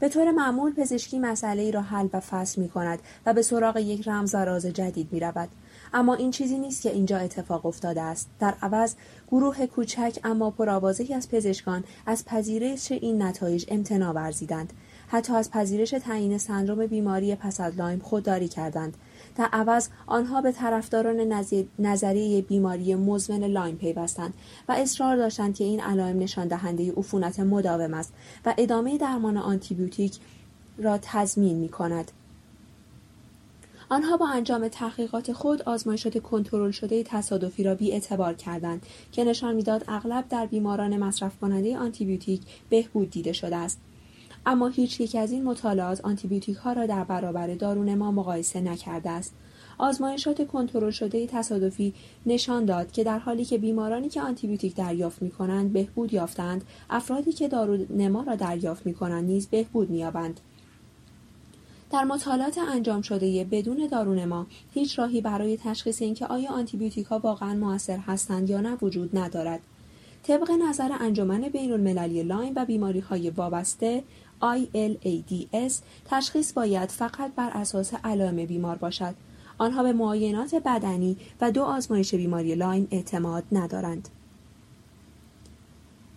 به 0.00 0.08
طور 0.08 0.30
معمول 0.30 0.72
پزشکی 0.72 1.18
مسئله 1.18 1.62
ای 1.62 1.72
را 1.72 1.82
حل 1.82 2.08
و 2.12 2.20
فصل 2.20 2.60
می 2.60 2.68
کند 2.68 2.98
و 3.26 3.34
به 3.34 3.42
سراغ 3.42 3.76
یک 3.76 4.08
رمز 4.08 4.36
جدید 4.66 5.12
می 5.12 5.20
رود. 5.20 5.48
اما 5.92 6.14
این 6.14 6.30
چیزی 6.30 6.58
نیست 6.58 6.82
که 6.82 6.90
اینجا 6.90 7.18
اتفاق 7.18 7.66
افتاده 7.66 8.02
است. 8.02 8.28
در 8.40 8.54
عوض 8.62 8.94
گروه 9.30 9.66
کوچک 9.66 10.18
اما 10.24 10.50
پرآوازهای 10.50 11.14
از 11.14 11.28
پزشکان 11.28 11.84
از 12.06 12.24
پذیرش 12.24 12.92
این 12.92 13.22
نتایج 13.22 13.64
امتناع 13.68 14.12
ورزیدند. 14.12 14.72
حتی 15.14 15.32
از 15.32 15.50
پذیرش 15.50 15.90
تعیین 15.90 16.38
سندروم 16.38 16.86
بیماری 16.86 17.34
پس 17.34 17.60
از 17.60 17.76
لایم 17.76 17.98
خودداری 17.98 18.48
کردند 18.48 18.96
در 19.36 19.48
عوض 19.52 19.88
آنها 20.06 20.40
به 20.40 20.52
طرفداران 20.52 21.44
نظریه 21.78 22.42
بیماری 22.42 22.94
مزمن 22.94 23.44
لایم 23.44 23.76
پیوستند 23.76 24.34
و 24.68 24.72
اصرار 24.72 25.16
داشتند 25.16 25.54
که 25.54 25.64
این 25.64 25.80
علائم 25.80 26.18
نشان 26.18 26.48
دهنده 26.48 26.92
عفونت 26.92 27.40
مداوم 27.40 27.94
است 27.94 28.12
و 28.46 28.54
ادامه 28.58 28.98
درمان 28.98 29.36
آنتیبیوتیک 29.36 30.18
را 30.78 30.98
تضمین 31.02 31.56
می 31.56 31.68
کند. 31.68 32.10
آنها 33.88 34.16
با 34.16 34.28
انجام 34.28 34.68
تحقیقات 34.68 35.32
خود 35.32 35.62
آزمایشات 35.62 36.22
کنترل 36.22 36.70
شده 36.70 37.02
تصادفی 37.02 37.62
را 37.62 37.74
بی 37.74 37.92
اعتبار 37.92 38.34
کردند 38.34 38.86
که 39.12 39.24
نشان 39.24 39.54
می‌داد 39.54 39.84
اغلب 39.88 40.28
در 40.28 40.46
بیماران 40.46 40.96
مصرف 40.96 41.38
کننده 41.40 41.78
آنتیبیوتیک 41.78 42.40
بهبود 42.70 43.10
دیده 43.10 43.32
شده 43.32 43.56
است 43.56 43.80
اما 44.46 44.68
هیچ 44.68 45.00
یک 45.00 45.14
از 45.14 45.32
این 45.32 45.44
مطالعات 45.44 46.00
آنتیبیوتیک 46.00 46.56
ها 46.56 46.72
را 46.72 46.86
در 46.86 47.04
برابر 47.04 47.54
دارون 47.54 47.94
ما 47.94 48.10
مقایسه 48.10 48.60
نکرده 48.60 49.10
است. 49.10 49.34
آزمایشات 49.78 50.46
کنترل 50.46 50.90
شده 50.90 51.26
تصادفی 51.26 51.94
نشان 52.26 52.64
داد 52.64 52.92
که 52.92 53.04
در 53.04 53.18
حالی 53.18 53.44
که 53.44 53.58
بیمارانی 53.58 54.08
که 54.08 54.22
آنتیبیوتیک 54.22 54.74
دریافت 54.74 55.22
می 55.22 55.30
کنند 55.30 55.72
بهبود 55.72 56.12
یافتند، 56.12 56.64
افرادی 56.90 57.32
که 57.32 57.48
دارونما 57.48 58.22
را 58.22 58.34
دریافت 58.34 58.86
می 58.86 58.94
کنند 58.94 59.24
نیز 59.24 59.46
بهبود 59.46 59.90
می‌یابند. 59.90 60.40
در 61.90 62.04
مطالعات 62.04 62.58
انجام 62.58 63.02
شده 63.02 63.44
بدون 63.44 63.88
دارونما 63.92 64.46
هیچ 64.74 64.98
راهی 64.98 65.20
برای 65.20 65.56
تشخیص 65.56 66.02
اینکه 66.02 66.26
آیا 66.26 66.50
آنتیبیوتیک 66.50 67.06
ها 67.06 67.18
واقعا 67.18 67.54
موثر 67.54 67.98
هستند 67.98 68.50
یا 68.50 68.60
نه 68.60 68.76
وجود 68.82 69.18
ندارد. 69.18 69.60
طبق 70.22 70.50
نظر 70.50 70.90
انجمن 71.00 71.40
بین 71.40 71.72
المللی 71.72 72.22
لایم 72.22 72.52
و 72.56 72.64
بیماری 72.64 73.00
های 73.00 73.30
وابسته 73.30 74.02
ILADS 74.44 75.72
تشخیص 76.04 76.52
باید 76.52 76.90
فقط 76.90 77.32
بر 77.36 77.50
اساس 77.50 77.94
علائم 78.04 78.46
بیمار 78.46 78.76
باشد. 78.76 79.14
آنها 79.58 79.82
به 79.82 79.92
معاینات 79.92 80.54
بدنی 80.54 81.16
و 81.40 81.50
دو 81.50 81.62
آزمایش 81.62 82.14
بیماری 82.14 82.54
لایم 82.54 82.88
اعتماد 82.90 83.44
ندارند. 83.52 84.08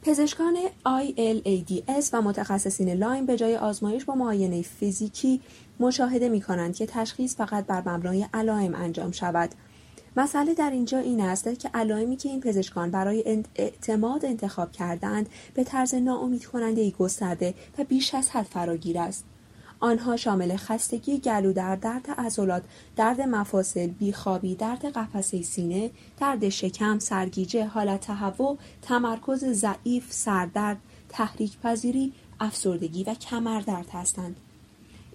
پزشکان 0.02 0.56
ILADS 0.86 2.10
و 2.14 2.22
متخصصین 2.22 2.90
لایم 2.90 3.26
به 3.26 3.38
جای 3.38 3.58
آزمایش 3.58 4.06
با 4.06 4.16
معاینه 4.16 4.62
فیزیکی 4.62 5.42
مشاهده 5.80 6.30
می 6.30 6.42
کنند 6.42 6.76
که 6.76 6.86
تشخیص 6.86 7.36
فقط 7.36 7.66
بر 7.66 7.90
مبنای 7.90 8.28
علائم 8.34 8.76
انجام 8.76 9.12
شود 9.12 9.50
مسئله 10.18 10.54
در 10.54 10.70
اینجا 10.70 10.98
این 10.98 11.22
است 11.22 11.60
که 11.60 11.70
علائمی 11.74 12.16
که 12.16 12.30
این 12.30 12.40
پزشکان 12.40 12.92
برای 12.92 13.44
اعتماد 13.56 14.26
انتخاب 14.26 14.72
کردند 14.72 15.30
به 15.54 15.64
طرز 15.64 15.96
ناامید 15.96 16.46
کننده 16.46 16.82
ای 16.82 16.92
گسترده 16.92 17.54
و 17.78 17.84
بیش 17.84 18.16
از 18.16 18.30
حد 18.30 18.46
فراگیر 18.46 19.00
است. 19.00 19.26
آنها 19.80 20.18
شامل 20.18 20.56
خستگی 20.56 21.18
گلودرد، 21.18 21.80
درد 21.80 22.10
عضلات، 22.18 22.64
درد 22.96 23.22
مفاصل، 23.22 23.88
بیخوابی، 23.88 24.56
درد 24.56 24.86
قفسه 24.86 25.42
سینه، 25.42 25.92
درد 26.20 26.50
شکم، 26.50 27.00
سرگیجه، 27.00 27.66
حالت 27.66 28.02
تهوع، 28.02 28.58
تمرکز 28.82 29.46
ضعیف، 29.46 30.14
سردرد، 30.14 30.78
تحریک 31.10 31.60
پذیری، 31.60 32.14
افسردگی 32.40 33.04
و 33.04 33.14
کمردرد 33.14 33.90
هستند. 33.94 34.36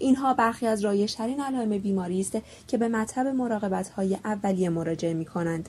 اینها 0.02 0.34
برخی 0.34 0.66
از 0.66 0.84
رایشترین 0.84 1.40
علائم 1.40 1.78
بیماری 1.78 2.20
است 2.20 2.38
که 2.68 2.78
به 2.78 2.88
مطب 2.88 3.26
مراقبت 3.26 3.88
های 3.88 4.18
اولیه 4.24 4.68
مراجعه 4.68 5.14
می 5.14 5.24
کنند. 5.24 5.68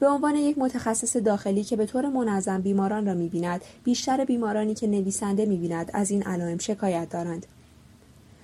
به 0.00 0.08
عنوان 0.08 0.36
یک 0.36 0.58
متخصص 0.58 1.16
داخلی 1.16 1.64
که 1.64 1.76
به 1.76 1.86
طور 1.86 2.08
منظم 2.08 2.60
بیماران 2.60 3.06
را 3.06 3.14
می 3.14 3.28
بیند، 3.28 3.60
بیشتر 3.84 4.24
بیمارانی 4.24 4.74
که 4.74 4.86
نویسنده 4.86 5.46
می 5.46 5.56
بیند 5.56 5.90
از 5.94 6.10
این 6.10 6.22
علائم 6.22 6.58
شکایت 6.58 7.08
دارند. 7.08 7.46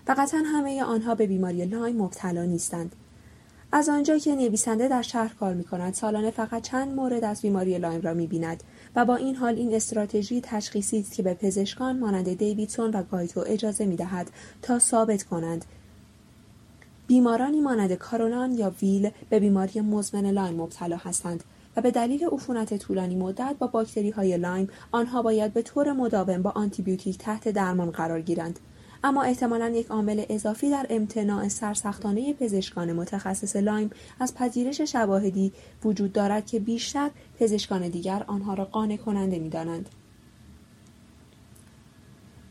و 0.09 0.15
قطعا 0.19 0.41
همه 0.47 0.83
آنها 0.83 1.15
به 1.15 1.27
بیماری 1.27 1.65
لایم 1.65 1.97
مبتلا 1.97 2.45
نیستند. 2.45 2.97
از 3.73 3.89
آنجا 3.89 4.19
که 4.19 4.35
نویسنده 4.35 4.89
در 4.89 5.03
شهر 5.03 5.35
کار 5.41 5.55
می 5.55 5.65
کند 5.65 5.95
سالانه 5.95 6.31
فقط 6.31 6.63
چند 6.63 6.95
مورد 6.95 7.25
از 7.25 7.43
بیماری 7.43 7.79
لایم 7.79 8.01
را 8.01 8.15
می 8.15 8.27
بیند 8.27 8.63
و 8.97 9.05
با 9.05 9.17
این 9.17 9.37
حال 9.37 9.55
این 9.55 9.75
استراتژی 9.75 10.41
تشخیصی 10.41 11.01
است 11.01 11.13
که 11.13 11.23
به 11.23 11.35
پزشکان 11.35 11.99
مانند 11.99 12.39
دیویدسون 12.39 12.91
و 12.91 13.03
گایتو 13.03 13.45
اجازه 13.47 13.87
می‌دهد 13.87 14.31
تا 14.63 14.79
ثابت 14.79 15.23
کنند. 15.23 15.65
بیمارانی 17.07 17.61
مانند 17.61 17.93
کارولان 17.93 18.53
یا 18.53 18.73
ویل 18.83 19.11
به 19.31 19.41
بیماری 19.41 19.81
مزمن 19.81 20.27
لایم 20.27 20.55
مبتلا 20.55 20.97
هستند 20.97 21.45
و 21.77 21.81
به 21.81 21.91
دلیل 21.91 22.25
عفونت 22.33 22.77
طولانی 22.77 23.17
مدت 23.17 23.57
با 23.59 23.67
باکتری 23.67 24.11
های 24.11 24.37
لایم 24.37 24.69
آنها 24.93 25.23
باید 25.23 25.53
به 25.53 25.63
طور 25.63 25.93
مداوم 25.93 26.43
با 26.43 26.51
آنتیبیوتیک 26.51 27.19
تحت 27.19 27.49
درمان 27.49 27.91
قرار 27.91 28.21
گیرند. 28.21 28.61
اما 29.05 29.23
احتمالا 29.23 29.69
یک 29.69 29.87
عامل 29.87 30.25
اضافی 30.29 30.71
در 30.71 30.87
امتناع 30.91 31.49
سرسختانه 31.49 32.33
پزشکان 32.33 32.93
متخصص 32.93 33.57
لایم 33.57 33.91
از 34.21 34.35
پذیرش 34.35 34.81
شواهدی 34.81 35.53
وجود 35.85 36.13
دارد 36.13 36.47
که 36.47 36.61
بیشتر 36.61 37.11
پزشکان 37.41 37.89
دیگر 37.89 38.25
آنها 38.27 38.55
را 38.55 38.65
قانع 38.65 38.97
کننده 38.97 39.39
می‌دانند 39.39 39.89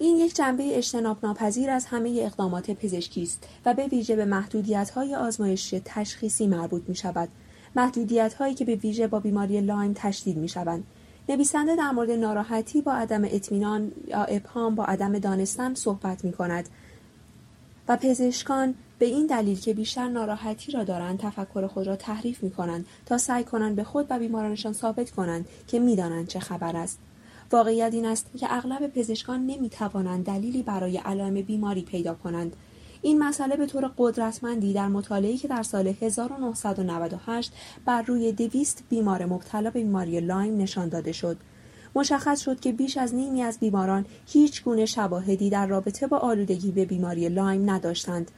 این 0.02 0.18
یک 0.18 0.36
جنبه 0.36 0.78
اجتناب 0.78 1.18
ناپذیر 1.24 1.70
از 1.70 1.86
همه 1.86 2.20
اقدامات 2.22 2.72
پزشکی 2.72 3.24
است 3.24 3.47
و 3.66 3.74
به 3.74 3.88
ویژه 3.88 4.16
به 4.16 4.26
محدودیت 4.26 4.89
های 4.89 5.16
آزمایش 5.16 5.76
تشخیصی 5.86 6.47
مربوط 6.47 6.84
می 6.88 6.95
شود. 6.95 7.30
محدودیت 7.76 8.34
هایی 8.34 8.54
که 8.54 8.66
به 8.66 8.76
ویژه 8.76 9.08
با 9.08 9.20
بیماری 9.20 9.62
لایم 9.62 9.93
تشدید 9.95 10.38
می 10.38 10.50
شوند. 10.50 10.84
نویسنده 11.30 11.75
در 11.75 11.91
مورد 11.91 12.11
ناراحتی 12.11 12.82
با 12.82 12.93
عدم 12.93 13.23
اطمینان 13.23 13.91
یا 14.07 14.23
ابهام 14.23 14.75
با 14.75 14.86
عدم 14.86 15.19
دانستن 15.19 15.73
صحبت 15.73 16.25
می 16.25 16.32
کند 16.32 16.69
و 17.88 17.97
پزشکان 17.97 18.73
به 18.99 19.05
این 19.05 19.27
دلیل 19.27 19.59
که 19.59 19.73
بیشتر 19.73 20.07
ناراحتی 20.07 20.71
را 20.71 20.84
دارند 20.84 21.19
تفکر 21.19 21.67
خود 21.67 21.88
را 21.88 21.95
تحریف 21.95 22.43
می 22.43 22.51
کنند 22.51 22.86
تا 23.05 23.17
سعی 23.17 23.43
کنند 23.43 23.75
به 23.75 23.84
خود 23.84 24.05
و 24.09 24.19
بیمارانشان 24.19 24.73
ثابت 24.73 25.11
کنند 25.11 25.45
که 25.67 25.80
می‌دانند 25.80 26.27
چه 26.27 26.39
خبر 26.39 26.77
است. 26.77 26.99
واقعیت 27.51 27.93
این 27.93 28.05
است 28.05 28.25
که 28.38 28.53
اغلب 28.53 28.88
پزشکان 28.88 29.45
نمی 29.45 29.69
توانند 29.69 30.25
دلیلی 30.25 30.63
برای 30.63 30.97
علائم 30.97 31.34
بیماری 31.34 31.82
پیدا 31.82 32.13
کنند. 32.13 32.55
این 33.02 33.24
مسئله 33.24 33.56
به 33.56 33.66
طور 33.66 33.91
قدرتمندی 33.97 34.74
در 34.74 34.88
مطالعه‌ای 34.88 35.38
که 35.38 35.47
در 35.47 35.64
سال 35.64 35.93
1998 36.02 37.54
بر 37.86 38.02
روی 38.02 38.32
دویست 38.32 38.84
بیمار 38.89 39.26
مبتلا 39.26 39.70
به 39.70 39.80
بیماری 39.80 40.20
لایم 40.20 40.58
نشان 40.58 40.89
داده 40.89 41.12
شد. 41.12 41.38
مشخص 41.95 42.41
شد 42.41 42.60
که 42.60 42.72
بیش 42.72 42.97
از 42.97 43.16
نیمی 43.16 43.43
از 43.43 43.60
بیماران 43.60 44.06
هیچ 44.28 44.64
گونه 44.64 44.86
شواهدی 44.86 45.50
در 45.50 45.68
رابطه 45.68 46.08
با 46.08 46.18
آلودگی 46.18 46.72
به 46.72 46.86
بیماری 46.86 47.30
لایم 47.30 47.70
نداشتند. 47.70 48.32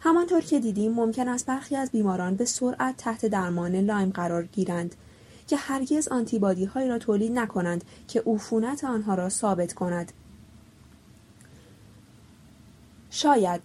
همانطور 0.00 0.40
که 0.40 0.60
دیدیم 0.60 0.92
ممکن 0.92 1.28
است 1.28 1.46
برخی 1.46 1.76
از 1.76 1.90
بیماران 1.90 2.36
به 2.36 2.44
سرعت 2.44 2.96
تحت 2.96 3.26
درمان 3.26 3.76
لایم 3.76 4.10
قرار 4.10 4.44
گیرند 4.46 4.94
که 5.46 5.56
هرگز 5.56 6.08
آنتیبادی 6.08 6.64
هایی 6.64 6.88
را 6.88 6.98
تولید 6.98 7.32
نکنند 7.32 7.84
که 8.08 8.22
عفونت 8.26 8.84
آنها 8.84 9.14
را 9.14 9.28
ثابت 9.28 9.72
کند. 9.72 10.12
شاید 13.10 13.60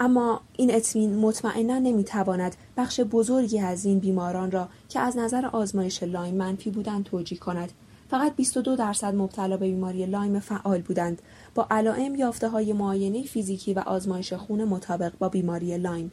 اما 0.00 0.40
این 0.56 0.74
اطمین 0.74 1.16
مطمئنا 1.16 1.78
نمی‌تواند 1.78 2.56
بخش 2.76 3.00
بزرگی 3.00 3.60
از 3.60 3.84
این 3.84 3.98
بیماران 3.98 4.50
را 4.50 4.68
که 4.88 5.00
از 5.00 5.16
نظر 5.16 5.46
آزمایش 5.46 6.02
لایم 6.02 6.34
منفی 6.34 6.70
بودند 6.70 7.04
توجیه 7.04 7.38
کند. 7.38 7.72
فقط 8.10 8.36
22 8.36 8.76
درصد 8.76 9.14
مبتلا 9.14 9.56
به 9.56 9.66
بیماری 9.66 10.06
لایم 10.06 10.40
فعال 10.40 10.80
بودند. 10.80 11.22
با 11.54 11.66
علائم 11.70 12.14
یافته 12.14 12.48
های 12.48 12.72
معاینه 12.72 13.22
فیزیکی 13.22 13.74
و 13.74 13.78
آزمایش 13.78 14.32
خون 14.32 14.64
مطابق 14.64 15.12
با 15.18 15.28
بیماری 15.28 15.78
لایم. 15.78 16.12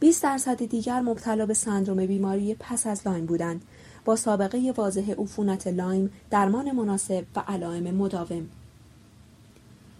20 0.00 0.22
درصد 0.22 0.64
دیگر 0.64 1.00
مبتلا 1.00 1.46
به 1.46 1.54
سندروم 1.54 2.06
بیماری 2.06 2.56
پس 2.60 2.86
از 2.86 3.06
لایم 3.06 3.26
بودند. 3.26 3.62
با 4.04 4.16
سابقه 4.16 4.74
واضح 4.76 5.14
عفونت 5.18 5.66
لایم 5.66 6.10
درمان 6.30 6.72
مناسب 6.72 7.24
و 7.36 7.40
علائم 7.48 7.94
مداوم. 7.94 8.48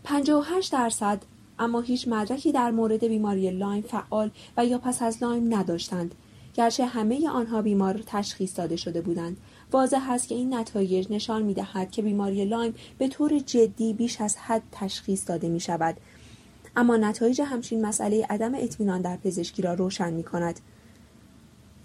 58 0.05 0.73
درصد 0.73 1.23
اما 1.59 1.81
هیچ 1.81 2.09
مدرکی 2.09 2.53
در 2.53 2.71
مورد 2.71 3.05
بیماری 3.05 3.51
لایم 3.51 3.83
فعال 3.83 4.31
و 4.57 4.67
یا 4.67 4.79
پس 4.79 5.03
از 5.03 5.23
لایم 5.23 5.55
نداشتند. 5.55 6.15
گرچه 6.55 6.87
همه 6.87 7.29
آنها 7.29 7.63
بیمار 7.63 8.01
تشخیص 8.07 8.59
داده 8.59 8.77
شده 8.77 9.01
بودند. 9.01 9.37
واضح 9.73 10.11
است 10.11 10.29
که 10.29 10.35
این 10.35 10.55
نتایج 10.55 11.07
نشان 11.11 11.43
می 11.43 11.55
دهد 11.55 11.91
که 11.91 12.03
بیماری 12.03 12.45
لایم 12.45 12.75
به 12.99 13.09
طور 13.09 13.39
جدی 13.39 13.93
بیش 13.93 14.21
از 14.21 14.37
حد 14.37 14.63
تشخیص 14.73 15.29
داده 15.29 15.49
می 15.49 15.61
شود 15.61 15.97
اما 16.77 16.97
نتایج 16.97 17.41
همچنین 17.41 17.87
مسئله 17.87 18.27
عدم 18.31 18.55
اطمینان 18.55 19.01
در 19.01 19.17
پزشکی 19.17 19.63
را 19.63 19.75
روشن 19.75 20.13
می 20.13 20.23
کند 20.23 20.61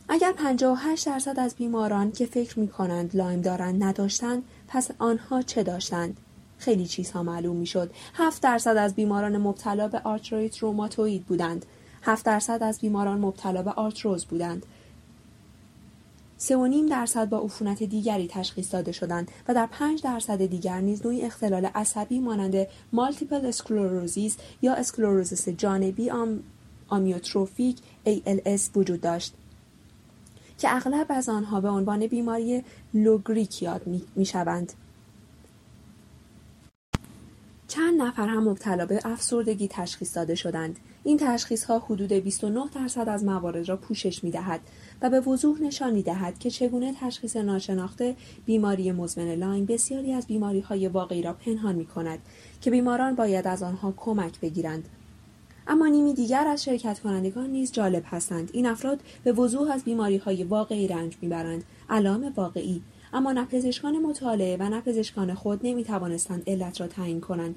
اگر 0.09 0.31
58 0.31 1.05
درصد 1.05 1.39
از 1.39 1.55
بیماران 1.55 2.11
که 2.11 2.25
فکر 2.25 2.59
می 2.59 2.67
کنند 2.67 3.15
لایم 3.15 3.41
دارند 3.41 3.83
نداشتند 3.83 4.43
پس 4.67 4.91
آنها 4.99 5.41
چه 5.41 5.63
داشتند؟ 5.63 6.17
خیلی 6.63 6.85
چیزها 6.85 7.23
معلوم 7.23 7.55
می‌شد. 7.55 7.91
هفت 8.13 8.41
درصد 8.41 8.77
از 8.77 8.95
بیماران 8.95 9.37
مبتلا 9.37 9.87
به 9.87 10.01
آرتریت 10.03 10.57
روماتوید 10.57 11.25
بودند. 11.25 11.65
هفت 12.01 12.25
درصد 12.25 12.63
از 12.63 12.79
بیماران 12.79 13.19
مبتلا 13.19 13.61
به 13.63 13.71
آرتروز 13.71 14.25
بودند. 14.25 14.65
سه 16.37 16.57
و 16.57 16.65
نیم 16.67 16.85
درصد 16.85 17.29
با 17.29 17.39
عفونت 17.39 17.83
دیگری 17.83 18.27
تشخیص 18.27 18.73
داده 18.73 18.91
شدند 18.91 19.31
و 19.47 19.53
در 19.53 19.65
پنج 19.65 20.01
درصد 20.01 20.45
دیگر 20.45 20.79
نیز 20.79 21.05
نوعی 21.05 21.21
اختلال 21.21 21.65
عصبی 21.65 22.19
مانند 22.19 22.67
مالتیپل 22.93 23.45
اسکلروزیس 23.45 24.37
یا 24.61 24.73
اسکلروزیس 24.73 25.49
جانبی 25.49 26.09
آم... 26.09 26.39
آمیوتروفیک 26.87 27.77
ALS 28.07 28.61
وجود 28.75 29.01
داشت 29.01 29.33
که 30.57 30.75
اغلب 30.75 31.05
از 31.09 31.29
آنها 31.29 31.61
به 31.61 31.69
عنوان 31.69 32.07
بیماری 32.07 32.63
لو 32.93 33.17
گریگ 33.17 33.63
یاد 33.63 33.81
می 34.15 34.25
شوند. 34.25 34.73
چند 37.73 38.01
نفر 38.01 38.27
هم 38.27 38.49
مبتلا 38.49 38.85
به 38.85 38.99
افسردگی 39.05 39.67
تشخیص 39.67 40.15
داده 40.15 40.35
شدند. 40.35 40.79
این 41.03 41.17
تشخیص 41.17 41.63
ها 41.63 41.79
حدود 41.79 42.13
29 42.13 42.69
درصد 42.75 43.09
از 43.09 43.23
موارد 43.23 43.69
را 43.69 43.77
پوشش 43.77 44.23
می 44.23 44.31
دهد 44.31 44.61
و 45.01 45.09
به 45.09 45.19
وضوح 45.19 45.61
نشان 45.61 45.93
می 45.93 46.03
دهد 46.03 46.39
که 46.39 46.49
چگونه 46.49 46.93
تشخیص 46.99 47.35
ناشناخته 47.35 48.15
بیماری 48.45 48.91
مزمن 48.91 49.35
لاین 49.35 49.65
بسیاری 49.65 50.13
از 50.13 50.27
بیماری 50.27 50.59
های 50.59 50.87
واقعی 50.87 51.21
را 51.21 51.33
پنهان 51.33 51.75
می 51.75 51.85
کند 51.85 52.19
که 52.61 52.71
بیماران 52.71 53.15
باید 53.15 53.47
از 53.47 53.63
آنها 53.63 53.93
کمک 53.97 54.39
بگیرند. 54.39 54.89
اما 55.67 55.87
نیمی 55.87 56.13
دیگر 56.13 56.47
از 56.47 56.63
شرکت 56.63 56.99
کنندگان 56.99 57.49
نیز 57.49 57.71
جالب 57.71 58.03
هستند. 58.05 58.49
این 58.53 58.65
افراد 58.65 58.99
به 59.23 59.31
وضوح 59.31 59.71
از 59.71 59.83
بیماری 59.83 60.17
های 60.17 60.43
واقعی 60.43 60.87
رنج 60.87 61.17
می‌برند. 61.21 61.63
علام 61.89 62.33
واقعی 62.35 62.81
اما 63.13 63.31
نه 63.31 63.45
پزشکان 63.45 63.99
مطالعه 63.99 64.57
و 64.59 64.69
نه 64.69 64.81
پزشکان 64.81 65.33
خود 65.33 65.59
نمی 65.63 65.83
توانستند 65.83 66.43
علت 66.47 66.81
را 66.81 66.87
تعیین 66.87 67.21
کنند. 67.21 67.55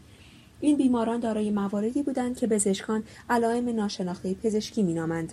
این 0.61 0.77
بیماران 0.77 1.21
دارای 1.21 1.51
مواردی 1.51 2.03
بودند 2.03 2.37
که 2.37 2.47
پزشکان 2.47 3.03
علائم 3.31 3.69
ناشناخته 3.69 4.35
پزشکی 4.35 4.83
مینامند. 4.83 5.33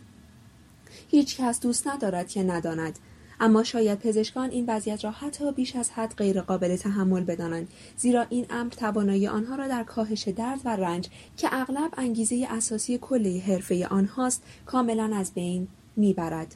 هیچ 1.08 1.38
کس 1.38 1.60
دوست 1.60 1.88
ندارد 1.88 2.28
که 2.28 2.44
نداند. 2.44 3.00
اما 3.40 3.64
شاید 3.64 4.00
پزشکان 4.00 4.50
این 4.50 4.66
وضعیت 4.68 5.04
را 5.04 5.12
حتی 5.12 5.52
بیش 5.52 5.76
از 5.76 5.92
حد 5.92 6.14
غیر 6.18 6.42
قابل 6.42 6.76
تحمل 6.76 7.24
بدانند. 7.24 7.68
زیرا 7.98 8.26
این 8.30 8.46
امر 8.50 8.70
توانایی 8.70 9.28
آنها 9.28 9.56
را 9.56 9.68
در 9.68 9.84
کاهش 9.84 10.28
درد 10.28 10.60
و 10.66 10.76
رنج 10.76 11.10
که 11.38 11.48
اغلب 11.52 11.94
انگیزه 11.98 12.48
اساسی 12.50 12.98
کلی 12.98 13.40
حرفه 13.40 13.88
آنهاست 13.88 14.44
کاملا 14.66 15.16
از 15.16 15.34
بین 15.34 15.68
می‌برد. 15.96 16.56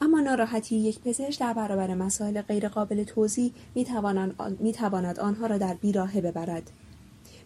اما 0.00 0.20
ناراحتی 0.20 0.76
یک 0.76 1.00
پزشک 1.00 1.40
در 1.40 1.52
برابر 1.52 1.94
مسائل 1.94 2.42
غیرقابل 2.42 3.04
توضیح 3.04 3.52
می‌تواند 4.60 5.20
آنها 5.20 5.46
را 5.46 5.58
در 5.58 5.74
بیراهه 5.74 6.20
ببرد 6.20 6.70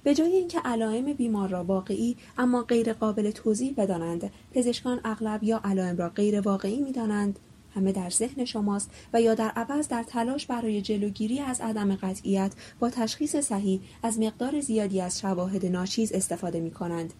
به 0.03 0.15
جای 0.15 0.33
اینکه 0.33 0.61
علائم 0.65 1.13
بیمار 1.13 1.49
را 1.49 1.65
واقعی 1.65 2.17
اما 2.39 2.63
غیر 2.63 2.93
قابل 2.93 3.31
توضیح 3.31 3.75
بدانند 3.77 4.31
پزشکان 4.53 5.01
اغلب 5.05 5.45
یا 5.45 5.61
علائم 5.65 5.97
را 5.97 6.09
غیر 6.09 6.41
واقعی 6.41 6.81
می‌دانند 6.81 7.39
همه 7.75 7.93
در 7.93 8.11
ذهن 8.11 8.45
شماست 8.45 8.91
و 9.13 9.21
یا 9.21 9.35
در 9.35 9.49
عوض 9.49 9.89
در 9.89 10.03
تلاش 10.03 10.47
برای 10.47 10.83
جلوگیری 10.83 11.41
از 11.41 11.61
عدم 11.61 11.97
قطعیت 11.97 12.53
با 12.81 12.91
تشخیص 12.91 13.37
صحیح 13.37 13.81
از 14.03 14.19
مقدار 14.19 14.61
زیادی 14.61 15.01
از 15.01 15.21
شواهد 15.21 15.67
ناچیز 15.67 16.13
استفاده 16.13 16.61
می 16.61 16.71
کنند. 16.71 17.13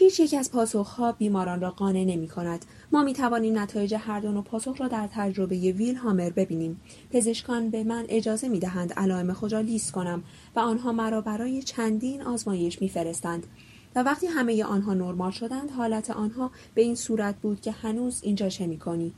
هیچ 0.00 0.20
یک 0.20 0.34
از 0.38 0.52
پاسخها 0.52 1.12
بیماران 1.12 1.60
را 1.60 1.70
قانع 1.70 2.04
نمی 2.04 2.28
کند. 2.28 2.64
ما 2.92 3.02
می 3.02 3.12
توانیم 3.12 3.58
نتایج 3.58 3.94
هر 3.94 4.20
دو 4.20 4.42
پاسخ 4.42 4.80
را 4.80 4.88
در 4.88 5.08
تجربه 5.12 5.56
ویل 5.56 5.94
هامر 5.94 6.30
ببینیم. 6.30 6.80
پزشکان 7.10 7.70
به 7.70 7.84
من 7.84 8.06
اجازه 8.08 8.48
می 8.48 8.58
دهند 8.58 8.92
علائم 8.92 9.32
خود 9.32 9.52
را 9.52 9.60
لیست 9.60 9.92
کنم 9.92 10.22
و 10.56 10.60
آنها 10.60 10.92
مرا 10.92 11.20
برای 11.20 11.62
چندین 11.62 12.22
آزمایش 12.22 12.82
می 12.82 12.88
فرستند. 12.88 13.46
و 13.94 14.02
وقتی 14.02 14.26
همه 14.26 14.64
آنها 14.64 14.94
نرمال 14.94 15.30
شدند 15.30 15.70
حالت 15.70 16.10
آنها 16.10 16.50
به 16.74 16.82
این 16.82 16.94
صورت 16.94 17.36
بود 17.36 17.60
که 17.60 17.70
هنوز 17.70 18.20
اینجا 18.22 18.48
چه 18.48 18.66
می 18.66 18.78
کنی؟ 18.78 19.12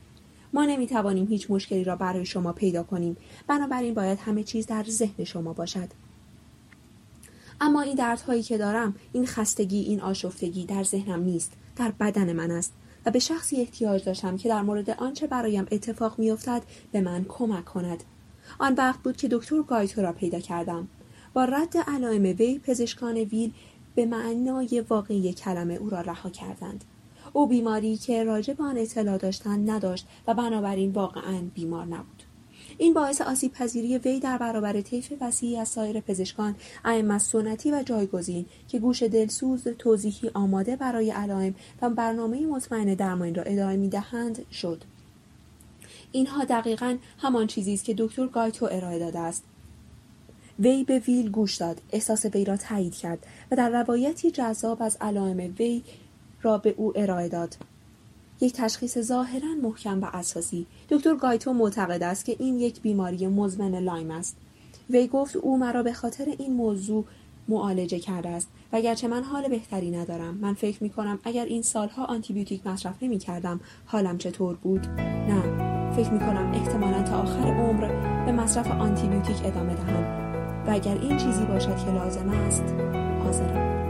ما 0.53 0.65
نمی 0.65 0.87
توانیم 0.87 1.27
هیچ 1.27 1.51
مشکلی 1.51 1.83
را 1.83 1.95
برای 1.95 2.25
شما 2.25 2.53
پیدا 2.53 2.83
کنیم 2.83 3.17
بنابراین 3.47 3.93
باید 3.93 4.19
همه 4.19 4.43
چیز 4.43 4.65
در 4.65 4.83
ذهن 4.83 5.23
شما 5.23 5.53
باشد 5.53 6.02
اما 7.61 7.81
این 7.81 7.95
دردهایی 7.95 8.43
که 8.43 8.57
دارم 8.57 8.95
این 9.13 9.25
خستگی 9.25 9.79
این 9.79 10.01
آشفتگی 10.01 10.65
در 10.65 10.83
ذهنم 10.83 11.23
نیست 11.23 11.51
در 11.75 11.91
بدن 11.91 12.33
من 12.33 12.51
است. 12.51 12.73
و 13.05 13.11
به 13.11 13.19
شخصی 13.19 13.61
احتیاج 13.61 14.03
داشتم 14.03 14.37
که 14.37 14.49
در 14.49 14.61
مورد 14.61 14.89
آنچه 14.89 15.27
برایم 15.27 15.65
اتفاق 15.71 16.19
میافتد 16.19 16.61
به 16.91 17.01
من 17.01 17.25
کمک 17.29 17.65
کند. 17.65 18.03
آن 18.59 18.73
وقت 18.73 18.99
بود 18.99 19.17
که 19.17 19.27
دکتر 19.27 19.61
گایتو 19.61 20.01
را 20.01 20.13
پیدا 20.13 20.39
کردم. 20.39 20.87
با 21.33 21.45
رد 21.45 21.77
علائم 21.77 22.23
وی 22.23 22.59
پزشکان 22.59 23.17
ویل 23.17 23.53
به 23.95 24.05
معنای 24.05 24.83
واقعی 24.89 25.33
کلمه 25.33 25.73
او 25.73 25.89
را 25.89 26.01
رها 26.01 26.29
کردند. 26.29 26.83
او 27.33 27.47
بیماری 27.47 27.97
که 27.97 28.23
راجع 28.23 28.53
به 28.53 28.63
آن 28.63 28.77
اطلاع 28.77 29.17
داشتند 29.17 29.71
نداشت 29.71 30.07
و 30.27 30.33
بنابراین 30.33 30.91
واقعا 30.91 31.41
بیمار 31.53 31.85
نبود. 31.85 32.12
این 32.77 32.93
باعث 32.93 33.21
آسیب 33.21 33.51
پذیری 33.51 33.97
وی 33.97 34.19
در 34.19 34.37
برابر 34.37 34.81
طیف 34.81 35.13
وسیعی 35.21 35.57
از 35.57 35.67
سایر 35.67 35.99
پزشکان 35.99 36.55
ائمه 36.85 37.17
سنتی 37.17 37.71
و 37.71 37.83
جایگزین 37.83 38.45
که 38.67 38.79
گوش 38.79 39.03
دلسوز 39.03 39.67
توضیحی 39.79 40.29
آماده 40.33 40.75
برای 40.75 41.11
علائم 41.11 41.55
و 41.81 41.89
برنامه 41.89 42.45
مطمئن 42.45 42.93
درمان 42.93 43.35
را 43.35 43.43
ادامه 43.43 43.75
می‌دهند 43.75 44.45
شد. 44.51 44.83
اینها 46.11 46.43
دقیقا 46.43 46.97
همان 47.17 47.47
چیزی 47.47 47.73
است 47.73 47.85
که 47.85 47.95
دکتر 47.97 48.27
گایتو 48.27 48.67
ارائه 48.71 48.99
داده 48.99 49.19
است. 49.19 49.43
وی 50.59 50.83
به 50.83 50.99
ویل 50.99 51.31
گوش 51.31 51.55
داد 51.55 51.81
احساس 51.91 52.25
وی 52.25 52.45
را 52.45 52.57
تایید 52.57 52.95
کرد 52.95 53.27
و 53.51 53.55
در 53.55 53.69
روایتی 53.69 54.31
جذاب 54.31 54.81
از 54.81 54.97
علائم 55.01 55.55
وی 55.59 55.83
را 56.41 56.57
به 56.57 56.75
او 56.77 56.93
ارائه 56.95 57.29
داد. 57.29 57.55
یک 58.43 58.53
تشخیص 58.53 58.97
ظاهرا 58.97 59.47
محکم 59.63 60.01
و 60.01 60.05
اساسی. 60.13 60.65
دکتر 60.89 61.15
گایتو 61.15 61.53
معتقد 61.53 62.03
است 62.03 62.25
که 62.25 62.35
این 62.39 62.59
یک 62.59 62.81
بیماری 62.81 63.27
مزمن 63.27 63.75
لایم 63.75 64.11
است. 64.11 64.37
وی 64.89 65.07
گفت 65.07 65.35
او 65.35 65.57
مرا 65.57 65.83
به 65.83 65.93
خاطر 65.93 66.25
این 66.39 66.53
موضوع 66.53 67.05
معالجه 67.47 67.99
کرده 67.99 68.29
است 68.29 68.47
و 68.73 68.75
اگرچه 68.75 69.07
من 69.07 69.23
حال 69.23 69.47
بهتری 69.47 69.91
ندارم. 69.91 70.37
من 70.37 70.53
فکر 70.53 70.83
می 70.83 70.89
کنم 70.89 71.19
اگر 71.23 71.45
این 71.45 71.61
سالها 71.61 72.05
آنتیبیوتیک 72.05 72.67
مصرف 72.67 73.03
نمی 73.03 73.17
کردم 73.17 73.59
حالم 73.85 74.17
چطور 74.17 74.55
بود؟ 74.55 74.87
نه 74.99 75.41
فکر 75.91 76.09
می 76.09 76.19
کنم 76.19 76.51
احتمالا 76.53 77.03
تا 77.03 77.21
آخر 77.21 77.53
عمر 77.53 77.87
به 78.25 78.31
مصرف 78.31 78.71
آنتیبیوتیک 78.71 79.37
ادامه 79.45 79.75
دهم. 79.75 80.03
و 80.67 80.71
اگر 80.71 80.97
این 81.01 81.17
چیزی 81.17 81.45
باشد 81.45 81.77
که 81.77 81.91
لازم 81.91 82.29
است 82.29 82.63
حاضرم. 83.23 83.82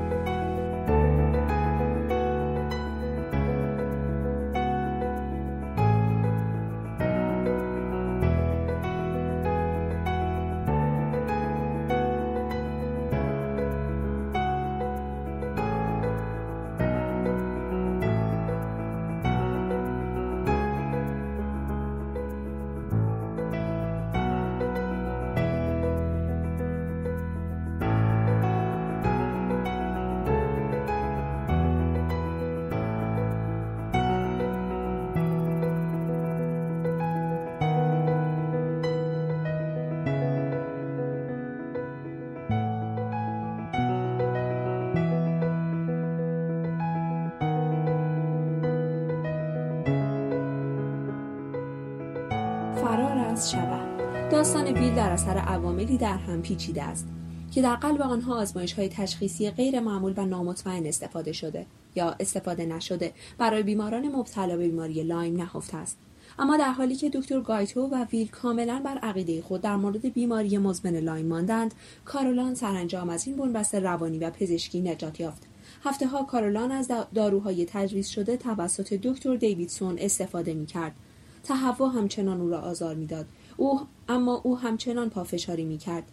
عواملی 55.94 55.98
در 55.98 56.18
هم 56.18 56.42
پیچیده 56.42 56.84
است 56.84 57.08
که 57.52 57.62
در 57.62 57.76
قلب 57.76 58.02
آنها 58.02 58.36
آزمایش 58.36 58.74
های 58.74 58.90
تشخیصی 58.90 59.52
غیر 59.52 59.80
معمول 59.80 60.14
و 60.18 60.26
نامطمئن 60.26 60.86
استفاده 60.86 61.32
شده 61.32 61.66
یا 61.96 62.16
استفاده 62.20 62.66
نشده 62.66 63.14
برای 63.38 63.64
بیماران 63.64 64.08
مبتلا 64.08 64.58
به 64.58 64.68
بیماری 64.68 65.04
لایم 65.04 65.36
نهفته 65.36 65.78
است. 65.78 65.98
اما 66.40 66.58
در 66.58 66.72
حالی 66.72 66.96
که 66.96 67.10
دکتر 67.10 67.42
گایتو 67.42 67.82
و 67.82 68.06
ویل 68.12 68.28
کاملا 68.28 68.82
بر 68.86 68.98
عقیده 68.98 69.42
خود 69.42 69.62
در 69.62 69.76
مورد 69.76 70.14
بیماری 70.14 70.58
مزمن 70.58 70.96
لایم 70.96 71.26
ماندند 71.26 71.74
کارولان 72.06 72.56
سرانجام 72.56 73.10
از 73.10 73.28
این 73.28 73.36
بن‌بست 73.36 73.76
روانی 73.76 74.20
و 74.20 74.30
پزشکی 74.30 74.82
نجات 74.82 75.20
یافت. 75.20 75.44
هفته 75.84 76.08
ها 76.08 76.24
کارولان 76.24 76.72
از 76.72 76.92
داروهای 77.14 77.66
تجویز 77.66 78.08
شده 78.08 78.38
توسط 78.38 78.94
دکتر 78.94 79.36
دیویدسون 79.36 79.98
استفاده 80.00 80.54
می 80.54 80.66
کرد. 80.66 80.96
تهوع 81.44 81.92
همچنان 81.96 82.42
او 82.42 82.50
را 82.50 82.62
آزار 82.62 82.96
می‌داد. 82.96 83.26
او 83.58 83.82
اما 84.10 84.42
او 84.44 84.58
همچنان 84.58 85.10
پافشاری 85.10 85.66
می 85.66 85.78
کرد. 85.78 86.04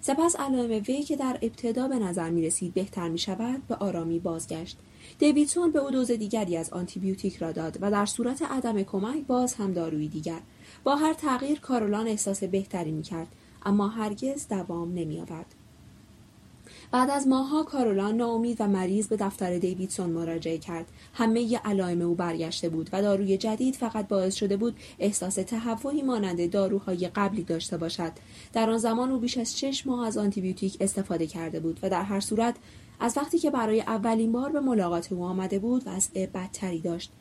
سپس 0.00 0.36
علائم 0.36 0.82
وی 0.88 1.02
که 1.02 1.16
در 1.16 1.38
ابتدا 1.42 1.88
به 1.88 1.98
نظر 1.98 2.30
می 2.30 2.46
رسید 2.46 2.74
بهتر 2.74 3.08
می 3.08 3.18
شود 3.18 3.66
به 3.66 3.74
آرامی 3.74 4.18
بازگشت. 4.18 4.78
دیویدسون 5.18 5.70
به 5.70 5.78
او 5.78 5.90
دوز 5.90 6.10
دیگری 6.10 6.56
از 6.56 6.70
آنتیبیوتیک 6.70 7.36
را 7.36 7.52
داد 7.52 7.78
و 7.80 7.90
در 7.90 8.06
صورت 8.06 8.42
عدم 8.42 8.82
کمک 8.82 9.26
باز 9.26 9.54
هم 9.54 9.72
دارویی 9.72 10.08
دیگر. 10.08 10.40
با 10.84 10.96
هر 10.96 11.14
تغییر 11.14 11.60
کارولان 11.60 12.06
احساس 12.06 12.44
بهتری 12.44 12.92
می 12.92 13.02
کرد 13.02 13.28
اما 13.66 13.88
هرگز 13.88 14.48
دوام 14.48 14.94
نمی 14.94 15.20
آورد. 15.20 15.54
بعد 16.90 17.10
از 17.10 17.28
ماهها 17.28 17.62
کارولان 17.62 18.16
ناامید 18.16 18.60
و 18.60 18.68
مریض 18.68 19.08
به 19.08 19.16
دفتر 19.16 19.58
دیویدسون 19.58 20.10
مراجعه 20.10 20.58
کرد. 20.58 20.86
همه 21.14 21.58
علائم 21.64 22.02
او 22.02 22.14
برگشته 22.14 22.68
بود 22.68 22.90
و 22.92 23.02
داروی 23.02 23.36
جدید 23.36 23.74
فقط 23.74 24.08
باعث 24.08 24.34
شده 24.34 24.56
بود 24.56 24.76
احساس 24.98 25.34
تهوعی 25.34 26.02
مانند 26.02 26.50
داروهای 26.50 27.08
قبلی 27.08 27.42
داشته 27.42 27.76
باشد. 27.76 28.12
در 28.52 28.70
آن 28.70 28.78
زمان 28.78 29.10
او 29.10 29.18
بیش 29.18 29.38
از 29.38 29.58
شش 29.60 29.86
ماه 29.86 30.06
از 30.06 30.16
آنتیبیوتیک 30.18 30.76
استفاده 30.80 31.26
کرده 31.26 31.60
بود 31.60 31.80
و 31.82 31.90
در 31.90 32.02
هر 32.02 32.20
صورت 32.20 32.54
از 33.00 33.16
وقتی 33.16 33.38
که 33.38 33.50
برای 33.50 33.80
اولین 33.80 34.32
بار 34.32 34.52
به 34.52 34.60
ملاقات 34.60 35.12
او 35.12 35.24
آمده 35.24 35.58
بود 35.58 35.82
وضع 35.86 36.26
بدتری 36.26 36.80
داشت. 36.80 37.12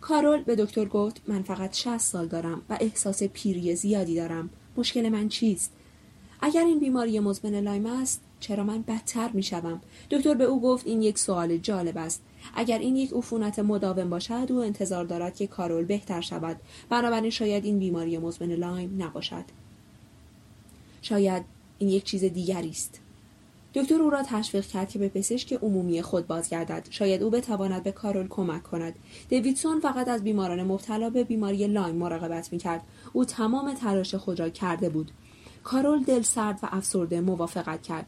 کارول 0.00 0.42
به 0.42 0.56
دکتر 0.56 0.84
گفت 0.84 1.20
من 1.26 1.42
فقط 1.42 1.76
60 1.76 1.98
سال 1.98 2.26
دارم 2.26 2.62
و 2.70 2.78
احساس 2.80 3.22
پیری 3.22 3.76
زیادی 3.76 4.14
دارم. 4.14 4.50
مشکل 4.76 5.08
من 5.08 5.28
چیست؟ 5.28 5.72
اگر 6.40 6.64
این 6.64 6.78
بیماری 6.78 7.20
مزمن 7.20 7.54
لایم 7.54 7.86
است 7.86 8.20
چرا 8.40 8.64
من 8.64 8.82
بدتر 8.82 9.30
می 9.32 9.42
شوم؟ 9.42 9.80
دکتر 10.10 10.34
به 10.34 10.44
او 10.44 10.60
گفت 10.60 10.86
این 10.86 11.02
یک 11.02 11.18
سوال 11.18 11.56
جالب 11.56 11.98
است. 11.98 12.22
اگر 12.54 12.78
این 12.78 12.96
یک 12.96 13.12
عفونت 13.12 13.58
مداوم 13.58 14.10
باشد 14.10 14.46
او 14.50 14.58
انتظار 14.58 15.04
دارد 15.04 15.36
که 15.36 15.46
کارول 15.46 15.84
بهتر 15.84 16.20
شود. 16.20 16.56
بنابراین 16.88 17.30
شاید 17.30 17.64
این 17.64 17.78
بیماری 17.78 18.18
مزمن 18.18 18.52
لایم 18.52 19.02
نباشد. 19.02 19.44
شاید 21.02 21.44
این 21.78 21.90
یک 21.90 22.04
چیز 22.04 22.24
دیگری 22.24 22.70
است. 22.70 23.00
دکتر 23.74 24.02
او 24.02 24.10
را 24.10 24.22
تشویق 24.22 24.66
کرد 24.66 24.88
که 24.88 24.98
به 24.98 25.08
پزشک 25.08 25.52
عمومی 25.52 26.02
خود 26.02 26.26
بازگردد. 26.26 26.86
شاید 26.90 27.22
او 27.22 27.30
بتواند 27.30 27.82
به 27.82 27.92
کارول 27.92 28.28
کمک 28.28 28.62
کند. 28.62 28.94
دیویدسون 29.28 29.80
فقط 29.80 30.08
از 30.08 30.24
بیماران 30.24 30.62
مبتلا 30.62 31.10
به 31.10 31.24
بیماری 31.24 31.66
لایم 31.66 31.94
مراقبت 31.94 32.52
می‌کرد. 32.52 32.82
او 33.12 33.24
تمام 33.24 33.74
تلاش 33.74 34.14
خود 34.14 34.40
را 34.40 34.48
کرده 34.48 34.88
بود. 34.88 35.10
کارول 35.64 36.02
دل 36.02 36.22
سرد 36.22 36.58
و 36.62 36.68
افسرده 36.72 37.20
موافقت 37.20 37.82
کرد. 37.82 38.06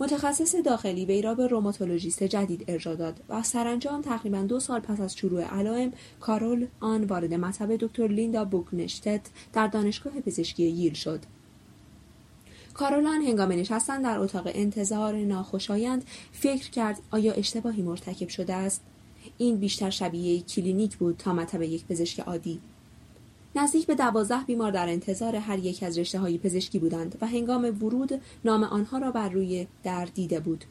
متخصص 0.00 0.54
داخلی 0.54 1.04
وی 1.04 1.22
را 1.22 1.34
به 1.34 1.46
روماتولوژیست 1.46 2.22
جدید 2.22 2.64
ارجا 2.68 2.94
داد 2.94 3.20
و 3.28 3.42
سرانجام 3.42 4.02
تقریبا 4.02 4.42
دو 4.42 4.60
سال 4.60 4.80
پس 4.80 5.00
از 5.00 5.16
شروع 5.16 5.42
علائم 5.42 5.92
کارول 6.20 6.66
آن 6.80 7.04
وارد 7.04 7.34
مطب 7.34 7.76
دکتر 7.76 8.06
لیندا 8.06 8.44
بوکنشتت 8.44 9.20
در 9.52 9.66
دانشگاه 9.66 10.20
پزشکی 10.20 10.62
ییل 10.62 10.94
شد. 10.94 11.20
کارولان 12.74 13.22
هنگام 13.22 13.52
نشستن 13.52 14.02
در 14.02 14.18
اتاق 14.18 14.50
انتظار 14.54 15.14
ناخوشایند 15.14 16.04
فکر 16.32 16.70
کرد 16.70 16.98
آیا 17.10 17.32
اشتباهی 17.32 17.82
مرتکب 17.82 18.28
شده 18.28 18.54
است؟ 18.54 18.82
این 19.38 19.56
بیشتر 19.56 19.90
شبیه 19.90 20.40
کلینیک 20.40 20.96
بود 20.96 21.16
تا 21.16 21.32
مطب 21.32 21.62
یک 21.62 21.86
پزشک 21.86 22.20
عادی. 22.20 22.60
نزدیک 23.56 23.86
به 23.86 23.94
دوازده 23.94 24.44
بیمار 24.46 24.70
در 24.70 24.88
انتظار 24.88 25.36
هر 25.36 25.58
یک 25.58 25.82
از 25.82 25.98
رشته 25.98 26.18
های 26.18 26.38
پزشکی 26.38 26.78
بودند 26.78 27.18
و 27.20 27.26
هنگام 27.26 27.64
ورود 27.64 28.20
نام 28.44 28.64
آنها 28.64 28.98
را 28.98 29.10
بر 29.10 29.28
روی 29.28 29.66
در 29.84 30.04
دیده 30.04 30.40
بود. 30.40 30.64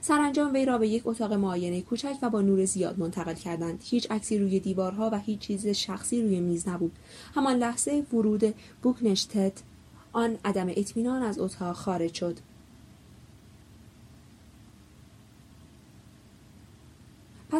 سرانجام 0.00 0.52
وی 0.52 0.64
را 0.64 0.78
به 0.78 0.88
یک 0.88 1.02
اتاق 1.06 1.32
معاینه 1.32 1.80
کوچک 1.80 2.16
و 2.22 2.30
با 2.30 2.40
نور 2.40 2.64
زیاد 2.64 2.98
منتقل 2.98 3.34
کردند. 3.34 3.82
هیچ 3.84 4.10
عکسی 4.10 4.38
روی 4.38 4.60
دیوارها 4.60 5.10
و 5.12 5.18
هیچ 5.18 5.38
چیز 5.38 5.66
شخصی 5.66 6.22
روی 6.22 6.40
میز 6.40 6.68
نبود. 6.68 6.92
همان 7.34 7.56
لحظه 7.56 8.02
ورود 8.12 8.54
بوکنشتت 8.82 9.52
آن 10.12 10.38
عدم 10.44 10.68
اطمینان 10.68 11.22
از 11.22 11.38
اتاق 11.38 11.76
خارج 11.76 12.14
شد. 12.14 12.36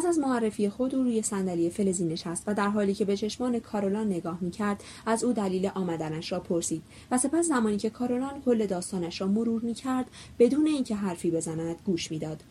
پس 0.01 0.07
از 0.07 0.19
معرفی 0.19 0.69
خود 0.69 0.95
او 0.95 1.03
روی 1.03 1.21
صندلی 1.21 1.69
فلزی 1.69 2.05
نشست 2.05 2.43
و 2.47 2.53
در 2.53 2.69
حالی 2.69 2.93
که 2.93 3.05
به 3.05 3.17
چشمان 3.17 3.59
کارولان 3.59 4.07
نگاه 4.07 4.37
می‌کرد 4.41 4.83
از 5.05 5.23
او 5.23 5.33
دلیل 5.33 5.71
آمدنش 5.75 6.31
را 6.31 6.39
پرسید 6.39 6.83
و 7.11 7.17
سپس 7.17 7.45
زمانی 7.45 7.77
که 7.77 7.89
کارولان 7.89 8.41
کل 8.41 8.65
داستانش 8.65 9.21
را 9.21 9.27
مرور 9.27 9.61
می‌کرد 9.61 10.05
بدون 10.39 10.67
اینکه 10.67 10.95
حرفی 10.95 11.31
بزند 11.31 11.75
گوش 11.85 12.11
می‌داد. 12.11 12.43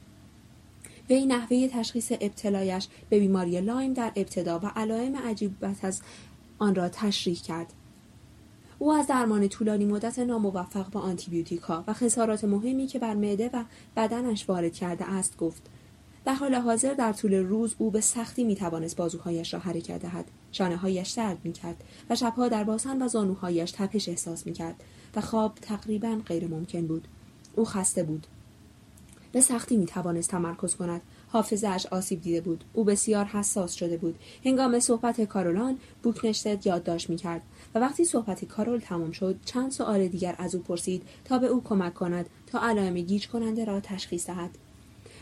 وی 1.10 1.26
نحوه 1.26 1.68
تشخیص 1.68 2.12
ابتلایش 2.20 2.88
به 3.08 3.18
بیماری 3.18 3.60
لایم 3.60 3.92
در 3.92 4.12
ابتدا 4.16 4.58
و 4.58 4.66
علائم 4.66 5.16
عجیب 5.16 5.54
از 5.82 6.00
آن 6.58 6.74
را 6.74 6.88
تشریح 6.88 7.36
کرد. 7.42 7.72
او 8.78 8.92
از 8.92 9.06
درمان 9.06 9.48
طولانی 9.48 9.84
مدت 9.84 10.18
ناموفق 10.18 10.90
با 10.90 11.00
آنتیبیوتیکا 11.00 11.84
و 11.86 11.92
خسارات 11.92 12.44
مهمی 12.44 12.86
که 12.86 12.98
بر 12.98 13.14
معده 13.14 13.50
و 13.52 13.64
بدنش 13.96 14.48
وارد 14.48 14.72
کرده 14.72 15.10
است 15.10 15.36
گفت. 15.36 15.62
در 16.24 16.34
حال 16.34 16.54
حاضر 16.54 16.94
در 16.94 17.12
طول 17.12 17.34
روز 17.34 17.74
او 17.78 17.90
به 17.90 18.00
سختی 18.00 18.44
می 18.44 18.56
توانست 18.56 18.96
بازوهایش 18.96 19.54
را 19.54 19.60
حرکت 19.60 20.02
دهد. 20.02 20.24
شانه 20.52 20.76
هایش 20.76 21.10
درد 21.10 21.38
می 21.44 21.52
کرد 21.52 21.84
و 22.10 22.16
شبها 22.16 22.48
در 22.48 22.64
باسن 22.64 23.02
و 23.02 23.08
زانوهایش 23.08 23.70
تپش 23.70 24.08
احساس 24.08 24.46
می 24.46 24.52
کرد 24.52 24.84
و 25.16 25.20
خواب 25.20 25.54
تقریبا 25.54 26.20
غیر 26.26 26.46
ممکن 26.46 26.86
بود. 26.86 27.08
او 27.56 27.64
خسته 27.64 28.02
بود. 28.02 28.26
به 29.32 29.40
سختی 29.40 29.76
می 29.76 29.86
توانست 29.86 30.30
تمرکز 30.30 30.74
کند. 30.74 31.00
حافظش 31.28 31.86
آسیب 31.90 32.20
دیده 32.20 32.40
بود. 32.40 32.64
او 32.72 32.84
بسیار 32.84 33.24
حساس 33.24 33.72
شده 33.72 33.96
بود. 33.96 34.18
هنگام 34.44 34.80
صحبت 34.80 35.20
کارولان 35.20 35.78
بوکنشتد 36.02 36.66
یادداشت 36.66 37.10
می‌کرد 37.10 37.42
و 37.74 37.78
وقتی 37.78 38.04
صحبت 38.04 38.44
کارول 38.44 38.78
تمام 38.78 39.12
شد 39.12 39.36
چند 39.44 39.70
سؤال 39.70 40.08
دیگر 40.08 40.34
از 40.38 40.54
او 40.54 40.62
پرسید 40.62 41.02
تا 41.24 41.38
به 41.38 41.46
او 41.46 41.62
کمک 41.62 41.94
کند 41.94 42.26
تا 42.46 42.60
علائم 42.68 42.94
گیج 42.94 43.28
کننده 43.28 43.64
را 43.64 43.80
تشخیص 43.80 44.26
دهد. 44.26 44.50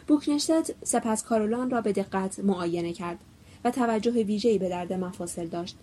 بوکنشتد 0.08 0.66
سپس 0.84 1.24
کارولان 1.24 1.70
را 1.70 1.80
به 1.80 1.92
دقت 1.92 2.38
معاینه 2.38 2.92
کرد 2.92 3.18
و 3.64 3.70
توجه 3.70 4.10
ویژه‌ای 4.10 4.58
به 4.58 4.68
درد 4.68 4.92
مفاصل 4.92 5.46
داشت. 5.46 5.76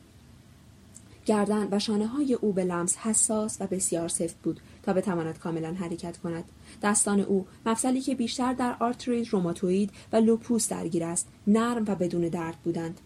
گردن 1.26 1.68
و 1.72 1.80
شانه 1.80 2.08
های 2.08 2.34
او 2.34 2.54
به 2.54 2.64
لمس 2.64 2.98
حساس 2.98 3.58
و 3.60 3.68
بسیار 3.68 4.08
سفت 4.08 4.36
بود 4.44 4.60
تا 4.84 4.94
بتواند 4.94 5.40
کاملا 5.40 5.74
حرکت 5.74 6.18
کند. 6.18 6.44
دستان 6.84 7.20
او 7.20 7.46
مفصلی 7.66 8.02
که 8.02 8.16
بیشتر 8.16 8.54
در 8.54 8.76
آرتریت 8.80 9.28
روماتوید 9.28 9.92
و 10.14 10.16
لوپوس 10.18 10.70
درگیر 10.70 11.04
است 11.04 11.28
نرم 11.48 11.84
و 11.88 11.96
بدون 11.96 12.22
درد 12.22 12.56
بودند. 12.64 13.00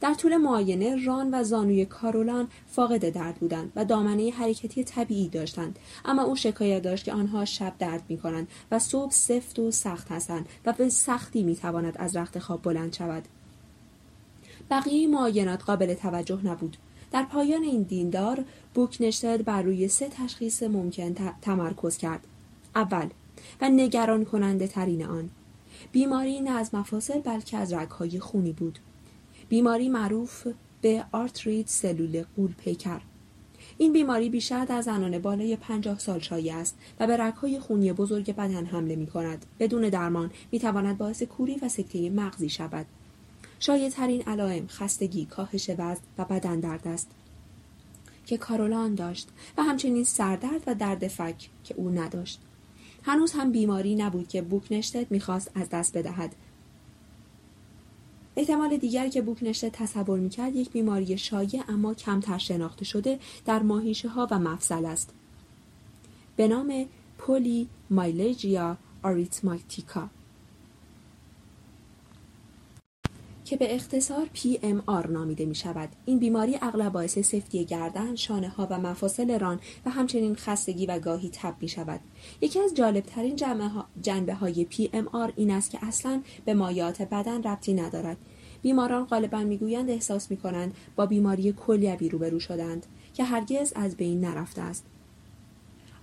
در 0.00 0.14
طول 0.14 0.36
معاینه 0.36 1.04
ران 1.04 1.34
و 1.34 1.44
زانوی 1.44 1.84
کارولان 1.84 2.48
فاقد 2.66 3.08
درد 3.08 3.34
بودند 3.34 3.72
و 3.76 3.84
دامنه 3.84 4.30
حرکتی 4.30 4.84
طبیعی 4.84 5.28
داشتند. 5.28 5.78
اما 6.04 6.22
او 6.22 6.36
شکایت 6.36 6.82
داشت 6.82 7.04
که 7.04 7.12
آنها 7.12 7.44
شب 7.44 7.74
درد 7.78 8.02
می 8.08 8.18
کنند 8.18 8.48
و 8.70 8.78
صبح 8.78 9.12
سفت 9.12 9.58
و 9.58 9.70
سخت 9.70 10.12
هستند 10.12 10.48
و 10.66 10.72
به 10.72 10.88
سختی 10.88 11.42
می 11.42 11.56
تواند 11.56 11.96
از 11.98 12.16
رخت 12.16 12.38
خواب 12.38 12.62
بلند 12.62 12.94
شود. 12.94 13.22
بقیه 14.70 15.08
معاینات 15.08 15.64
قابل 15.64 15.94
توجه 15.94 16.46
نبود. 16.46 16.76
در 17.12 17.22
پایان 17.22 17.62
این 17.62 17.82
دیدار 17.82 18.44
بوکنشتد 18.74 19.44
بر 19.44 19.62
روی 19.62 19.88
سه 19.88 20.08
تشخیص 20.08 20.62
ممکن 20.62 21.14
تمرکز 21.42 21.96
کرد. 21.96 22.26
اول 22.74 23.08
و 23.60 23.68
نگران 23.68 24.24
کننده 24.24 24.66
ترین 24.66 25.06
آن. 25.06 25.30
بیماری 25.92 26.40
نه 26.40 26.50
از 26.50 26.74
مفاصل 26.74 27.20
بلکه 27.20 27.56
از 27.56 27.72
رگهای 27.72 28.20
خونی 28.20 28.52
بود. 28.52 28.78
بیماری 29.48 29.88
معروف 29.88 30.46
به 30.82 31.04
آرتریت 31.12 31.68
سلول 31.68 32.24
غول 32.36 32.52
پیکر 32.52 33.00
این 33.78 33.92
بیماری 33.92 34.30
بیشتر 34.30 34.64
در 34.64 34.82
زنان 34.82 35.18
بالای 35.18 35.56
پنجاه 35.56 35.98
سال 35.98 36.18
شایع 36.18 36.56
است 36.56 36.76
و 37.00 37.06
به 37.06 37.16
رگهای 37.16 37.60
خونی 37.60 37.92
بزرگ 37.92 38.34
بدن 38.34 38.66
حمله 38.66 38.96
می 38.96 39.06
کند. 39.06 39.46
بدون 39.58 39.88
درمان 39.88 40.30
می 40.52 40.58
تواند 40.58 40.98
باعث 40.98 41.22
کوری 41.22 41.56
و 41.62 41.68
سکته 41.68 42.10
مغزی 42.10 42.48
شود. 42.48 42.86
شایع 43.58 43.88
ترین 43.88 44.22
علائم 44.22 44.66
خستگی، 44.66 45.24
کاهش 45.24 45.70
وزن 45.70 46.02
و 46.18 46.24
بدن 46.24 46.60
درد 46.60 46.88
است. 46.88 47.10
که 48.26 48.36
کارولان 48.36 48.94
داشت 48.94 49.28
و 49.58 49.62
همچنین 49.62 50.04
سردرد 50.04 50.62
و 50.66 50.74
درد 50.74 51.08
فک 51.08 51.48
که 51.64 51.74
او 51.74 51.90
نداشت. 51.90 52.40
هنوز 53.02 53.32
هم 53.32 53.52
بیماری 53.52 53.94
نبود 53.94 54.28
که 54.28 54.42
بوکنشتت 54.42 55.06
می‌خواست 55.12 55.50
از 55.54 55.68
دست 55.70 55.98
بدهد 55.98 56.34
احتمال 58.36 58.76
دیگر 58.76 59.08
که 59.08 59.22
بوکنشتت 59.22 59.72
تصور 59.72 60.18
می‌کرد 60.18 60.56
یک 60.56 60.70
بیماری 60.70 61.18
شایع 61.18 61.62
اما 61.68 61.94
کمتر 61.94 62.38
شناخته 62.38 62.84
شده 62.84 63.18
در 63.44 63.62
ماهیشه 63.62 64.08
ها 64.08 64.28
و 64.30 64.38
مفصل 64.38 64.84
است. 64.84 65.10
به 66.36 66.48
نام 66.48 66.86
پولی 67.18 67.68
مایلجیا 67.90 68.76
آریتماتیکا. 69.02 70.08
که 73.46 73.56
به 73.56 73.74
اختصار 73.74 74.30
PMR 74.34 75.10
نامیده 75.10 75.44
می 75.44 75.54
شود. 75.54 75.88
این 76.06 76.18
بیماری 76.18 76.58
اغلب 76.62 76.92
باعث 76.92 77.18
سفتی 77.18 77.64
گردن، 77.64 78.14
شانه 78.14 78.48
ها 78.48 78.66
و 78.70 78.78
مفاصل 78.78 79.38
ران 79.38 79.60
و 79.86 79.90
همچنین 79.90 80.34
خستگی 80.34 80.86
و 80.86 80.98
گاهی 80.98 81.30
تب 81.32 81.54
می 81.60 81.68
شود. 81.68 82.00
یکی 82.40 82.60
از 82.60 82.74
جالبترین 82.74 83.36
جنبه 84.02 84.34
های 84.34 84.66
PMR 84.70 85.32
این 85.36 85.50
است 85.50 85.70
که 85.70 85.78
اصلا 85.82 86.22
به 86.44 86.54
مایات 86.54 87.02
بدن 87.02 87.42
ربطی 87.42 87.74
ندارد. 87.74 88.16
بیماران 88.62 89.04
غالبا 89.04 89.38
می‌گویند 89.38 89.90
احساس 89.90 90.30
می 90.30 90.36
کنند 90.36 90.74
با 90.96 91.06
بیماری 91.06 91.52
کلیوی 91.52 92.08
روبرو 92.08 92.40
شدند 92.40 92.86
که 93.14 93.24
هرگز 93.24 93.72
از 93.76 93.96
بین 93.96 94.20
نرفته 94.20 94.62
است. 94.62 94.84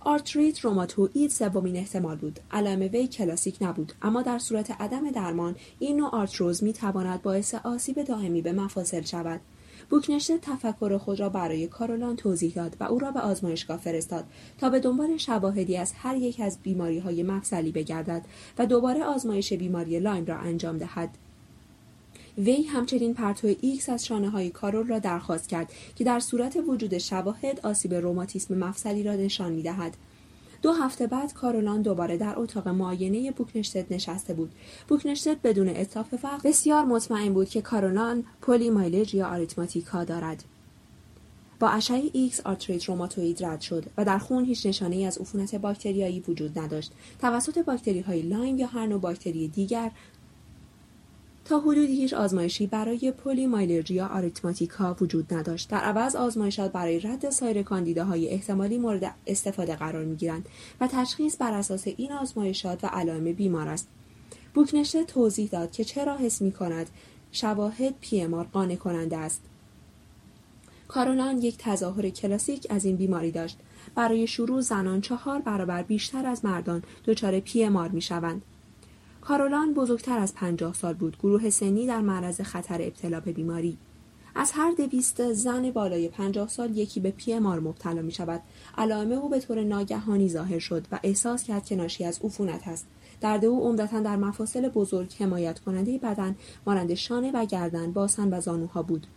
آرتریت 0.05 0.59
روماتوئید 0.59 1.29
سومین 1.29 1.75
احتمال 1.75 2.15
بود. 2.15 2.39
علائم 2.51 2.79
وی 2.79 3.07
کلاسیک 3.07 3.57
نبود 3.61 3.93
اما 4.01 4.21
در 4.21 4.39
صورت 4.39 4.71
عدم 4.81 5.11
درمان 5.11 5.55
این 5.79 5.97
نوع 5.97 6.09
آرتروز 6.09 6.63
می 6.63 6.73
تواند 6.73 7.21
باعث 7.21 7.55
آسیب 7.55 8.03
دائمی 8.03 8.41
به 8.41 8.51
مفاصل 8.51 9.01
شود. 9.01 9.41
بوکنشتت 9.89 10.38
تفکر 10.37 10.97
خود 10.97 11.19
را 11.19 11.29
برای 11.29 11.67
کارولان 11.67 12.15
توضیح 12.15 12.53
داد 12.53 12.77
و 12.79 12.83
او 12.83 12.99
را 12.99 13.11
به 13.11 13.19
آزمایشگاه 13.19 13.77
فرستاد 13.77 14.25
تا 14.57 14.69
به 14.69 14.79
دنبال 14.79 15.17
شواهدی 15.17 15.77
از 15.77 15.93
هر 15.97 16.15
یک 16.15 16.39
از 16.39 16.57
بیماری 16.63 16.99
های 16.99 17.23
مفصلی 17.23 17.71
بگردد 17.71 18.25
و 18.57 18.65
دوباره 18.65 19.03
آزمایش 19.03 19.53
بیماری 19.53 19.99
لایم 19.99 20.25
را 20.25 20.37
انجام 20.37 20.77
دهد. 20.77 21.09
وی 22.38 22.63
همچنین 22.63 23.13
پرتو 23.13 23.55
ایکس 23.61 23.89
از 23.89 24.05
شانه 24.05 24.29
های 24.29 24.49
کارولان 24.49 24.88
را 24.88 24.99
درخواست 24.99 25.49
کرد 25.49 25.73
که 25.95 26.03
در 26.03 26.19
صورت 26.19 26.57
وجود 26.67 26.97
شواهد 26.97 27.59
آسیب 27.63 27.93
روماتیسم 27.93 28.57
مفصلی 28.57 29.03
را 29.03 29.13
نشان 29.13 29.51
می 29.51 29.61
دهد. 29.61 29.97
دو 30.61 30.71
هفته 30.71 31.07
بعد 31.07 31.34
کارولان 31.34 31.81
دوباره 31.81 32.17
در 32.17 32.39
اتاق 32.39 32.67
معاینه 32.67 33.31
بوکنشتت 33.31 33.91
نشسته 33.91 34.34
بود. 34.34 34.51
بوکنشتت 34.88 35.38
بدون 35.43 35.69
اتفاق 35.69 36.41
بسیار 36.43 36.86
مطمئن 36.86 37.34
بود 37.34 37.49
که 37.49 37.61
کارولان 37.61 38.23
پولی 38.41 39.05
میالژیا 39.13 39.27
روماتیکا 39.27 40.03
دارد. 40.03 40.43
با 41.59 41.69
اشعه 41.69 42.09
ایکس 42.13 42.41
آرتریت 42.45 42.84
روماتوید 42.84 43.45
رد 43.45 43.61
شد 43.61 43.86
و 43.97 44.05
در 44.05 44.17
خون 44.17 44.45
هیچ 44.45 44.65
نشانه 44.65 44.95
از 44.95 45.17
عفونت 45.17 45.55
باکتریایی 45.55 46.23
وجود 46.27 46.59
نداشت. 46.59 46.91
توسط 47.19 47.65
باکتری 47.65 47.99
های 47.99 48.21
لایم 48.21 48.57
یا 48.57 48.67
هر 48.67 48.86
نوع 48.86 48.99
باکتری 48.99 49.47
دیگر 49.47 49.91
تا 51.45 51.59
حدودی 51.59 51.95
هیچ 51.95 52.13
آزمایشی 52.13 52.67
برای 52.67 53.11
پولی 53.11 53.47
مایلرژیا 53.47 54.07
آریتماتیکا 54.07 54.95
وجود 55.01 55.33
نداشت. 55.33 55.69
در 55.69 55.77
عوض 55.77 56.15
آزمایشات 56.15 56.71
برای 56.71 56.99
رد 56.99 57.29
سایر 57.29 57.63
کاندیداهای 57.63 58.29
احتمالی 58.29 58.77
مورد 58.77 59.15
استفاده 59.27 59.75
قرار 59.75 60.05
می‌گیرند 60.05 60.49
و 60.81 60.87
تشخیص 60.87 61.37
بر 61.37 61.53
اساس 61.53 61.87
این 61.97 62.11
آزمایشات 62.11 62.83
و 62.83 62.87
علائم 62.87 63.23
بیمار 63.23 63.67
است. 63.67 63.87
بوکنشته 64.53 65.03
توضیح 65.03 65.49
داد 65.49 65.71
که 65.71 65.83
چرا 65.83 66.17
حس 66.17 66.41
می 66.41 66.51
کند 66.51 66.89
شواهد 67.31 67.93
پیمار 68.01 68.45
قانع 68.45 68.75
کننده 68.75 69.17
است. 69.17 69.41
کارولان 70.87 71.41
یک 71.41 71.57
تظاهر 71.57 72.09
کلاسیک 72.09 72.67
از 72.69 72.85
این 72.85 72.95
بیماری 72.95 73.31
داشت. 73.31 73.57
برای 73.95 74.27
شروع 74.27 74.61
زنان 74.61 75.01
چهار 75.01 75.39
برابر 75.39 75.83
بیشتر 75.83 76.25
از 76.25 76.45
مردان 76.45 76.83
دچار 77.05 77.39
پیمار 77.39 77.89
می 77.89 78.01
شوند 78.01 78.41
کارولان 79.24 79.74
بزرگتر 79.74 80.19
از 80.19 80.34
پنجاه 80.34 80.74
سال 80.74 80.93
بود. 80.93 81.17
گروه 81.17 81.49
سنی 81.49 81.88
در 81.88 82.01
معرض 82.01 82.41
خطر 82.41 82.82
ابتلا 82.82 83.19
به 83.19 83.32
بیماری. 83.32 83.78
از 84.36 84.51
هر 84.51 84.71
دویست 84.71 85.34
زن 85.34 85.71
بالای 85.71 86.07
پنجاه 86.07 86.47
سال 86.47 86.78
یکی 86.78 86.99
به 86.99 87.11
پی 87.11 87.39
مار 87.39 87.59
مبتلا 87.59 88.01
می 88.01 88.11
شود 88.11 88.41
علائم 88.78 89.11
او 89.11 89.30
به 89.30 89.39
طور 89.39 89.63
ناگهانی 89.63 90.30
ظاهر 90.30 90.59
شد 90.59 90.88
و 90.91 90.99
احساس 91.03 91.43
کرد 91.43 91.65
که 91.65 91.76
ناشی 91.76 92.05
از 92.05 92.19
عفونت 92.24 92.67
است. 92.67 92.88
درد 93.21 93.45
او 93.45 93.67
عمدتا 93.67 93.99
در 93.99 94.15
مفاصل 94.15 94.69
بزرگ 94.69 95.13
حمایت 95.19 95.59
کننده 95.59 95.97
بدن 95.97 96.36
مانند 96.67 96.93
شانه 96.93 97.32
و 97.32 97.45
گردن 97.45 97.91
باسن 97.91 98.34
و 98.34 98.41
زانوها 98.41 98.84
بود. 98.84 99.07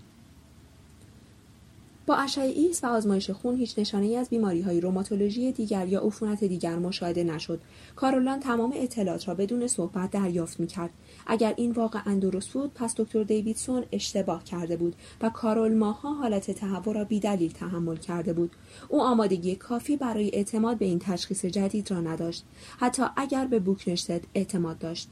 با 2.07 2.17
اشعه 2.17 2.45
ایکس 2.45 2.85
و 2.85 2.87
آزمایش 2.87 3.31
خون 3.31 3.57
هیچ 3.57 3.79
نشانه 3.79 4.07
ای 4.07 4.17
از 4.17 4.29
بیماری 4.29 4.61
های 4.61 4.81
روماتولوژی 4.81 5.53
دیگر 5.53 5.89
یا 5.89 6.01
عفونت 6.01 6.45
دیگر 6.45 6.79
مشاهده 6.79 7.25
نشد. 7.25 7.61
کارولان 7.97 8.41
تمام 8.41 8.73
اطلاعات 8.77 9.29
را 9.29 9.35
بدون 9.35 9.67
صحبت 9.67 10.11
دریافت 10.11 10.61
می 10.61 10.67
کرد. 10.67 10.91
اگر 11.27 11.55
این 11.57 11.71
واقعا 11.71 12.19
درست 12.19 12.49
بود 12.49 12.75
پس 12.75 12.95
دکتر 12.97 13.23
دیویدسون 13.23 13.85
اشتباه 13.93 14.45
کرده 14.45 14.77
بود 14.77 14.97
و 15.23 15.31
کارولان 15.31 15.75
ماه‌ها 15.75 16.14
حالت 16.15 16.51
تهوع 16.51 16.95
را 16.95 17.05
بی‌دلیل 17.05 17.53
تحمل 17.53 17.97
کرده 17.97 18.33
بود. 18.33 18.51
او 18.89 19.03
آمادگی 19.03 19.57
کافی 19.57 19.97
برای 19.97 20.31
اعتماد 20.35 20.79
به 20.79 20.85
این 20.85 20.99
تشخیص 20.99 21.45
جدید 21.45 21.91
را 21.91 22.01
نداشت. 22.01 22.45
حتی 22.79 23.03
اگر 23.17 23.47
به 23.47 23.59
بوکنشتد 23.59 24.21
اعتماد 24.35 24.79
داشت. 24.79 25.09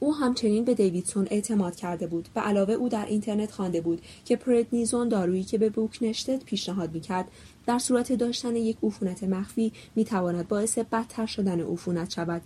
او 0.00 0.14
همچنین 0.14 0.64
به 0.64 0.74
دیویدسون 0.74 1.28
اعتماد 1.30 1.76
کرده 1.76 2.06
بود 2.06 2.28
و 2.36 2.40
علاوه 2.40 2.74
او 2.74 2.88
در 2.88 3.06
اینترنت 3.06 3.50
خوانده 3.50 3.80
بود 3.80 4.02
که 4.24 4.36
پردنیزون 4.36 5.08
دارویی 5.08 5.44
که 5.44 5.58
به 5.58 5.70
بوکنشتت 5.70 6.44
پیشنهاد 6.44 6.94
می‌کرد. 6.94 7.28
در 7.66 7.78
صورت 7.78 8.12
داشتن 8.12 8.56
یک 8.56 8.76
عفونت 8.82 9.24
مخفی 9.24 9.72
می‌تواند 9.96 10.48
باعث 10.48 10.78
بدتر 10.78 11.26
شدن 11.26 11.60
عفونت 11.60 12.10
شود. 12.10 12.42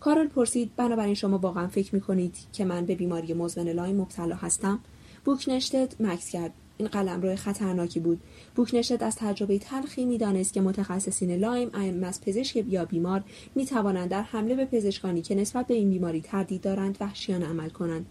کارل 0.00 0.26
پرسید 0.26 0.70
بنابراین 0.76 1.14
شما 1.14 1.38
واقعا 1.38 1.66
فکر 1.66 1.94
می‌کنید 1.94 2.34
که 2.52 2.64
من 2.64 2.86
به 2.86 2.94
بیماری 2.94 3.34
مزمن 3.34 3.68
لایم 3.68 3.96
مبتلا 3.96 4.34
هستم؟ 4.34 4.80
بوکنشتت 5.24 6.00
مکث 6.00 6.30
کرد. 6.30 6.52
این 6.82 6.90
قلمروی 6.90 7.36
خطرناکی 7.36 8.00
بود. 8.00 8.20
بوکنشت 8.54 9.02
از 9.02 9.16
تجربه 9.16 9.58
تلخی 9.58 10.04
می‌دانست 10.04 10.52
که 10.52 10.60
متخصصین 10.60 11.30
لایم 11.30 11.70
اعم 11.74 12.04
از 12.04 12.20
پزشک 12.20 12.64
یا 12.68 12.84
بیمار 12.84 13.24
می 13.54 13.66
توانند 13.66 14.08
در 14.08 14.22
حمله 14.22 14.54
به 14.54 14.64
پزشکانی 14.64 15.22
که 15.22 15.34
نسبت 15.34 15.66
به 15.66 15.74
این 15.74 15.90
بیماری 15.90 16.20
تردید 16.20 16.60
دارند 16.60 16.96
وحشیانه 17.00 17.46
عمل 17.46 17.68
کنند. 17.68 18.06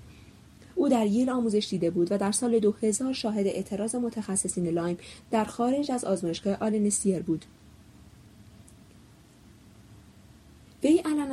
او 0.76 0.90
در 0.90 1.06
ییل 1.06 1.30
آموزش 1.30 1.68
دیده 1.70 1.90
بود 1.90 2.12
و 2.12 2.18
در 2.18 2.32
سال 2.32 2.60
2000 2.60 3.14
شاهد 3.14 3.48
اعتراض 3.48 3.96
متخصصین 3.96 4.68
لایم 4.68 4.98
در 5.32 5.46
خارج 5.46 5.92
از 5.92 6.06
آزمایشگاه 6.06 6.58
آلن 6.62 6.87
استیر 6.87 7.20
بود. 7.20 7.46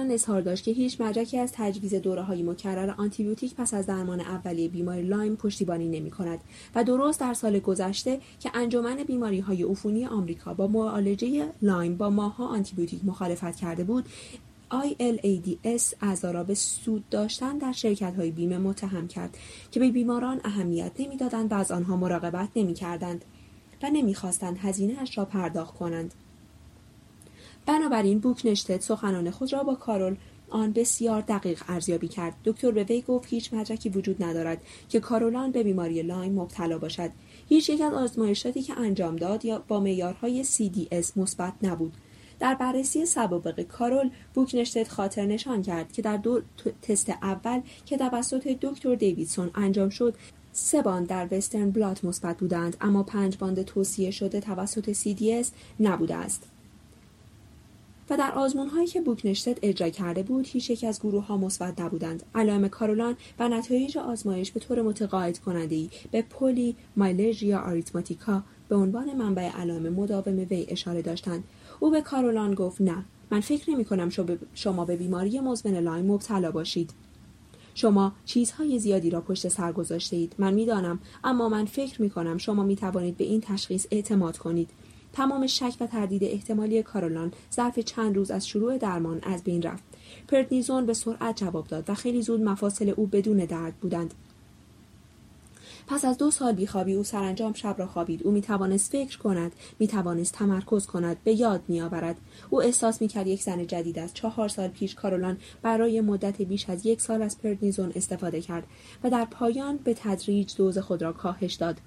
علنا 0.09 0.15
اظهار 0.15 0.41
داشت 0.41 0.65
که 0.65 0.71
هیچ 0.71 1.01
مدرکی 1.01 1.39
از 1.39 1.53
تجویز 1.55 1.95
دوره 1.95 2.23
های 2.23 2.43
مکرر 2.43 2.91
آنتیبیوتیک 2.91 3.55
پس 3.55 3.75
از 3.75 3.87
درمان 3.87 4.21
اولیه 4.21 4.69
بیماری 4.69 5.03
لایم 5.03 5.37
پشتیبانی 5.37 5.89
نمی 5.89 6.11
کند 6.11 6.41
و 6.75 6.85
درست 6.85 7.21
در 7.21 7.35
سال 7.35 7.59
گذشته 7.59 8.21
که 8.41 8.51
انجمن 8.55 8.97
بیماری 8.97 9.41
های 9.41 9.63
عفونی 9.63 10.07
آمریکا 10.07 10.55
با 10.55 10.67
معالجه 10.67 11.49
لایم 11.63 11.97
با 11.97 12.11
ماه‌ها 12.11 12.47
آنتیبیوتیک 12.47 13.01
مخالفت 13.05 13.57
کرده 13.57 13.85
بود 13.85 14.05
ILADS 14.71 15.95
اعضا 16.03 16.31
را 16.31 16.45
به 16.45 16.55
سود 16.55 17.09
داشتن 17.09 17.59
در 17.59 17.73
شرکت 17.73 18.17
های 18.17 18.31
بیمه 18.31 18.59
متهم 18.59 19.09
کرد 19.09 19.37
که 19.71 19.81
به 19.81 19.91
بیماران 19.91 20.41
اهمیت 20.45 20.93
نمی‌دادند 20.99 21.53
و 21.53 21.55
از 21.55 21.71
آنها 21.71 21.97
مراقبت 21.97 22.49
نمی 22.57 22.75
کردند 22.75 23.25
و 23.83 23.91
نمی‌خواستند 23.91 24.59
هزینه 24.59 25.03
اش 25.03 25.19
را 25.19 25.25
پرداخت 25.25 25.75
کنند. 25.75 26.15
بنابراین 27.69 28.19
بوکنشتت 28.19 28.83
سخنان 28.83 29.31
خود 29.31 29.53
را 29.53 29.63
با 29.63 29.75
کارول 29.75 30.17
آن 30.51 30.73
بسیار 30.73 31.21
دقیق 31.21 31.63
ارزیابی 31.69 32.09
کرد. 32.09 32.35
دکتر 32.45 32.71
به 32.71 32.85
وی 32.85 33.03
گفت 33.03 33.29
هیچ 33.29 33.55
مدرکی 33.55 33.89
وجود 33.89 34.23
ندارد 34.23 34.63
که 34.89 35.01
کارولان 35.01 35.53
به 35.53 35.63
بیماری 35.63 36.03
لایم 36.03 36.33
مبتلا 36.33 36.79
باشد. 36.79 37.11
هیچ 37.49 37.71
یک 37.71 37.81
از 37.81 37.93
آزمایشاتی 37.93 38.63
که 38.63 38.79
انجام 38.79 39.17
داد 39.17 39.45
یا 39.45 39.65
با 39.69 39.81
معیارهای 39.81 40.45
CDS 40.45 41.17
مثبت 41.17 41.53
نبود. 41.63 41.93
در 42.41 42.55
بررسی 42.55 43.07
سوابق 43.07 43.61
کارول 43.61 44.11
بوکنشتت 44.35 44.89
خاطر 44.89 45.27
نشان 45.27 45.63
کرد 45.63 45.93
که 45.93 46.03
در 46.03 46.17
دو 46.17 46.41
تست 46.83 47.11
اول 47.11 47.61
که 47.87 47.97
توسط 47.97 48.49
دکتر 48.49 48.95
دیویدسون 48.95 49.51
انجام 49.55 49.89
شد 49.89 50.15
سه 50.53 50.83
باند 50.83 51.07
در 51.07 51.29
Western 51.31 51.71
blot 51.71 52.05
مثبت 52.05 52.39
بودند 52.39 52.77
اما 52.81 53.03
پنج 53.03 53.39
باند 53.39 53.63
توصیه 53.63 54.11
شده 54.11 54.41
توسط 54.41 54.93
CDC 54.93 55.47
نبوده 55.81 56.17
است. 56.17 56.43
و 58.11 58.17
در 58.17 58.33
آزمون 58.33 58.69
هایی 58.69 58.87
که 58.87 59.01
بوکنشتت 59.01 59.59
اجرا 59.63 59.89
کرده 59.89 60.23
بود 60.23 60.47
هیچ 60.47 60.71
یک 60.71 60.85
از 60.85 61.01
گروه 61.01 61.27
ها 61.27 61.37
مثبت 61.37 61.81
نبودند. 61.81 62.23
علائم 62.35 62.69
کارولان 62.69 63.17
و 63.39 63.49
نتایج 63.49 63.99
آزمایش 63.99 64.53
به 64.53 64.61
طور 64.61 64.83
متقاعد 64.83 65.39
کننده 65.39 65.75
ای 65.75 65.91
به 66.11 66.23
polymyalgia 66.23 67.59
rheumatica 67.59 68.43
به 68.69 68.77
عنوان 68.77 69.17
منبع 69.17 69.49
علائم 69.49 69.89
مداوم 69.89 70.47
وی 70.51 70.67
اشاره 70.69 71.03
داشتند. 71.03 71.45
او 71.81 71.91
به 71.91 72.01
کارولان 72.01 72.55
گفت 72.55 72.81
نه 72.81 73.05
من 73.31 73.41
فکر 73.41 73.71
نمی 73.71 73.85
کنم 73.85 74.09
شما 74.55 74.85
به 74.85 74.97
بیماری 74.97 75.41
مزمن 75.41 75.79
لایم 75.79 76.07
مبتلا 76.07 76.51
باشید. 76.51 76.91
شما 77.75 78.13
چیزهای 78.25 78.79
زیادی 78.79 79.11
را 79.11 79.21
پشت 79.21 79.49
سر 79.49 79.73
گذاشته 79.73 80.17
اید 80.17 80.35
من 80.39 80.55
می‌دانم 80.55 80.99
اما 81.25 81.49
من 81.49 81.65
فکر 81.65 82.03
می 82.03 82.11
کنم 82.11 82.39
شما 82.39 82.63
می 82.63 82.77
توانید 82.77 83.17
به 83.17 83.25
این 83.25 83.41
تشخیص 83.41 83.87
اعتماد 83.91 84.39
کنید. 84.39 84.71
تمام 85.13 85.47
شک 85.47 85.75
و 85.81 85.87
تردید 85.87 86.25
احتمالی 86.25 86.83
کارولان 86.83 87.33
ظرف 87.55 87.79
چند 87.79 88.17
روز 88.17 88.31
از 88.31 88.49
شروع 88.49 88.79
درمان 88.79 89.21
از 89.23 89.43
بین 89.43 89.63
رفت. 89.63 89.85
پردنیزون 90.29 90.87
به 90.87 90.95
سرعت 90.95 91.37
جواب 91.37 91.67
داد 91.67 91.91
و 91.91 91.95
خیلی 91.95 92.23
زود 92.23 92.41
مفاصل 92.41 92.89
او 92.97 93.07
بدون 93.07 93.37
درد 93.37 93.75
بودند. 93.75 94.15
پس 95.87 96.05
از 96.05 96.19
دو 96.19 96.31
سال 96.31 96.53
بیخوابی 96.53 96.95
او 96.95 97.05
سرانجام 97.05 97.53
شب 97.53 97.75
را 97.79 97.87
خوابید. 97.87 98.23
او 98.23 98.31
می‌توانست 98.31 98.93
فکر 98.93 99.19
کند 99.19 99.53
می‌توانست 99.79 100.33
تمرکز 100.33 100.87
کند 100.87 101.17
به 101.25 101.33
یاد 101.41 101.63
میآورد. 101.69 102.17
او 102.51 102.63
احساس 102.63 103.03
می‌کرد 103.03 103.27
یک 103.27 103.43
زن 103.43 103.67
جدید 103.67 103.99
است 103.99 104.15
چهار 104.15 104.49
سال 104.49 104.69
پیش 104.69 104.95
کارولان 104.95 105.37
برای 105.63 106.01
مدت 106.01 106.43
بیش 106.43 106.71
از 106.71 106.87
یک 106.87 107.01
سال 107.01 107.23
از 107.23 107.39
پردنیزون 107.39 107.93
استفاده 107.95 108.41
کرد 108.41 108.65
و 109.05 109.11
در 109.11 109.25
پایان 109.25 109.77
به 109.77 109.95
تدریج 109.95 110.57
دوز 110.57 110.79
خود 110.79 111.03
را 111.03 111.13
کاهش 111.13 111.55
داد. 111.55 111.81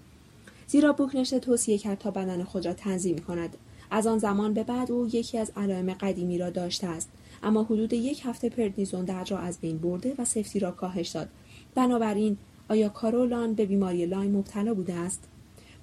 زیرا 0.71 0.93
بوکنشته 0.93 1.39
توصیه 1.39 1.77
کرد 1.77 1.97
تا 1.97 2.11
بدن 2.11 2.43
خود 2.43 2.65
را 2.65 2.73
تنظیم 2.73 3.17
کند. 3.17 3.57
از 3.91 4.07
آن 4.07 4.17
زمان 4.17 4.53
به 4.53 4.63
بعد 4.63 4.91
او 4.91 5.07
یکی 5.07 5.37
از 5.37 5.51
علائم 5.57 5.93
قدیمی 5.93 6.37
را 6.37 6.49
داشته 6.49 6.87
است. 6.87 7.09
اما 7.43 7.63
حدود 7.63 7.93
یک 7.93 8.21
هفته 8.25 8.49
پردنیزون 8.49 9.05
درد 9.05 9.31
را 9.31 9.37
از 9.37 9.59
بین 9.59 9.77
برده 9.77 10.15
و 10.17 10.25
سفتی 10.25 10.59
را 10.59 10.71
کاهش 10.71 11.09
داد. 11.09 11.29
بنابراین 11.75 12.37
آیا 12.69 12.89
کارولان 12.89 13.53
به 13.53 13.65
بیماری 13.65 14.05
لایم 14.05 14.31
مبتلا 14.31 14.73
بوده 14.73 14.93
است؟ 14.93 15.23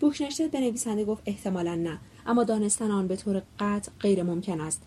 بوکنشتت 0.00 0.50
به 0.50 0.60
نویسنده 0.60 1.04
گفت 1.04 1.22
احتمالا 1.26 1.74
نه 1.74 1.98
اما 2.26 2.44
دانستن 2.44 2.90
آن 2.90 3.06
به 3.06 3.16
طور 3.16 3.42
قطع 3.58 3.92
غیر 4.00 4.22
ممکن 4.22 4.60
است. 4.60 4.82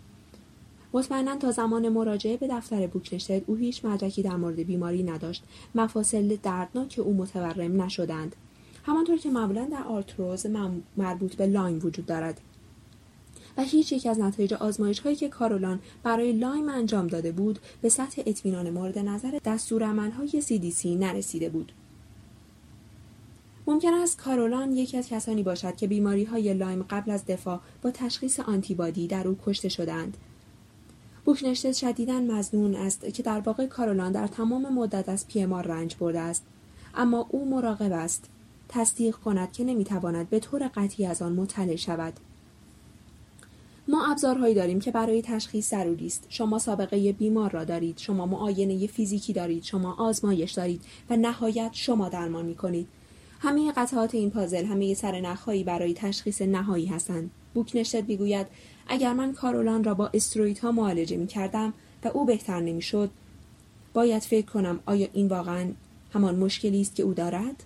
مطمئنا 0.92 1.36
تا 1.36 1.50
زمان 1.50 1.88
مراجعه 1.88 2.36
به 2.36 2.48
دفتر 2.50 2.86
بوکنشتت 2.86 3.42
او 3.46 3.54
هیچ 3.54 3.84
مدرکی 3.84 4.22
در 4.22 4.36
مورد 4.36 4.56
بیماری 4.56 5.02
نداشت. 5.02 5.42
مفاصل 5.74 6.36
دردناک 6.42 7.00
او 7.04 7.14
متورم 7.14 7.82
نشدند. 7.82 8.36
همانطور 8.82 9.16
که 9.16 9.30
معمولا 9.30 9.64
در 9.64 9.82
آرتروز 9.82 10.46
مربوط 10.96 11.34
به 11.34 11.46
لایم 11.46 11.80
وجود 11.82 12.06
دارد 12.06 12.40
و 13.56 13.62
هیچ 13.62 13.92
یک 13.92 14.06
از 14.06 14.20
نتایج 14.20 14.54
آزمایش 14.54 15.00
هایی 15.00 15.16
که 15.16 15.28
کارولان 15.28 15.80
برای 16.02 16.32
لایم 16.32 16.68
انجام 16.68 17.06
داده 17.06 17.32
بود 17.32 17.58
به 17.82 17.88
سطح 17.88 18.22
اطمینان 18.26 18.70
مورد 18.70 18.98
نظر 18.98 19.38
دستورالعملهای 19.44 20.42
CDC 20.42 20.86
نرسیده 20.86 21.48
بود. 21.48 21.72
ممکن 23.66 23.94
است 23.94 24.18
کارولان 24.18 24.72
یکی 24.72 24.96
از 24.98 25.08
کسانی 25.08 25.42
باشد 25.42 25.76
که 25.76 25.86
بیماری 25.86 26.24
های 26.24 26.54
لایم 26.54 26.82
قبل 26.90 27.10
از 27.10 27.26
دفاع 27.26 27.60
با 27.82 27.90
تشخیص 27.90 28.40
آنتیبادی 28.40 29.06
در 29.06 29.28
او 29.28 29.38
کشته 29.46 29.68
شدند. 29.68 30.16
بوکنشتت 31.24 31.72
شدیدا 31.72 32.20
مزنون 32.20 32.74
است 32.74 33.14
که 33.14 33.22
در 33.22 33.40
واقع 33.40 33.66
کارولان 33.66 34.12
در 34.12 34.26
تمام 34.26 34.74
مدت 34.74 35.08
از 35.08 35.28
پیمار 35.28 35.66
رنج 35.66 35.96
برده 35.96 36.20
است 36.20 36.44
اما 36.94 37.26
او 37.30 37.50
مراقب 37.50 37.92
است 37.92 38.28
تصدیق 38.74 39.16
کند 39.16 39.52
که 39.52 39.64
نمی‌تواند 39.64 40.30
به 40.30 40.38
طور 40.38 40.70
قطعی 40.74 41.06
از 41.06 41.22
آن 41.22 41.32
مطلع 41.32 41.76
شود. 41.76 42.12
ما 43.88 44.10
ابزارهایی 44.10 44.54
داریم 44.54 44.80
که 44.80 44.90
برای 44.90 45.22
تشخیص 45.22 45.70
ضروری 45.70 46.06
است. 46.06 46.26
شما 46.28 46.58
سابقه 46.58 47.12
بیمار 47.12 47.50
را 47.50 47.64
دارید. 47.64 47.98
شما 47.98 48.26
معاینه 48.26 48.86
فیزیکی 48.86 49.32
دارید. 49.32 49.62
شما 49.62 49.94
آزمایش 49.98 50.52
دارید 50.52 50.84
و 51.10 51.16
نهایت 51.16 51.70
شما 51.72 52.08
درمان 52.08 52.44
می 52.44 52.54
کنید 52.54 52.88
همه 53.40 53.72
قطعات 53.72 54.14
این 54.14 54.30
پازل 54.30 54.64
همه 54.64 54.94
سرنخهایی 54.94 55.64
برای 55.64 55.94
تشخیص 55.94 56.42
نهایی 56.42 56.86
هستند. 56.86 57.30
بوکنشت 57.54 58.04
می‌گوید 58.04 58.46
اگر 58.88 59.12
من 59.12 59.32
کارولان 59.32 59.84
را 59.84 59.94
با 59.94 60.10
استرویدها 60.14 60.72
معالجه 60.72 61.16
می 61.16 61.26
کردم 61.26 61.72
و 62.04 62.08
او 62.08 62.24
بهتر 62.24 62.60
نمی‌شد 62.60 63.10
باید 63.92 64.22
فکر 64.22 64.46
کنم 64.46 64.80
آیا 64.86 65.08
این 65.12 65.28
واقعا 65.28 65.72
همان 66.14 66.36
مشکلی 66.36 66.80
است 66.80 66.94
که 66.94 67.02
او 67.02 67.14
دارد؟ 67.14 67.64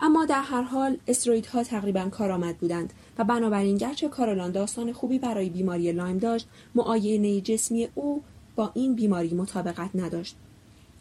اما 0.00 0.24
در 0.24 0.42
هر 0.42 0.62
حال 0.62 0.98
استرویدها 1.06 1.62
تقریبا 1.62 2.08
کارآمد 2.08 2.58
بودند 2.58 2.92
و 3.18 3.24
بنابراین 3.24 3.76
گرچه 3.76 4.08
کارولان 4.08 4.50
داستان 4.52 4.92
خوبی 4.92 5.18
برای 5.18 5.50
بیماری 5.50 5.92
لایم 5.92 6.18
داشت 6.18 6.48
معاینه 6.74 7.40
جسمی 7.40 7.88
او 7.94 8.22
با 8.56 8.70
این 8.74 8.94
بیماری 8.94 9.34
مطابقت 9.34 9.90
نداشت. 9.94 10.36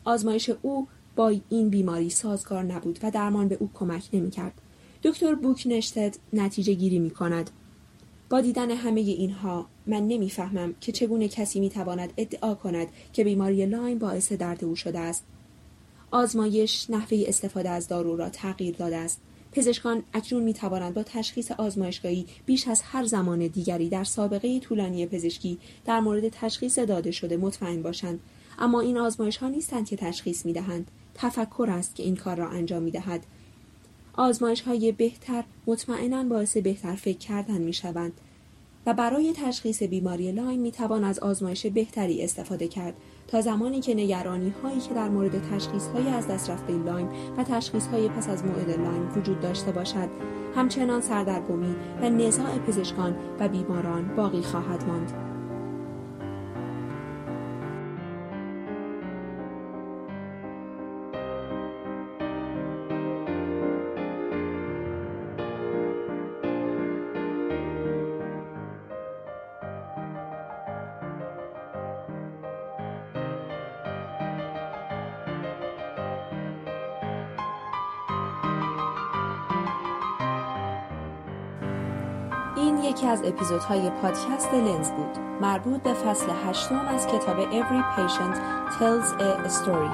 آزمایش 0.06 0.52
او 0.62 0.88
با 1.16 1.34
این 1.50 1.70
بیماری 1.70 2.10
سازگار 2.10 2.64
نبود 2.64 3.00
و 3.04 3.12
درمان 3.12 3.48
به 3.48 3.58
او 3.60 3.70
کمک 3.74 4.10
نمی‌کرد. 4.14 4.62
دکتر 5.04 5.36
بوک 5.36 5.64
نشتد 5.66 6.16
نتیجه 6.34 6.74
گیری 6.74 7.00
می 7.00 7.10
کند. 7.10 7.50
با 8.30 8.42
دیدن 8.42 8.72
همه 8.72 9.02
اینها 9.02 9.66
من 9.88 10.08
نمی‌فهمم 10.08 10.76
که 10.82 10.92
چگونه 10.92 11.28
کسی 11.28 11.60
می‌تواند 11.60 12.14
ادعا 12.18 12.56
کند 12.56 12.88
که 13.14 13.24
بیماری 13.24 13.66
لایم 13.66 14.00
باعث 14.00 14.32
درد 14.32 14.64
او 14.64 14.76
شده 14.76 15.00
است. 15.00 15.24
آزمایش 16.12 16.90
نحوه 16.90 17.24
استفاده 17.28 17.70
از 17.70 17.88
دارو 17.88 18.16
را 18.16 18.30
تغییر 18.30 18.76
داده 18.76 18.98
است. 18.98 19.22
پزشکان 19.52 20.04
اکنون 20.14 20.44
می 20.44 20.54
توانند 20.54 20.94
با 20.94 21.04
تشخیص 21.04 21.52
آزمایشگاهی 21.52 22.26
بیش 22.46 22.68
از 22.68 22.82
هر 22.82 23.04
زمان 23.04 23.48
دیگری 23.48 23.90
در 23.90 24.04
سابقه 24.04 24.60
طولانی 24.60 25.06
پزشکی 25.06 25.58
در 25.86 26.00
مورد 26.00 26.30
تشخیص 26.30 26.80
داده 26.80 27.12
شده 27.12 27.38
مطمئن 27.38 27.82
باشند. 27.82 28.20
اما 28.60 28.82
این 28.82 28.98
آزمایش 28.98 29.38
ها 29.38 29.48
نیستند 29.48 29.88
که 29.88 29.96
تشخیص 29.96 30.46
می 30.46 30.54
دهند 30.54 30.92
تفکر 31.16 31.68
است 31.70 31.96
که 31.96 32.04
این 32.04 32.16
کار 32.16 32.38
را 32.38 32.50
انجام 32.50 32.84
می 32.84 32.92
دهد 32.92 33.26
آزمایش 34.14 34.62
های 34.62 34.92
بهتر 34.92 35.44
مطمئنا 35.68 36.24
باعث 36.24 36.58
بهتر 36.58 36.96
فکر 36.96 37.18
کردن 37.18 37.58
می 37.58 37.74
شوند 37.74 38.14
و 38.86 38.94
برای 38.94 39.34
تشخیص 39.34 39.84
بیماری 39.84 40.32
لایم 40.32 40.60
می 40.60 40.72
توان 40.72 41.04
از 41.04 41.20
آزمایش 41.20 41.66
بهتری 41.66 42.24
استفاده 42.24 42.68
کرد 42.68 42.94
تا 43.28 43.42
زمانی 43.42 43.82
که 43.82 43.94
نگرانی 43.94 44.54
هایی 44.64 44.80
که 44.80 44.94
در 44.94 45.10
مورد 45.10 45.50
تشخیص 45.52 45.88
های 45.88 46.08
از 46.08 46.28
دست 46.28 46.50
رفته 46.50 46.74
لایم 46.74 47.10
و 47.38 47.44
تشخیص 47.44 47.88
های 47.88 48.10
پس 48.10 48.30
از 48.30 48.46
موعد 48.46 48.70
لایم 48.70 49.18
وجود 49.18 49.40
داشته 49.40 49.72
باشد. 49.72 50.10
همچنان 50.56 51.02
سردرگمی 51.02 51.76
و 52.02 52.10
نزاع 52.10 52.58
پزشکان 52.58 53.16
و 53.40 53.48
بیماران 53.48 54.16
باقی 54.16 54.42
خواهد 54.42 54.84
ماند. 54.84 55.35
از 83.16 83.24
اپیزودهای 83.26 83.90
پادکست 83.90 84.54
لنز 84.54 84.92
بود. 84.92 85.18
مربوط 85.42 85.82
به 85.82 85.94
فصل 85.94 86.26
هشتم 86.48 86.88
از 86.88 87.08
کتاب 87.08 87.38
Every 87.38 87.84
Patient 87.98 88.36
Tells 88.80 89.22
a 89.22 89.50
Story. 89.50 89.92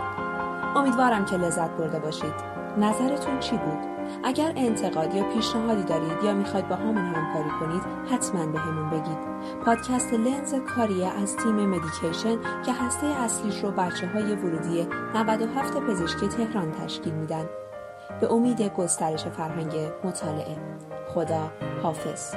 امیدوارم 0.75 1.25
که 1.25 1.37
لذت 1.37 1.69
برده 1.69 1.99
باشید. 1.99 2.33
نظرتون 2.77 3.39
چی 3.39 3.57
بود؟ 3.57 3.77
اگر 4.23 4.53
انتقاد 4.55 5.15
یا 5.15 5.23
پیشنهادی 5.23 5.83
دارید 5.83 6.23
یا 6.23 6.33
می‌خواید 6.33 6.69
با 6.69 6.75
همون 6.75 6.97
همکاری 6.97 7.49
کنید 7.59 7.81
حتما 8.11 8.45
به 8.45 8.59
همون 8.59 8.89
بگید. 8.89 9.17
پادکست 9.65 10.13
لنز 10.13 10.55
کاریه 10.75 11.07
از 11.21 11.37
تیم 11.37 11.55
مدیکیشن 11.55 12.37
که 12.65 12.73
هسته 12.73 13.07
اصلیش 13.07 13.63
رو 13.63 13.71
بچه 13.71 14.07
های 14.07 14.35
ورودی 14.35 14.87
97 15.15 15.77
پزشکی 15.77 16.27
تهران 16.27 16.71
تشکیل 16.71 17.13
میدن. 17.13 17.45
به 18.21 18.33
امید 18.33 18.61
گسترش 18.61 19.25
فرهنگ 19.25 19.73
مطالعه. 20.03 20.57
خدا 21.13 21.51
حافظ. 21.83 22.35